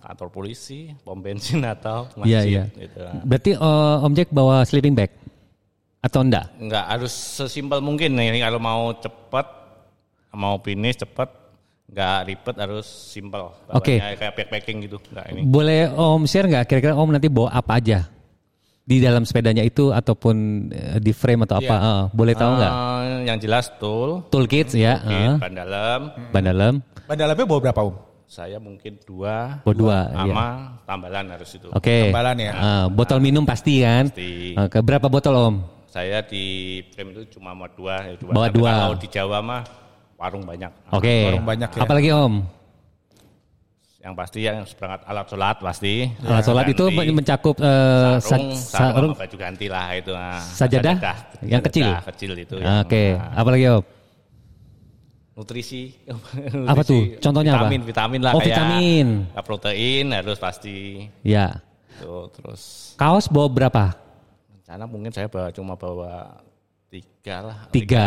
kantor 0.00 0.28
polisi, 0.32 0.92
pom 1.04 1.20
bensin 1.20 1.60
atau 1.74 2.08
Iya 2.24 2.40
masjid. 2.44 2.48
iya. 2.50 2.64
Gitu. 2.72 3.00
Berarti 3.24 3.50
eh, 3.56 3.96
Om 4.04 4.12
Jack 4.16 4.28
bawa 4.32 4.56
sleeping 4.64 4.94
bag 4.96 5.12
atau 6.04 6.20
enggak? 6.20 6.52
Nggak 6.60 6.84
harus 6.84 7.12
sesimpel 7.12 7.80
mungkin 7.80 8.12
nih 8.16 8.40
kalau 8.44 8.60
mau 8.60 8.92
cepet, 9.00 9.46
mau 10.36 10.60
finish 10.60 11.00
cepet, 11.00 11.30
nggak 11.90 12.18
ribet 12.26 12.56
harus 12.56 12.86
simple. 12.86 13.52
Oke. 13.70 14.00
Bawanya 14.00 14.18
Kayak 14.18 14.34
backpacking 14.38 14.78
gitu. 14.88 14.96
Nggak 15.12 15.26
ini. 15.32 15.40
Boleh 15.44 15.80
Om 15.92 16.22
share 16.24 16.48
nggak 16.48 16.64
kira-kira 16.66 16.94
Om 16.96 17.10
nanti 17.14 17.28
bawa 17.28 17.50
apa 17.52 17.78
aja 17.78 18.00
di 18.84 19.00
dalam 19.00 19.24
sepedanya 19.24 19.64
itu 19.64 19.88
ataupun 19.90 20.68
eh, 20.68 20.98
di 21.00 21.12
frame 21.16 21.48
atau 21.48 21.56
apa? 21.56 21.76
Eh, 21.76 22.02
boleh 22.12 22.34
tahu 22.36 22.52
nggak? 22.60 22.72
Eh, 22.72 23.18
yang 23.32 23.38
jelas 23.40 23.72
tool, 23.80 24.20
Toolkits 24.28 24.76
ya, 24.76 25.00
kit, 25.00 25.08
eh, 25.08 25.34
ban 25.40 25.52
dalam, 25.56 26.00
ban 26.32 26.44
dalam, 26.44 26.74
Ban 27.04 27.16
dalamnya 27.16 27.44
bawa 27.48 27.60
berapa 27.68 27.80
Om? 27.80 27.96
saya 28.24 28.58
mungkin 28.58 28.98
dua, 29.04 29.62
bawa 29.62 29.74
dua. 29.76 29.98
sama 30.10 30.26
iya. 30.26 30.42
tambalan 30.88 31.24
harus 31.38 31.50
itu. 31.54 31.68
Oke. 31.70 32.10
Tambalan 32.10 32.36
ya. 32.40 32.52
Eh, 32.52 32.84
botol 32.90 33.18
minum 33.22 33.44
pasti 33.46 33.84
kan? 33.84 34.10
Pasti. 34.10 34.58
Oke, 34.58 34.78
berapa 34.82 35.06
botol 35.06 35.34
Om? 35.38 35.56
Saya 35.86 36.18
di 36.26 36.44
frame 36.90 37.14
itu 37.14 37.38
cuma 37.38 37.54
mau 37.54 37.70
dua, 37.70 38.02
ya 38.02 38.14
dua. 38.18 38.32
Bawa 38.34 38.48
Tapi 38.50 38.56
dua. 38.58 38.72
Kalau 38.74 38.98
di 38.98 39.08
Jawa 39.12 39.38
mah 39.38 39.62
warung 40.24 40.42
banyak. 40.42 40.72
Oke. 40.88 41.16
Warung 41.28 41.44
banyak 41.44 41.68
ya. 41.68 41.80
Apalagi 41.84 42.08
Om? 42.10 42.34
Yang 44.00 44.14
pasti 44.14 44.40
yang 44.40 44.58
seperangkat 44.64 45.00
alat 45.04 45.26
sholat 45.28 45.56
pasti. 45.58 45.94
Alat 46.20 46.44
sholat 46.44 46.64
itu 46.66 46.84
mencakup 47.10 47.56
sa- 47.56 48.20
sarung, 48.20 48.52
sarung, 48.52 48.92
sarung. 48.92 49.12
baju 49.16 49.36
ganti 49.38 49.66
lah 49.66 49.86
itu. 49.92 50.12
Nah, 50.12 50.40
Sajadah? 50.40 50.96
Yang 51.40 51.62
kecil? 51.68 51.84
Sajadah 51.88 52.04
kecil 52.08 52.30
itu. 52.36 52.54
yang, 52.58 52.80
Oke. 52.80 53.04
nah, 53.16 53.32
Apalagi 53.34 53.64
Om? 53.70 53.84
nutrisi. 55.34 55.82
Apa 56.70 56.80
tuh? 56.80 57.00
Nutrisi, 57.00 57.18
Contohnya 57.18 57.52
apa? 57.56 57.66
vitamin, 57.66 57.82
Vitamin 57.82 58.20
lah 58.22 58.32
Oh, 58.32 58.40
kayak 58.40 58.54
vitamin. 58.54 59.06
protein 59.42 60.06
harus 60.12 60.38
pasti. 60.38 61.08
Ya. 61.26 61.58
Tuh, 61.96 62.30
terus 62.30 62.92
Kaos 62.94 63.26
bawa 63.26 63.48
berapa? 63.48 63.84
rencana 64.54 64.84
mungkin 64.86 65.10
saya 65.10 65.26
bawa 65.26 65.48
cuma 65.50 65.74
bawa 65.74 66.38
tiga 66.94 67.36
lah. 67.42 67.56
Tiga. 67.68 68.06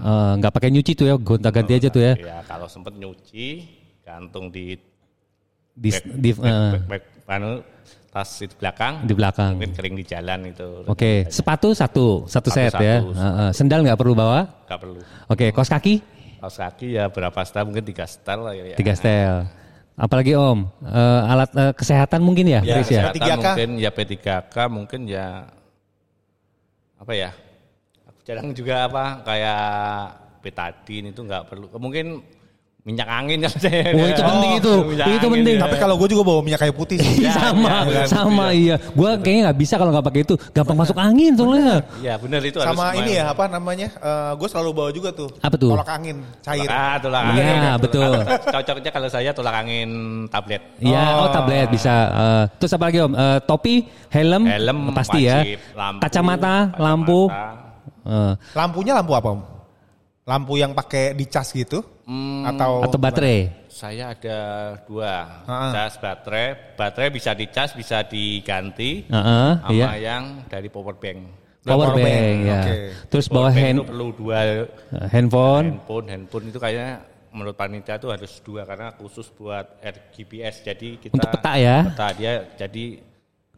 Eh, 0.00 0.32
Nggak 0.38 0.52
pakai 0.52 0.70
nyuci 0.70 0.92
tuh 0.92 1.06
ya, 1.06 1.14
gonta-ganti 1.16 1.72
aja 1.74 1.88
tuh 1.88 2.02
ya. 2.02 2.12
Ya 2.14 2.38
kalau 2.44 2.66
sempet 2.66 2.94
nyuci, 2.94 3.66
gantung 4.00 4.48
di 4.48 4.78
Di, 5.70 5.88
back, 5.88 6.04
di, 6.04 6.30
back, 6.30 6.44
eh, 6.44 6.70
back, 6.70 6.84
back, 6.86 7.02
anu, 7.30 7.50
tas 8.08 8.30
itu 8.38 8.52
belakang. 8.54 8.94
di 9.02 9.14
belakang. 9.14 9.52
Mungkin 9.54 9.72
kering 9.72 9.94
di 9.94 10.04
jalan 10.04 10.38
itu. 10.46 10.68
Oke, 10.84 11.24
sepatu 11.26 11.72
satu, 11.72 12.26
satu 12.26 12.48
set 12.48 12.68
Satu-satu. 12.68 12.84
ya. 12.84 12.96
Heeh. 13.00 13.50
Sendal 13.50 13.80
nggak 13.80 13.96
perlu 13.96 14.12
bawa. 14.12 14.44
Gak 14.66 14.76
perlu. 14.78 15.00
Oke, 15.26 15.50
kaos 15.50 15.66
kaki 15.66 16.02
Kaos 16.36 16.56
kaki 16.56 16.96
ya 16.96 17.06
berapa 17.06 17.36
setel 17.40 17.64
mungkin 17.64 17.84
tiga 17.84 18.04
setel 18.04 18.38
lah 18.40 18.52
ya. 18.52 18.74
tiga 18.74 18.92
setel. 18.92 19.44
Apalagi 19.94 20.32
Om, 20.32 20.58
Eh, 20.80 21.20
alat 21.28 21.50
eh, 21.54 21.72
kesehatan 21.72 22.20
mungkin 22.20 22.48
ya, 22.48 22.60
Ya, 22.60 22.74
Chris 22.76 22.88
ya. 22.88 23.08
kesehatan. 23.08 23.12
Kesehatan 23.14 23.36
3K. 23.36 23.46
mungkin 23.46 23.70
ya 23.76 23.90
P3K 23.90 24.56
mungkin 24.66 25.00
ya 25.06 25.26
apa 26.96 27.12
ya? 27.14 27.30
Jarang 28.30 28.54
juga 28.54 28.86
apa 28.86 29.04
kayak 29.26 29.62
betadin 30.38 31.10
itu 31.10 31.20
nggak 31.20 31.50
perlu. 31.50 31.66
Mungkin 31.74 32.22
minyak 32.80 33.12
angin 33.12 33.44
kan 33.44 33.52
saya. 33.60 33.92
Oh, 33.92 34.06
itu 34.06 34.22
penting 34.24 34.52
itu. 34.56 34.72
minyak 34.88 35.06
Itu 35.10 35.26
angin 35.26 35.32
penting. 35.36 35.56
ya. 35.58 35.62
Tapi 35.66 35.76
kalau 35.76 35.94
gue 36.00 36.08
juga 36.08 36.22
bawa 36.24 36.40
minyak 36.40 36.60
kayu 36.62 36.72
putih 36.72 36.96
sih. 36.96 37.26
sama, 37.28 37.84
iya, 37.84 38.02
sama 38.08 38.46
iya. 38.54 38.76
Gua 38.96 39.18
kayaknya 39.20 39.50
nggak 39.50 39.58
bisa 39.58 39.74
kalau 39.76 39.90
nggak 39.92 40.06
pakai 40.06 40.20
itu, 40.22 40.34
gampang 40.54 40.78
masuk 40.78 40.96
angin 40.96 41.34
soalnya. 41.34 41.84
Ya 42.00 42.14
benar 42.16 42.40
itu 42.40 42.56
harus 42.56 42.70
Sama 42.72 42.88
main. 42.88 43.02
ini 43.02 43.20
ya 43.20 43.24
apa 43.34 43.44
namanya? 43.50 43.88
gue 44.32 44.48
selalu 44.48 44.70
bawa 44.72 44.90
juga 44.94 45.10
tuh. 45.12 45.28
Apa 45.42 45.58
tuh? 45.58 45.74
Tolak 45.74 45.90
angin 45.90 46.16
cair. 46.40 46.68
Ah, 46.70 46.96
tolak 46.96 47.20
Iya, 47.34 47.50
angin. 47.52 47.82
betul. 47.82 48.12
Cocoknya 48.48 48.90
kalau 48.94 49.08
saya 49.10 49.30
tolak 49.34 49.54
angin 49.58 49.90
tablet. 50.30 50.62
Iya, 50.78 51.04
oh, 51.20 51.28
tablet 51.28 51.66
bisa. 51.68 51.94
Eh, 52.08 52.44
terus 52.56 52.72
apa 52.72 52.84
lagi 52.88 52.98
Om? 53.02 53.12
Eh, 53.12 53.38
topi, 53.44 53.74
helm, 54.08 54.42
Helm 54.48 54.78
pasti 54.96 55.28
ya. 55.28 55.44
wajib, 55.44 55.60
lampu, 55.76 56.00
Kacamata, 56.00 56.54
kacamata. 56.72 56.80
lampu. 56.80 57.20
Eh, 58.02 58.32
Lampunya 58.52 58.92
lampu 58.92 59.12
apa 59.12 59.28
om? 59.30 59.40
Lampu 60.24 60.56
yang 60.56 60.72
pakai 60.72 61.12
dicas 61.12 61.50
gitu? 61.50 61.82
Hmm, 62.04 62.46
atau 62.46 62.82
atau 62.82 62.98
baterai. 62.98 63.66
Saya 63.66 64.12
ada 64.12 64.38
dua, 64.84 65.42
Ah. 65.44 65.70
cas 65.70 65.96
baterai. 65.96 66.76
Baterai 66.76 67.08
bisa 67.08 67.32
dicas, 67.32 67.72
bisa 67.72 68.02
diganti, 68.02 69.06
Heeh, 69.06 69.50
sama 69.58 69.72
iya. 69.72 70.12
yang 70.12 70.44
dari 70.46 70.68
power 70.68 70.94
bank. 70.94 71.18
Power 71.60 71.92
Power 71.92 72.00
bank, 72.00 72.08
bank, 72.08 72.36
ya. 72.40 72.54
oke. 72.56 72.74
Terus 73.08 73.26
Power 73.28 73.36
bawa 73.42 73.50
hand, 73.52 73.76
itu 73.76 73.84
perlu 73.84 74.06
dua 74.12 74.38
eh, 74.40 74.66
handphone. 75.08 75.66
handphone. 75.76 76.06
Handphone 76.08 76.44
itu 76.48 76.58
kayaknya 76.58 76.90
menurut 77.30 77.54
panitia 77.54 77.94
itu 77.94 78.08
harus 78.08 78.32
dua 78.40 78.62
karena 78.64 78.88
khusus 78.92 79.28
buat 79.30 79.66
RGPS. 79.78 80.64
Jadi 80.64 80.88
kita 80.98 81.14
Untuk 81.14 81.30
peta 81.30 81.52
ya? 81.56 81.76
Peta 81.86 82.08
dia 82.12 82.32
jadi 82.56 82.84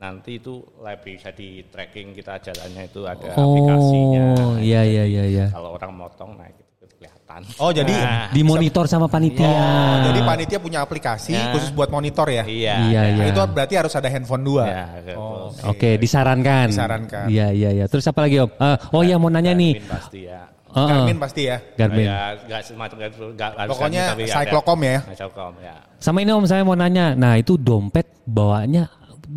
nanti 0.02 0.36
itu 0.36 0.54
live 0.82 0.98
bisa 1.00 1.30
di 1.30 1.62
tracking 1.64 2.10
kita 2.10 2.42
jalannya 2.42 2.82
itu 2.84 3.06
ada 3.06 3.38
Oh, 3.38 3.54
aplikasinya. 3.54 4.26
iya 4.58 4.82
iya 4.82 5.04
iya 5.06 5.24
iya. 5.24 5.46
Kalau 5.48 5.78
orang 5.78 5.94
motong 5.94 6.34
nah 6.34 6.50
itu 6.50 6.58
kelihatan. 6.98 7.40
Oh 7.56 7.70
jadi 7.70 7.94
Nah, 7.94 8.26
Dimonitor 8.34 8.84
sama 8.84 9.06
panitia. 9.06 9.46
Oh, 9.46 9.94
jadi 10.02 10.20
panitia 10.20 10.58
punya 10.58 10.82
aplikasi 10.82 11.32
Ya. 11.32 11.54
khusus 11.54 11.70
buat 11.70 11.86
monitor 11.86 12.26
ya? 12.26 12.42
Iya. 12.42 12.74
Iya, 12.90 13.00
ada. 13.00 13.14
iya. 13.14 13.24
Itu 13.30 13.40
berarti 13.46 13.74
harus 13.78 13.94
ada 13.94 14.08
handphone 14.10 14.42
dua. 14.42 14.64
Ya, 14.66 14.84
gitu. 14.98 15.18
Oh, 15.22 15.54
Oke, 15.70 15.94
disarankan. 15.96 16.66
Disarankan. 16.66 17.26
Iya 17.30 17.54
iya 17.54 17.70
iya. 17.72 17.84
Terus 17.86 18.02
apa 18.04 18.26
lagi 18.26 18.42
Om? 18.42 18.50
Eh, 18.52 18.76
oh 18.90 19.02
iya 19.02 19.16
mau 19.16 19.30
nanya 19.30 19.54
nih. 19.54 19.78
Garmin 19.78 19.86
pasti 19.86 20.20
ya. 20.26 20.42
Eh, 20.72 20.88
Garmin 20.88 21.18
pasti 21.20 21.42
ya. 21.46 21.56
Garmin. 21.78 22.06
Ya, 22.08 22.20
nggak 22.42 22.60
semacam 22.64 22.96
nggak 22.96 23.50
harus 23.54 23.70
Pokoknya 23.70 24.02
Cyclocom 24.18 24.80
ya? 24.82 24.98
Cyclocom 25.04 25.54
ya. 25.62 25.74
Sama 26.02 26.18
ini 26.18 26.30
Om 26.32 26.44
saya 26.44 26.66
mau 26.66 26.74
nanya. 26.74 27.14
Nah 27.14 27.38
itu 27.38 27.54
dompet 27.54 28.10
bawanya 28.26 28.90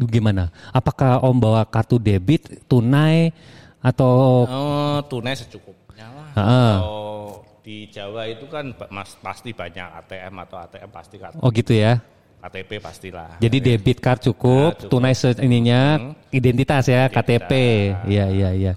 gimana? 0.03 0.51
Apakah 0.69 1.23
Om 1.23 1.37
bawa 1.39 1.63
kartu 1.63 1.95
debit, 1.95 2.67
tunai, 2.67 3.31
atau 3.79 4.43
Oh, 4.43 4.97
tunai 5.05 5.33
secukupnya 5.33 6.07
lah. 6.09 6.29
Heeh. 6.35 6.73
Kalau 6.75 7.15
di 7.61 7.87
Jawa 7.87 8.27
itu 8.27 8.45
kan 8.45 8.69
mas, 8.89 9.15
pasti 9.17 9.49
banyak 9.49 9.87
ATM 9.95 10.35
atau 10.39 10.57
ATM 10.59 10.89
pasti 10.89 11.15
kan. 11.17 11.31
oh 11.35 11.49
gitu 11.49 11.71
ya? 11.71 11.97
KTP 12.45 12.77
pastilah. 12.77 13.41
Jadi 13.41 13.57
debit 13.57 13.97
card 13.97 14.21
cukup, 14.21 14.69
Nah, 14.69 14.77
cukup. 14.77 14.91
tunai 14.91 15.17
se- 15.17 15.41
ininya 15.41 15.97
Hmm. 15.97 16.13
identitas 16.29 16.85
ya, 16.85 17.09
KTP. 17.09 17.51
Iya 18.05 18.25
iya 18.29 18.49
iya. 18.53 18.73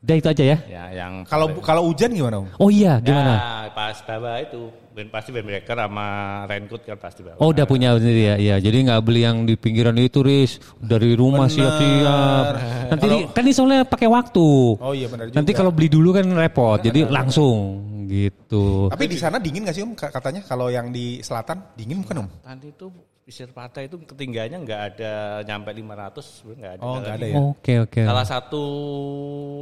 Udah 0.00 0.16
itu 0.16 0.28
aja 0.30 0.44
ya. 0.44 0.56
Ya, 0.64 0.84
yang 1.04 1.24
Kalau 1.24 1.52
kalau 1.60 1.84
hujan 1.84 2.12
gimana 2.12 2.40
om? 2.40 2.48
Oh 2.56 2.68
iya, 2.68 3.00
gimana? 3.00 3.34
Ya, 3.36 3.76
pas 3.76 3.96
bawa 4.00 4.40
itu 4.40 4.72
ben- 4.94 5.10
pasti 5.10 5.28
bandbreaker 5.28 5.74
sama 5.74 6.06
raincoat 6.46 6.82
kan 6.86 6.96
pasti 6.96 7.20
bawa. 7.20 7.36
Oh 7.36 7.50
udah 7.50 7.66
punya 7.66 7.98
sendiri 7.98 8.22
ya, 8.24 8.36
iya. 8.38 8.56
Jadi 8.56 8.86
nggak 8.86 9.02
beli 9.02 9.20
yang 9.20 9.42
di 9.42 9.58
pinggiran 9.58 9.98
itu, 9.98 10.22
Riz. 10.22 10.62
Dari 10.78 11.12
rumah 11.12 11.50
siap-siap. 11.50 12.44
Nanti 12.88 13.04
di- 13.04 13.26
kan 13.28 13.42
ini 13.42 13.52
soalnya 13.52 13.82
pakai 13.82 14.06
waktu. 14.06 14.46
Oh 14.78 14.94
iya 14.94 15.10
benar 15.10 15.28
juga. 15.28 15.36
Nanti 15.36 15.50
kalau 15.52 15.74
beli 15.74 15.90
dulu 15.90 16.14
kan 16.14 16.26
repot, 16.30 16.78
jadi 16.78 17.04
langsung 17.04 17.82
gitu. 18.06 18.86
Tapi 18.86 19.04
di 19.04 19.18
sana 19.18 19.36
dingin 19.36 19.64
gak 19.64 19.74
sih 19.74 19.82
om? 19.82 19.92
Ka- 19.92 20.12
Katanya 20.12 20.40
kalau 20.40 20.68
yang 20.68 20.88
di 20.88 21.18
selatan 21.18 21.74
dingin 21.74 22.00
bukan 22.00 22.24
om? 22.24 22.28
Nanti 22.44 22.70
itu 22.70 22.86
pesisir 23.24 23.48
pantai 23.50 23.88
itu 23.88 23.96
ketinggiannya 23.98 24.58
nggak 24.60 24.80
ada 24.92 25.12
nyampe 25.42 25.72
500 25.72 26.20
sebenarnya 26.20 26.60
nggak 26.60 26.74
ada. 26.76 26.84
Oh, 26.84 26.96
nggak 27.00 27.14
ada 27.16 27.26
ya? 27.26 27.36
Oke 27.40 27.74
oke. 27.80 28.00
Salah 28.04 28.26
satu 28.28 28.64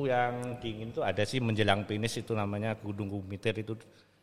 yang 0.05 0.33
dingin 0.59 0.91
itu 0.91 1.01
ada 1.01 1.23
sih 1.23 1.39
menjelang 1.39 1.87
finish 1.87 2.19
itu 2.19 2.35
namanya 2.35 2.75
Gunung 2.75 3.07
Gumitir 3.09 3.55
itu 3.57 3.79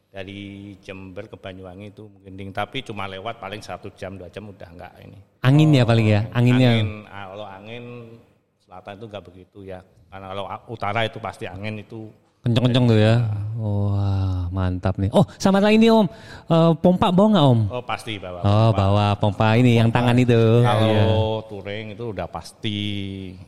dari 0.10 0.74
Jember 0.82 1.30
ke 1.30 1.38
Banyuwangi 1.38 1.94
itu 1.94 2.10
mungkin 2.10 2.50
tapi 2.50 2.82
cuma 2.82 3.06
lewat 3.06 3.38
paling 3.38 3.62
satu 3.62 3.94
jam 3.94 4.18
dua 4.18 4.30
jam 4.34 4.50
udah 4.50 4.70
nggak 4.74 4.94
ini. 5.06 5.20
Angin 5.46 5.70
ya 5.70 5.84
paling 5.86 6.08
ya, 6.10 6.22
anginnya. 6.34 6.72
Angin 6.74 6.90
ah, 7.06 7.26
kalau 7.30 7.46
angin 7.46 7.84
selatan 8.66 8.94
itu 8.98 9.06
nggak 9.06 9.26
begitu 9.30 9.60
ya. 9.70 9.80
Karena 10.10 10.26
kalau 10.34 10.46
utara 10.74 11.06
itu 11.06 11.22
pasti 11.22 11.46
angin 11.46 11.86
itu 11.86 12.10
Kenceng-kenceng 12.40 12.86
tuh 12.88 12.96
ya. 12.96 13.16
Wah, 13.60 14.48
mantap 14.56 14.96
nih. 14.96 15.12
Oh, 15.12 15.28
sama 15.36 15.60
lagi 15.60 15.76
nih 15.76 15.92
Om. 15.92 16.08
Eh, 16.48 16.72
pompa 16.80 17.12
bawa 17.12 17.28
nggak 17.36 17.46
Om? 17.46 17.60
oh 17.68 17.84
pasti 17.84 18.16
bawa. 18.16 18.40
Oh, 18.40 18.72
bawa 18.72 19.12
pompa 19.20 19.60
ini 19.60 19.76
yang 19.76 19.92
tangan 19.92 20.16
itu. 20.16 20.64
Kalau 20.64 20.88
Iya. 20.88 21.06
touring 21.52 21.86
itu 21.92 22.04
udah 22.16 22.28
pasti 22.32 22.80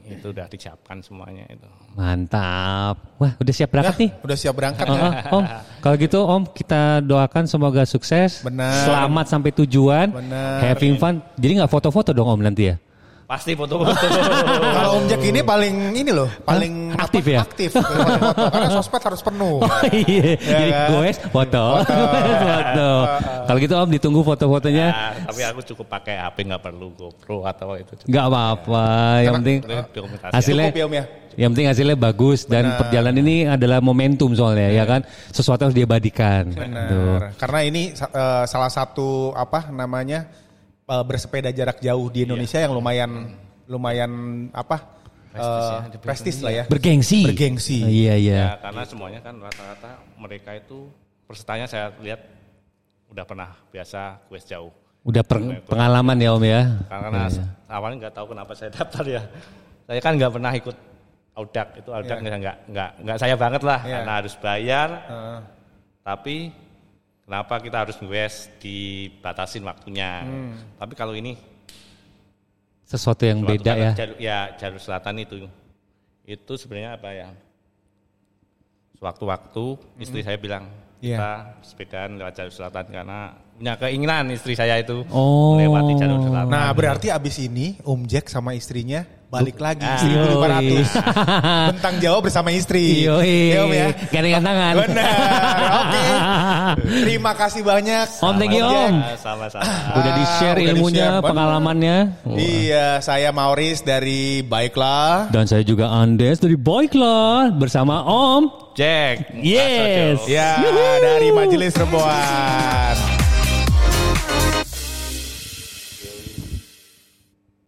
itu 0.03 0.27
udah 0.27 0.51
disiapkan 0.51 0.99
semuanya 0.99 1.47
itu. 1.47 1.63
Mantap. 1.95 2.99
Wah, 3.15 3.31
udah 3.39 3.53
siap 3.55 3.71
berangkat 3.71 3.95
nih. 4.03 4.09
Udah 4.19 4.35
siap 4.35 4.51
berangkat 4.51 4.83
Oh, 4.83 4.95
ya? 4.99 4.99
oh, 5.31 5.39
Om, 5.39 5.43
kalau 5.87 5.95
gitu 5.95 6.19
Om 6.19 6.43
kita 6.51 6.81
doakan 6.99 7.43
semoga 7.47 7.87
sukses. 7.87 8.43
Benar. 8.43 8.75
Selamat 8.83 9.25
sampai 9.31 9.55
tujuan. 9.55 10.11
Benar. 10.11 10.75
Having 10.75 10.99
fun. 10.99 11.23
Jadi 11.39 11.51
nggak 11.63 11.71
foto-foto 11.71 12.11
dong 12.11 12.27
Om 12.27 12.43
nanti 12.43 12.67
ya? 12.67 12.75
Pasti 13.31 13.55
foto-foto. 13.55 13.95
Kalau 14.75 14.99
Om 14.99 15.07
Jack 15.07 15.23
ini 15.23 15.39
paling 15.39 15.95
ini 15.95 16.11
loh, 16.11 16.27
paling? 16.43 16.91
Aktif 16.99 17.23
apa, 17.23 17.31
ya? 17.31 17.39
Aktif. 17.47 17.69
Foto. 17.71 17.95
Karena 18.51 18.67
sosmed 18.75 19.03
harus 19.07 19.21
penuh. 19.23 19.57
Iya. 19.91 20.35
Jadi 20.35 20.71
kan? 20.71 20.87
goes 20.91 21.17
foto. 21.31 21.65
foto. 22.43 22.89
Kalau 23.47 23.57
gitu 23.63 23.73
Om 23.79 23.89
ditunggu 23.95 24.21
foto-fotonya. 24.27 24.87
Nah, 24.91 25.11
tapi 25.31 25.41
aku 25.47 25.63
cukup 25.63 25.87
pakai 25.87 26.19
HP 26.19 26.43
nggak 26.43 26.59
perlu 26.59 26.91
GoPro 26.91 27.47
atau 27.47 27.79
itu. 27.79 27.95
Nggak 28.03 28.25
apa-apa. 28.27 28.87
Yang 29.23 29.33
penting 29.39 29.57
hasilnya 30.27 30.67
Cukup 30.67 30.75
ya 30.75 30.85
Om 30.91 30.95
ya? 30.99 31.03
Yang 31.31 31.49
penting 31.55 31.67
hasilnya 31.71 31.95
bagus 31.95 32.39
dan 32.43 32.63
perjalanan 32.75 33.15
ini 33.23 33.47
adalah 33.47 33.79
momentum 33.79 34.35
soalnya 34.35 34.75
ya 34.75 34.83
kan. 34.83 35.07
Sesuatu 35.31 35.71
harus 35.71 35.77
diabadikan. 35.79 36.51
Tuh. 36.51 36.67
Benar. 36.67 37.39
Karena 37.39 37.59
ini 37.63 37.95
eh, 37.95 38.43
salah 38.43 38.67
satu 38.67 39.31
apa 39.31 39.71
namanya 39.71 40.27
eh, 40.91 41.03
bersepeda 41.07 41.49
jarak 41.49 41.79
jauh 41.79 42.11
di 42.11 42.27
Indonesia 42.27 42.59
yang 42.59 42.75
lumayan 42.75 43.11
lumayan 43.65 44.11
apa? 44.51 44.99
eh, 45.31 45.95
prestis 46.03 46.43
lah 46.43 46.51
ya. 46.51 46.63
Bergengsi. 46.67 47.23
Bergengsi. 47.23 47.79
Iya 47.79 48.15
iya. 48.19 48.35
Ya, 48.35 48.51
karena 48.59 48.83
semuanya 48.83 49.23
kan 49.23 49.39
rata-rata 49.39 50.03
mereka 50.19 50.51
itu 50.51 50.91
pesertanya 51.23 51.71
saya 51.71 51.95
lihat 52.03 52.19
udah 53.07 53.23
pernah 53.23 53.49
biasa 53.71 54.19
quest 54.27 54.51
jauh. 54.51 54.75
Udah 55.07 55.23
per- 55.23 55.63
pengalaman 55.65 56.19
ya 56.19 56.35
Om 56.35 56.43
ya. 56.43 56.61
Karena 56.85 57.31
awalnya 57.71 57.97
nggak 58.07 58.15
tahu 58.15 58.35
kenapa 58.35 58.51
saya 58.53 58.69
daftar 58.77 59.05
ya. 59.07 59.21
Saya 59.87 59.99
kan 60.03 60.13
nggak 60.19 60.31
pernah 60.35 60.51
ikut 60.51 60.77
audak 61.31 61.67
itu 61.79 61.89
audak 61.95 62.17
nggak 62.19 62.37
nggak 62.43 62.57
nggak 62.75 62.89
nggak 63.07 63.17
saya 63.17 63.35
banget 63.39 63.61
lah 63.63 63.79
Iya. 63.87 63.95
karena 64.03 64.13
harus 64.19 64.33
bayar. 64.35 64.89
Heeh. 65.07 65.39
Tapi 66.03 66.35
kenapa 67.31 67.63
kita 67.63 67.87
harus 67.87 67.95
quest 67.95 68.59
dibatasin 68.59 69.63
waktunya? 69.63 70.27
Tapi 70.75 70.93
kalau 70.99 71.15
ini 71.15 71.39
Sesuatu 72.83 73.23
yang 73.23 73.39
beda 73.47 73.71
ya. 73.71 73.91
Jalur, 73.95 74.17
ya 74.19 74.39
jalur 74.59 74.83
selatan 74.83 75.23
itu 75.23 75.47
itu 76.27 76.53
sebenarnya 76.59 76.99
apa 76.99 77.09
ya? 77.15 77.31
Sewaktu-waktu 78.99 79.79
istri 80.03 80.27
saya 80.27 80.35
bilang 80.35 80.67
Iya. 81.01 81.17
kita 81.17 81.33
sepedaan 81.65 82.19
lewat 82.19 82.33
jalur 82.35 82.53
selatan 82.53 82.85
karena 82.91 83.33
punya 83.61 83.77
keinginan 83.77 84.25
istri 84.33 84.57
saya 84.57 84.81
itu 84.81 85.05
Oh. 85.13 85.53
melewati 85.53 85.93
jalur 85.95 86.17
selatan. 86.25 86.49
Nah 86.49 86.73
berarti 86.73 87.13
abis 87.13 87.37
ini 87.39 87.77
Om 87.85 88.09
Jack 88.09 88.25
sama 88.25 88.57
istrinya 88.57 89.05
balik 89.29 89.61
lagi 89.61 89.85
Ah. 89.85 90.01
1500 90.01 90.91
Bentang 91.71 91.95
Jawa 92.03 92.19
bersama 92.19 92.49
istri 92.49 93.05
Yoi. 93.05 93.53
Ya 93.53 93.61
Om 93.63 93.71
ya 93.71 93.87
Gandengan 94.09 94.41
tangan. 94.41 94.73
Benar 94.81 95.13
Oke 95.85 96.05
Terima 97.05 97.31
kasih 97.31 97.61
banyak 97.61 98.05
Om, 98.17 98.35
thank 98.35 98.51
you. 98.51 98.65
Om. 98.65 98.95
Ah, 98.97 99.13
sama-sama. 99.15 99.63
Udah 99.93 100.11
di 100.11 100.25
share 100.35 100.57
udah 100.57 100.65
ilmunya, 100.67 100.89
di-share, 100.97 101.13
bener. 101.15 101.29
pengalamannya. 101.29 101.97
Iya 102.33 102.87
saya 102.97 103.29
Mauris 103.29 103.85
dari 103.85 104.41
Baiklah 104.41 105.29
Dan 105.29 105.45
saya 105.45 105.61
juga 105.61 105.85
Andes 105.87 106.41
dari 106.41 106.57
Boyklah 106.57 107.53
bersama 107.53 108.01
Om. 108.01 108.73
Jack. 108.73 109.37
Yes. 109.37 110.25
Ya 110.25 110.57
dari 110.97 111.29
Majelis 111.29 111.77
Rembuan 111.77 113.20